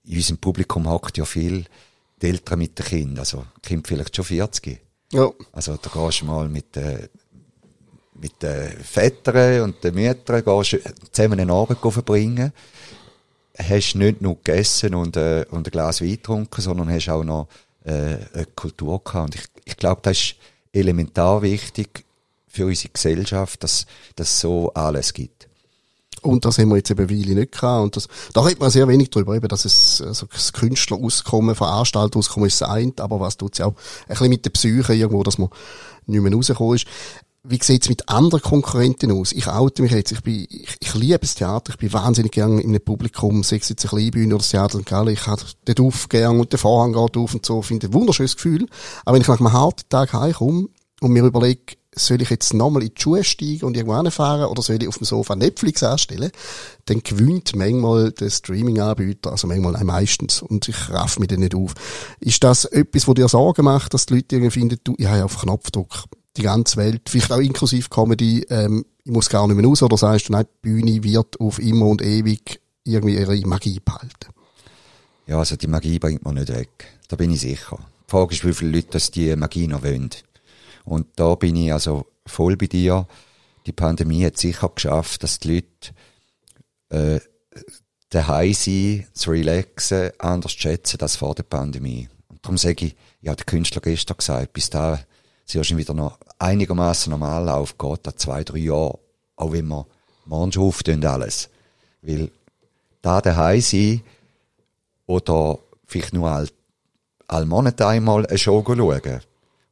in 0.04 0.16
unserem 0.16 0.38
Publikum 0.38 0.88
hockt 0.88 1.18
ja 1.18 1.24
viel 1.24 1.64
die 2.20 2.28
Eltern 2.28 2.58
mit 2.58 2.78
den 2.78 2.86
Kindern, 2.86 3.18
also 3.18 3.44
Kind 3.62 3.86
vielleicht 3.86 4.14
schon 4.14 4.24
40. 4.24 4.80
Ja. 5.12 5.30
Also 5.52 5.76
da 5.76 5.90
gehst 5.92 6.20
du 6.20 6.26
mal 6.26 6.48
mit 6.48 6.76
äh, 6.76 7.08
mit 8.14 8.42
den 8.42 8.70
Vätern 8.82 9.62
und 9.62 9.82
den 9.82 9.94
Müttern 9.94 10.44
gehst 10.44 10.78
zusammen 11.10 11.40
einen 11.40 11.50
Abend 11.50 11.78
verbringen. 11.80 12.52
Hast 13.58 13.94
nicht 13.96 14.22
nur 14.22 14.36
gegessen 14.36 14.94
und, 14.94 15.16
äh, 15.16 15.44
und 15.50 15.66
ein 15.66 15.70
Glas 15.70 16.00
Wein 16.00 16.10
getrunken, 16.12 16.60
sondern 16.60 16.90
hast 16.90 17.08
auch 17.08 17.24
noch 17.24 17.48
äh, 17.84 18.16
eine 18.32 18.46
Kultur 18.54 19.02
gehabt. 19.02 19.26
Und 19.26 19.34
ich, 19.34 19.44
ich 19.64 19.76
glaube, 19.76 20.00
das 20.02 20.18
ist 20.18 20.36
elementar 20.72 21.42
wichtig 21.42 22.04
für 22.52 22.66
unsere 22.66 22.92
Gesellschaft, 22.92 23.64
dass 23.64 23.86
das 24.14 24.40
so 24.40 24.72
alles 24.74 25.12
gibt. 25.14 25.48
Und 26.20 26.44
das 26.44 26.58
haben 26.58 26.68
wir 26.68 26.76
jetzt 26.76 26.90
eben 26.90 27.10
Weile 27.10 27.34
nicht 27.34 27.52
gehabt. 27.52 27.82
Und 27.82 27.96
das, 27.96 28.08
da 28.32 28.42
redet 28.42 28.60
man 28.60 28.70
sehr 28.70 28.86
wenig 28.86 29.10
drüber, 29.10 29.34
eben, 29.34 29.48
dass 29.48 29.64
es, 29.64 30.00
also 30.00 30.26
das 30.26 30.52
Künstlerauskommen, 30.52 31.56
Veranstalterauskommen 31.56 32.46
ist 32.46 32.58
sein, 32.58 32.92
aber 32.98 33.18
was 33.18 33.36
tut 33.36 33.58
ja 33.58 33.66
auch 33.66 33.74
ein 33.74 34.08
bisschen 34.08 34.28
mit 34.28 34.44
der 34.44 34.50
Psyche 34.50 34.94
irgendwo, 34.94 35.22
dass 35.24 35.38
man 35.38 35.48
nicht 36.06 36.22
mehr 36.22 36.32
rausgekommen 36.32 36.76
ist. 36.76 36.86
Wie 37.44 37.58
sieht's 37.60 37.88
mit 37.88 38.08
anderen 38.08 38.40
Konkurrenten 38.40 39.10
aus? 39.10 39.32
Ich 39.32 39.48
oute 39.48 39.82
mich 39.82 39.90
jetzt. 39.90 40.12
Ich 40.12 40.22
bin, 40.22 40.46
ich, 40.48 40.76
ich 40.78 40.94
liebe 40.94 41.18
das 41.18 41.34
Theater. 41.34 41.72
Ich 41.72 41.78
bin 41.78 41.92
wahnsinnig 41.92 42.30
gern 42.30 42.60
in 42.60 42.68
einem 42.68 42.84
Publikum. 42.84 43.42
Sei 43.42 43.56
es 43.56 43.68
jetzt 43.68 43.84
eine 43.84 43.90
Kleinbühne 43.90 44.34
oder 44.34 44.42
das 44.42 44.50
Theater 44.50 44.78
in 44.78 44.84
Gallen. 44.84 45.12
Ich 45.12 45.26
habe 45.26 45.42
den 45.66 45.74
Duft 45.74 46.08
gern 46.08 46.38
und 46.38 46.52
der 46.52 46.60
Vorhang 46.60 46.92
geht 46.92 47.16
auf 47.16 47.34
und 47.34 47.44
so. 47.44 47.60
Finde 47.62 47.88
ein 47.88 47.94
wunderschönes 47.94 48.36
Gefühl. 48.36 48.68
Aber 49.04 49.14
wenn 49.16 49.22
ich 49.22 49.28
nach 49.28 49.40
einem 49.40 49.52
harten 49.52 49.88
Tag 49.88 50.12
heimkomme 50.12 50.68
und 51.00 51.10
mir 51.10 51.24
überlege, 51.24 51.74
soll 51.94 52.22
ich 52.22 52.30
jetzt 52.30 52.54
nochmal 52.54 52.82
in 52.82 52.92
die 52.94 53.00
Schuhe 53.00 53.22
steigen 53.22 53.66
und 53.66 53.76
irgendwo 53.76 54.10
fahren 54.10 54.46
oder 54.46 54.62
soll 54.62 54.82
ich 54.82 54.88
auf 54.88 54.98
dem 54.98 55.04
Sofa 55.04 55.36
Netflix 55.36 55.82
anstellen, 55.82 56.30
dann 56.86 57.02
gewinnt 57.02 57.54
manchmal 57.54 58.12
der 58.12 58.30
Streaming-Anbieter, 58.30 59.30
also 59.30 59.46
manchmal 59.46 59.76
auch 59.76 59.82
meistens, 59.82 60.42
und 60.42 60.68
ich 60.68 60.90
raff 60.90 61.18
mich 61.18 61.28
dann 61.28 61.40
nicht 61.40 61.54
auf. 61.54 61.74
Ist 62.20 62.42
das 62.44 62.64
etwas, 62.64 63.06
wo 63.06 63.14
dir 63.14 63.28
Sorgen 63.28 63.64
macht, 63.64 63.92
dass 63.94 64.06
die 64.06 64.14
Leute 64.14 64.36
irgendwie 64.36 64.50
finden, 64.50 64.78
du, 64.84 64.94
ich 64.96 65.06
habe 65.06 65.24
auf 65.24 65.38
Knopfdruck 65.38 66.04
die 66.36 66.42
ganze 66.42 66.78
Welt, 66.78 67.08
vielleicht 67.08 67.30
auch 67.30 67.38
inklusive 67.38 67.90
Comedy, 67.90 68.46
ähm, 68.48 68.86
ich 69.04 69.12
muss 69.12 69.28
gar 69.28 69.46
nicht 69.46 69.56
mehr 69.56 69.66
raus, 69.66 69.82
oder 69.82 69.98
sagst 69.98 70.28
du, 70.28 70.32
nein, 70.32 70.46
die 70.46 70.68
Bühne 70.68 71.04
wird 71.04 71.38
auf 71.40 71.58
immer 71.58 71.86
und 71.86 72.00
ewig 72.00 72.60
irgendwie 72.84 73.16
ihre 73.16 73.38
Magie 73.46 73.80
behalten? 73.84 74.32
Ja, 75.26 75.38
also 75.38 75.56
die 75.56 75.66
Magie 75.66 75.98
bringt 75.98 76.24
man 76.24 76.34
nicht 76.34 76.48
weg. 76.48 76.86
Da 77.08 77.16
bin 77.16 77.30
ich 77.30 77.40
sicher. 77.40 77.78
Die 78.06 78.10
Frage 78.10 78.34
ist, 78.34 78.44
wie 78.44 78.52
viele 78.52 78.72
Leute 78.72 78.88
das 78.92 79.10
die 79.10 79.34
Magie 79.36 79.66
noch 79.66 79.82
wollen. 79.82 80.10
Und 80.84 81.06
da 81.16 81.34
bin 81.34 81.56
ich 81.56 81.72
also 81.72 82.06
voll 82.26 82.56
bei 82.56 82.66
dir. 82.66 83.06
Die 83.66 83.72
Pandemie 83.72 84.24
hat 84.26 84.38
sicher 84.38 84.70
geschafft, 84.74 85.22
dass 85.22 85.38
die 85.38 85.54
Leute 85.54 85.94
äh, 86.90 87.20
daheim 88.10 88.52
sein, 88.52 89.06
zu 89.14 89.30
relaxen, 89.30 90.10
anders 90.18 90.52
schätzen 90.52 91.00
als 91.00 91.16
vor 91.16 91.34
der 91.34 91.44
Pandemie. 91.44 92.08
Und 92.28 92.44
darum 92.44 92.58
sage 92.58 92.86
ich, 92.86 92.96
ja, 93.20 93.34
der 93.34 93.46
Künstler 93.46 93.80
gestern 93.80 94.16
gesagt, 94.16 94.52
bis 94.52 94.70
da 94.70 95.00
sie 95.44 95.58
wahrscheinlich 95.58 95.86
wieder 95.86 95.94
noch 95.94 96.18
einigermaßen 96.38 97.10
normal 97.10 97.44
läuft, 97.44 97.78
geht 97.78 98.00
da 98.06 98.16
zwei, 98.16 98.44
drei 98.44 98.58
Jahre, 98.58 98.98
auch 99.36 99.52
wenn 99.52 99.68
wir 99.68 99.86
morgen 100.26 100.52
schon 100.52 100.64
auftun 100.64 101.04
alles. 101.04 101.48
Weil 102.02 102.30
da 103.00 103.20
daheim 103.20 103.60
sein 103.60 104.02
oder 105.06 105.58
vielleicht 105.86 106.12
nur 106.12 106.30
all, 106.30 106.48
all 107.28 107.46
Monat 107.46 107.80
einmal 107.80 108.26
eine 108.26 108.38
Show 108.38 108.62
schauen, 108.66 109.20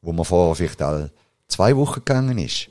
wo 0.01 0.11
man 0.11 0.25
vorher 0.25 0.55
vielleicht 0.55 0.81
all 0.81 1.11
zwei 1.47 1.75
Wochen 1.75 1.99
gegangen 1.99 2.37
ist, 2.37 2.69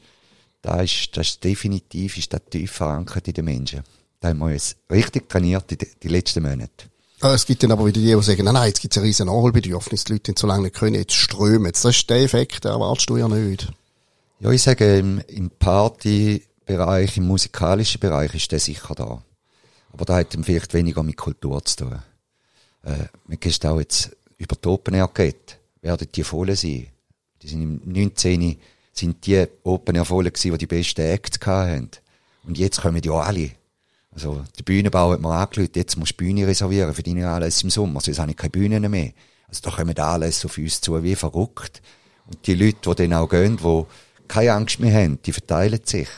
da 0.63 0.81
ist, 0.83 1.17
das 1.17 1.29
ist 1.29 1.45
definitiv, 1.45 2.19
ist 2.19 2.33
das 2.33 2.43
tief 2.51 2.73
verankert 2.73 3.29
in 3.29 3.35
den 3.35 3.45
Menschen. 3.45 3.83
Da 4.21 4.29
haben 4.29 4.39
wir 4.39 4.51
jetzt 4.51 4.77
richtig 4.91 5.29
trainiert 5.29 5.71
die, 5.71 5.79
die 5.79 6.09
letzten 6.09 6.43
Monate. 6.43 6.91
Es 7.23 7.45
gibt 7.45 7.63
dann 7.63 7.73
aber 7.73 7.87
wieder 7.87 8.01
die, 8.01 8.15
die 8.15 8.23
sagen, 8.23 8.45
nein, 8.45 8.55
nein, 8.55 8.69
jetzt 8.69 8.81
gibt 8.81 8.95
es 8.95 9.03
ein 9.03 9.05
riesen 9.05 9.27
Nachholbedürfnis, 9.27 10.05
die 10.05 10.13
Leute 10.15 10.31
nicht 10.31 10.39
so 10.39 10.47
lange 10.47 10.65
nicht 10.65 10.77
können, 10.77 10.95
jetzt 10.95 11.13
strömen. 11.13 11.71
Das 11.71 11.85
ist 11.85 12.09
der 12.09 12.23
Effekt, 12.23 12.65
den 12.65 12.73
erwartest 12.73 13.11
du 13.11 13.19
ja 13.19 13.29
nicht. 13.29 13.71
Ja, 14.41 14.51
ich 14.51 14.63
sage, 14.63 14.99
im, 14.99 15.19
im 15.29 15.51
Partybereich, 15.51 17.19
im 17.19 17.27
musikalischen 17.27 18.01
Bereich 18.01 18.35
ist 18.35 18.51
der 18.53 18.59
sicher 18.59 18.95
da. 18.95 19.23
Aber 19.93 20.05
da 20.07 20.17
hat 20.17 20.37
vielleicht 20.43 20.73
weniger 20.73 21.03
mit 21.03 21.19
Kultur 21.19 21.63
zu 21.65 21.77
tun. 21.77 22.03
Äh, 22.85 23.05
man 23.27 23.39
geht 23.39 23.67
auch 23.67 23.79
jetzt 23.79 24.17
über 24.39 24.57
die 24.57 24.69
Open 24.69 24.95
Air 24.95 25.11
geht, 25.13 25.59
werden 25.83 26.09
die 26.15 26.25
voll 26.25 26.55
sein. 26.57 26.87
Die 27.43 27.49
sind 27.49 27.63
im 27.63 27.81
19. 27.85 28.59
sind 28.93 29.27
die 29.27 29.47
Open 29.65 29.97
Air 29.97 30.05
voll 30.05 30.25
gewesen, 30.25 30.53
die 30.53 30.59
die 30.59 30.67
besten 30.67 31.03
Acts 31.03 31.39
hatten. 31.47 31.91
Und 32.45 32.59
jetzt 32.59 32.81
kommen 32.81 33.01
die 33.01 33.11
auch 33.11 33.21
alle. 33.25 33.51
Also, 34.13 34.43
die 34.59 34.63
Bühnenbau 34.63 35.13
hat 35.13 35.21
mir 35.21 35.31
angelötet, 35.31 35.77
jetzt 35.77 35.97
musst 35.97 36.13
du 36.13 36.17
Bühne 36.17 36.47
reservieren 36.47 36.93
für 36.95 37.03
deine 37.03 37.29
alles 37.29 37.63
im 37.63 37.71
Sommer, 37.71 38.01
sonst 38.01 38.19
habe 38.19 38.33
ich 38.33 38.37
keine 38.37 38.51
Bühnen 38.51 38.91
mehr. 38.91 39.13
Also, 39.49 39.61
da 39.63 39.71
kommen 39.71 39.97
alles 39.99 40.45
auf 40.45 40.59
uns 40.59 40.81
zu, 40.81 41.01
wie 41.03 41.15
verrückt. 41.15 41.81
Und 42.27 42.47
die 42.47 42.55
Leute, 42.55 42.91
die 42.91 43.03
dann 43.03 43.15
auch 43.15 43.29
gehen, 43.29 43.57
die 43.57 43.85
keine 44.27 44.53
Angst 44.53 44.81
mehr 44.81 45.03
haben, 45.03 45.21
die 45.23 45.33
verteilen 45.33 45.81
sich. 45.85 46.09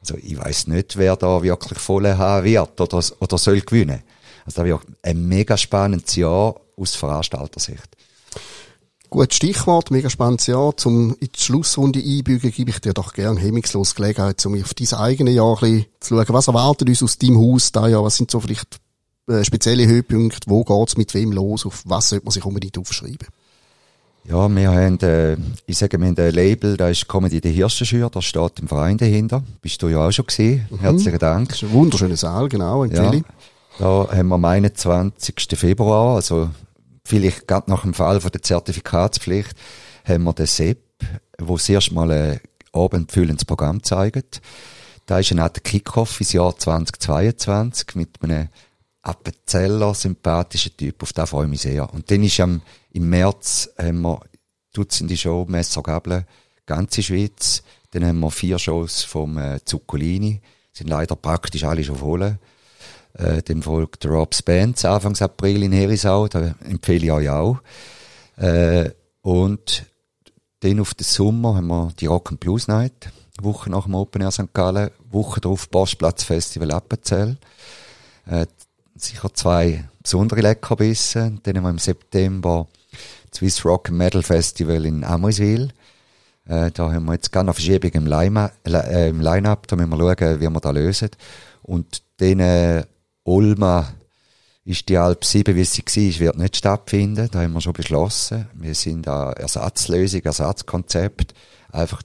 Also, 0.00 0.16
ich 0.16 0.38
weiss 0.38 0.66
nicht, 0.66 0.96
wer 0.96 1.16
da 1.16 1.42
wirklich 1.42 1.78
voll 1.78 2.06
haben 2.08 2.44
wird 2.44 2.80
oder, 2.80 3.04
oder 3.20 3.38
soll 3.38 3.60
gewinnen. 3.60 4.02
Also, 4.46 4.62
da 4.62 4.64
wird 4.66 4.82
ein 5.02 5.26
mega 5.28 5.56
spannendes 5.56 6.16
Jahr 6.16 6.58
aus 6.76 6.94
Veranstaltersicht. 6.94 7.96
Gut 9.10 9.32
Stichwort, 9.32 9.90
mega 9.90 10.10
spannendes 10.10 10.46
Jahr. 10.46 10.76
Zum 10.76 11.16
in 11.20 11.28
die 11.34 11.40
Schlussrunde 11.40 12.00
einbügen, 12.00 12.50
gebe 12.50 12.70
ich 12.70 12.80
dir 12.80 12.92
doch 12.92 13.12
gern 13.12 13.36
hemmungslos 13.36 13.94
Gelegenheit, 13.94 14.44
um 14.46 14.60
auf 14.60 14.74
dein 14.74 14.98
eigenes 14.98 15.34
Jahr 15.34 15.54
ein 15.54 15.60
bisschen 15.60 15.86
zu 16.00 16.14
schauen. 16.16 16.26
Was 16.28 16.48
erwartet 16.48 16.88
uns 16.88 17.02
aus 17.02 17.18
deinem 17.18 17.38
Haus 17.38 17.72
da 17.72 17.88
Jahr? 17.88 18.04
Was 18.04 18.16
sind 18.16 18.30
so 18.30 18.40
vielleicht 18.40 18.78
äh, 19.28 19.44
spezielle 19.44 19.86
Höhepunkte? 19.86 20.50
Wo 20.50 20.64
geht's 20.64 20.96
mit 20.96 21.14
wem 21.14 21.32
los? 21.32 21.66
Auf 21.66 21.82
was 21.86 22.08
sollte 22.08 22.24
man 22.24 22.32
sich 22.32 22.44
unbedingt 22.44 22.78
aufschreiben? 22.78 23.28
Ja, 24.28 24.48
wir 24.48 24.70
haben, 24.72 24.98
äh, 25.00 25.36
ich 25.66 25.78
sage, 25.78 25.98
wir 26.00 26.06
haben 26.08 26.18
ein 26.18 26.32
Label, 26.32 26.76
da 26.76 26.88
ist 26.88 27.06
Comedy 27.06 27.40
der 27.40 27.52
Hirschenschür, 27.52 28.10
da 28.10 28.20
steht 28.20 28.58
im 28.58 28.66
Verein 28.66 28.98
dahinter. 28.98 29.44
Bist 29.62 29.80
du 29.82 29.88
ja 29.88 30.06
auch 30.06 30.10
schon 30.10 30.26
gesehen. 30.26 30.66
Mhm. 30.68 30.80
Herzlichen 30.80 31.18
Dank. 31.20 31.48
Das 31.50 31.62
ist 31.62 31.68
ein 31.68 31.72
wunderschöner 31.72 32.16
Saal, 32.16 32.48
genau, 32.48 32.82
empfehle 32.82 33.18
ja. 33.18 33.22
Da 33.78 34.08
haben 34.10 34.28
wir 34.28 34.34
am 34.34 34.44
21. 34.44 35.44
Februar, 35.54 36.16
also 36.16 36.48
vielleicht 37.06 37.48
gerade 37.48 37.70
nach 37.70 37.82
dem 37.82 37.94
Fall 37.94 38.20
von 38.20 38.30
der 38.30 38.42
Zertifikatspflicht, 38.42 39.54
haben 40.04 40.24
wir 40.24 40.32
den 40.32 40.46
SEP, 40.46 40.78
wo 41.38 41.56
das 41.56 41.90
Mal 41.90 42.10
ein 42.10 42.40
abendfüllendes 42.72 43.44
Programm 43.44 43.82
zeigt. 43.82 44.40
Da 45.06 45.20
ist 45.20 45.30
ein 45.30 45.38
Art 45.38 45.62
Kickoff 45.62 46.20
ins 46.20 46.32
Jahr 46.32 46.56
2022 46.56 47.94
mit 47.94 48.22
einem 48.22 48.48
Appenzeller 49.02 49.94
sympathischen 49.94 50.76
Typ, 50.76 51.02
auf 51.02 51.12
den 51.12 51.26
freue 51.28 51.44
ich 51.44 51.50
mich 51.50 51.60
sehr. 51.60 51.92
Und 51.92 52.10
dann 52.10 52.24
ist 52.24 52.40
am, 52.40 52.60
im 52.90 53.08
März 53.08 53.70
haben 53.78 54.02
wir 54.02 54.20
Dutzende 54.72 55.16
Show, 55.16 55.46
Messer, 55.48 55.82
Gabel, 55.82 56.26
ganze 56.66 57.02
Schweiz. 57.02 57.62
Dann 57.92 58.04
haben 58.04 58.20
wir 58.20 58.30
vier 58.30 58.58
Shows 58.58 59.04
vom 59.04 59.38
äh, 59.38 59.64
Zuccolini, 59.64 60.40
sind 60.72 60.90
leider 60.90 61.16
praktisch 61.16 61.64
alle 61.64 61.84
schon 61.84 61.96
voll. 61.96 62.38
Äh, 63.18 63.42
dem 63.42 63.62
folgt 63.62 64.04
Rob's 64.04 64.42
Band 64.42 64.84
Anfangs 64.84 65.22
April 65.22 65.62
in 65.62 65.72
Herisau, 65.72 66.28
da 66.28 66.54
empfehle 66.68 67.06
ich 67.06 67.12
euch 67.12 67.30
auch. 67.30 67.58
Äh, 68.36 68.90
und 69.22 69.86
dann 70.60 70.80
auf 70.80 70.94
den 70.94 71.04
Sommer 71.04 71.56
haben 71.56 71.68
wir 71.68 71.92
die 71.98 72.06
Rock 72.06 72.38
Blues 72.38 72.68
Night, 72.68 73.10
Woche 73.40 73.70
nach 73.70 73.84
dem 73.84 73.94
Open 73.94 74.20
Air 74.20 74.30
St. 74.30 74.52
Gallen, 74.52 74.90
Woche 75.10 75.40
drauf 75.40 75.70
Postplatz 75.70 76.24
Festival 76.24 76.70
Appenzell. 76.72 77.38
Äh, 78.26 78.46
sicher 78.96 79.32
zwei 79.32 79.88
besondere 80.02 80.40
Leckerbissen. 80.40 81.40
Dann 81.42 81.56
haben 81.56 81.64
wir 81.64 81.70
im 81.70 81.78
September 81.78 82.66
das 83.30 83.38
Swiss 83.38 83.64
Rock 83.64 83.90
Metal 83.90 84.22
Festival 84.22 84.84
in 84.84 85.04
Amoisville. 85.04 85.68
Äh, 86.46 86.70
da 86.70 86.92
haben 86.92 87.06
wir 87.06 87.14
jetzt 87.14 87.32
gerne 87.32 87.48
eine 87.48 87.54
Verschiebung 87.54 87.90
im 87.92 88.06
Line-Up, 88.06 88.52
äh, 88.64 89.10
Line 89.10 89.56
da 89.66 89.76
müssen 89.76 89.90
wir 89.90 90.16
schauen, 90.16 90.40
wie 90.40 90.48
wir 90.48 90.60
das 90.60 90.74
lösen. 90.74 91.10
Und 91.62 92.02
dann 92.18 92.40
äh, 92.40 92.84
Ulma 93.26 93.92
ist 94.64 94.88
die 94.88 94.96
Alp 94.96 95.24
7, 95.24 95.56
wie 95.56 95.64
sie 95.64 95.82
war, 95.82 96.20
wird 96.20 96.38
nicht 96.38 96.56
stattfinden. 96.56 97.28
Da 97.30 97.42
haben 97.42 97.54
wir 97.54 97.60
schon 97.60 97.72
beschlossen. 97.72 98.48
Wir 98.54 98.74
sind 98.74 99.06
da 99.08 99.32
Ersatzlösung, 99.32 100.22
Ersatzkonzept. 100.22 101.34
Einfach 101.72 102.02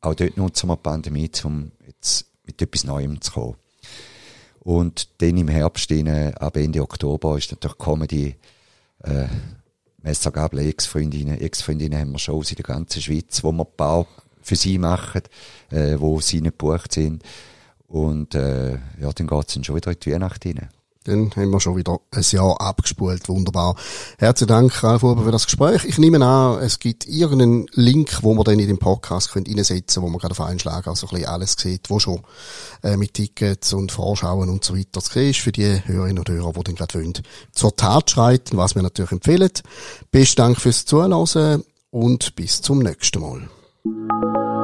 auch 0.00 0.14
dort 0.14 0.36
nutzen 0.36 0.68
wir 0.68 0.76
die 0.76 0.82
Pandemie, 0.82 1.30
um 1.44 1.70
jetzt 1.86 2.26
mit 2.44 2.60
etwas 2.60 2.82
Neuem 2.82 3.20
zu 3.20 3.32
kommen. 3.32 3.56
Und 4.58 5.08
dann 5.22 5.36
im 5.36 5.46
Herbst, 5.46 5.92
ab 5.92 6.56
Ende 6.56 6.82
Oktober, 6.82 7.38
ist 7.38 7.52
natürlich 7.52 7.78
Comedy, 7.78 8.34
äh, 9.04 9.26
Messergabel, 10.02 10.66
Ex-Freundinnen. 10.66 11.40
Ex-Freundinnen 11.40 11.98
haben 11.98 12.10
wir 12.10 12.18
Shows 12.18 12.50
in 12.50 12.56
der 12.56 12.64
ganzen 12.64 13.00
Schweiz, 13.00 13.44
wo 13.44 13.52
wir 13.52 13.64
paar 13.64 14.06
für 14.42 14.56
sie 14.56 14.78
machen, 14.78 15.22
äh, 15.70 15.94
wo 15.98 16.20
sie 16.20 16.40
nicht 16.40 16.58
gebucht 16.58 16.92
sind. 16.92 17.22
Und 17.88 18.34
äh, 18.34 18.72
ja, 19.00 19.12
dann 19.14 19.26
geht's 19.26 19.54
dann 19.54 19.64
schon 19.64 19.76
wieder 19.76 19.92
in 19.92 20.00
die 20.00 20.12
Weihnacht 20.12 20.44
rein. 20.44 20.68
Dann 21.06 21.30
haben 21.36 21.50
wir 21.50 21.60
schon 21.60 21.76
wieder 21.76 22.00
ein 22.10 22.24
Jahr 22.30 22.60
abgespult. 22.60 23.28
Wunderbar. 23.28 23.76
Herzlichen 24.18 24.48
Dank, 24.48 24.82
Ralf 24.82 25.02
Huber, 25.02 25.22
für 25.22 25.30
das 25.30 25.44
Gespräch. 25.44 25.84
Ich 25.84 25.98
nehme 25.98 26.24
an, 26.24 26.58
es 26.60 26.80
gibt 26.80 27.06
irgendeinen 27.06 27.66
Link, 27.74 28.22
wo 28.22 28.34
man 28.34 28.44
dann 28.44 28.58
in 28.58 28.66
den 28.66 28.78
Podcast 28.78 29.30
könnt 29.30 29.48
reinsetzen 29.48 30.02
wo 30.02 30.08
man 30.08 30.18
gerade 30.18 30.32
auf 30.32 30.40
einen 30.40 30.58
Schlag 30.58 30.88
also 30.88 31.06
ein 31.06 31.10
bisschen 31.10 31.28
alles 31.28 31.54
sieht, 31.56 31.90
wo 31.90 32.00
schon 32.00 32.22
äh, 32.82 32.96
mit 32.96 33.14
Tickets 33.14 33.72
und 33.72 33.92
Vorschauen 33.92 34.48
und 34.48 34.64
so 34.64 34.76
weiter 34.76 35.00
zu 35.00 35.12
sehen 35.12 35.30
ist 35.30 35.38
für 35.38 35.52
die 35.52 35.80
Hörerinnen 35.84 36.18
und 36.18 36.28
Hörer, 36.28 36.52
die 36.52 36.64
dann 36.64 36.74
gerade 36.74 36.94
wollen, 36.94 37.12
zur 37.52 37.76
Tat 37.76 38.10
schreiten, 38.10 38.56
was 38.56 38.74
wir 38.74 38.82
natürlich 38.82 39.12
empfehlen. 39.12 39.50
Besten 40.10 40.36
Dank 40.36 40.60
fürs 40.60 40.86
Zuhören 40.86 41.62
und 41.90 42.34
bis 42.34 42.62
zum 42.62 42.80
nächsten 42.80 43.20
Mal. 43.20 44.55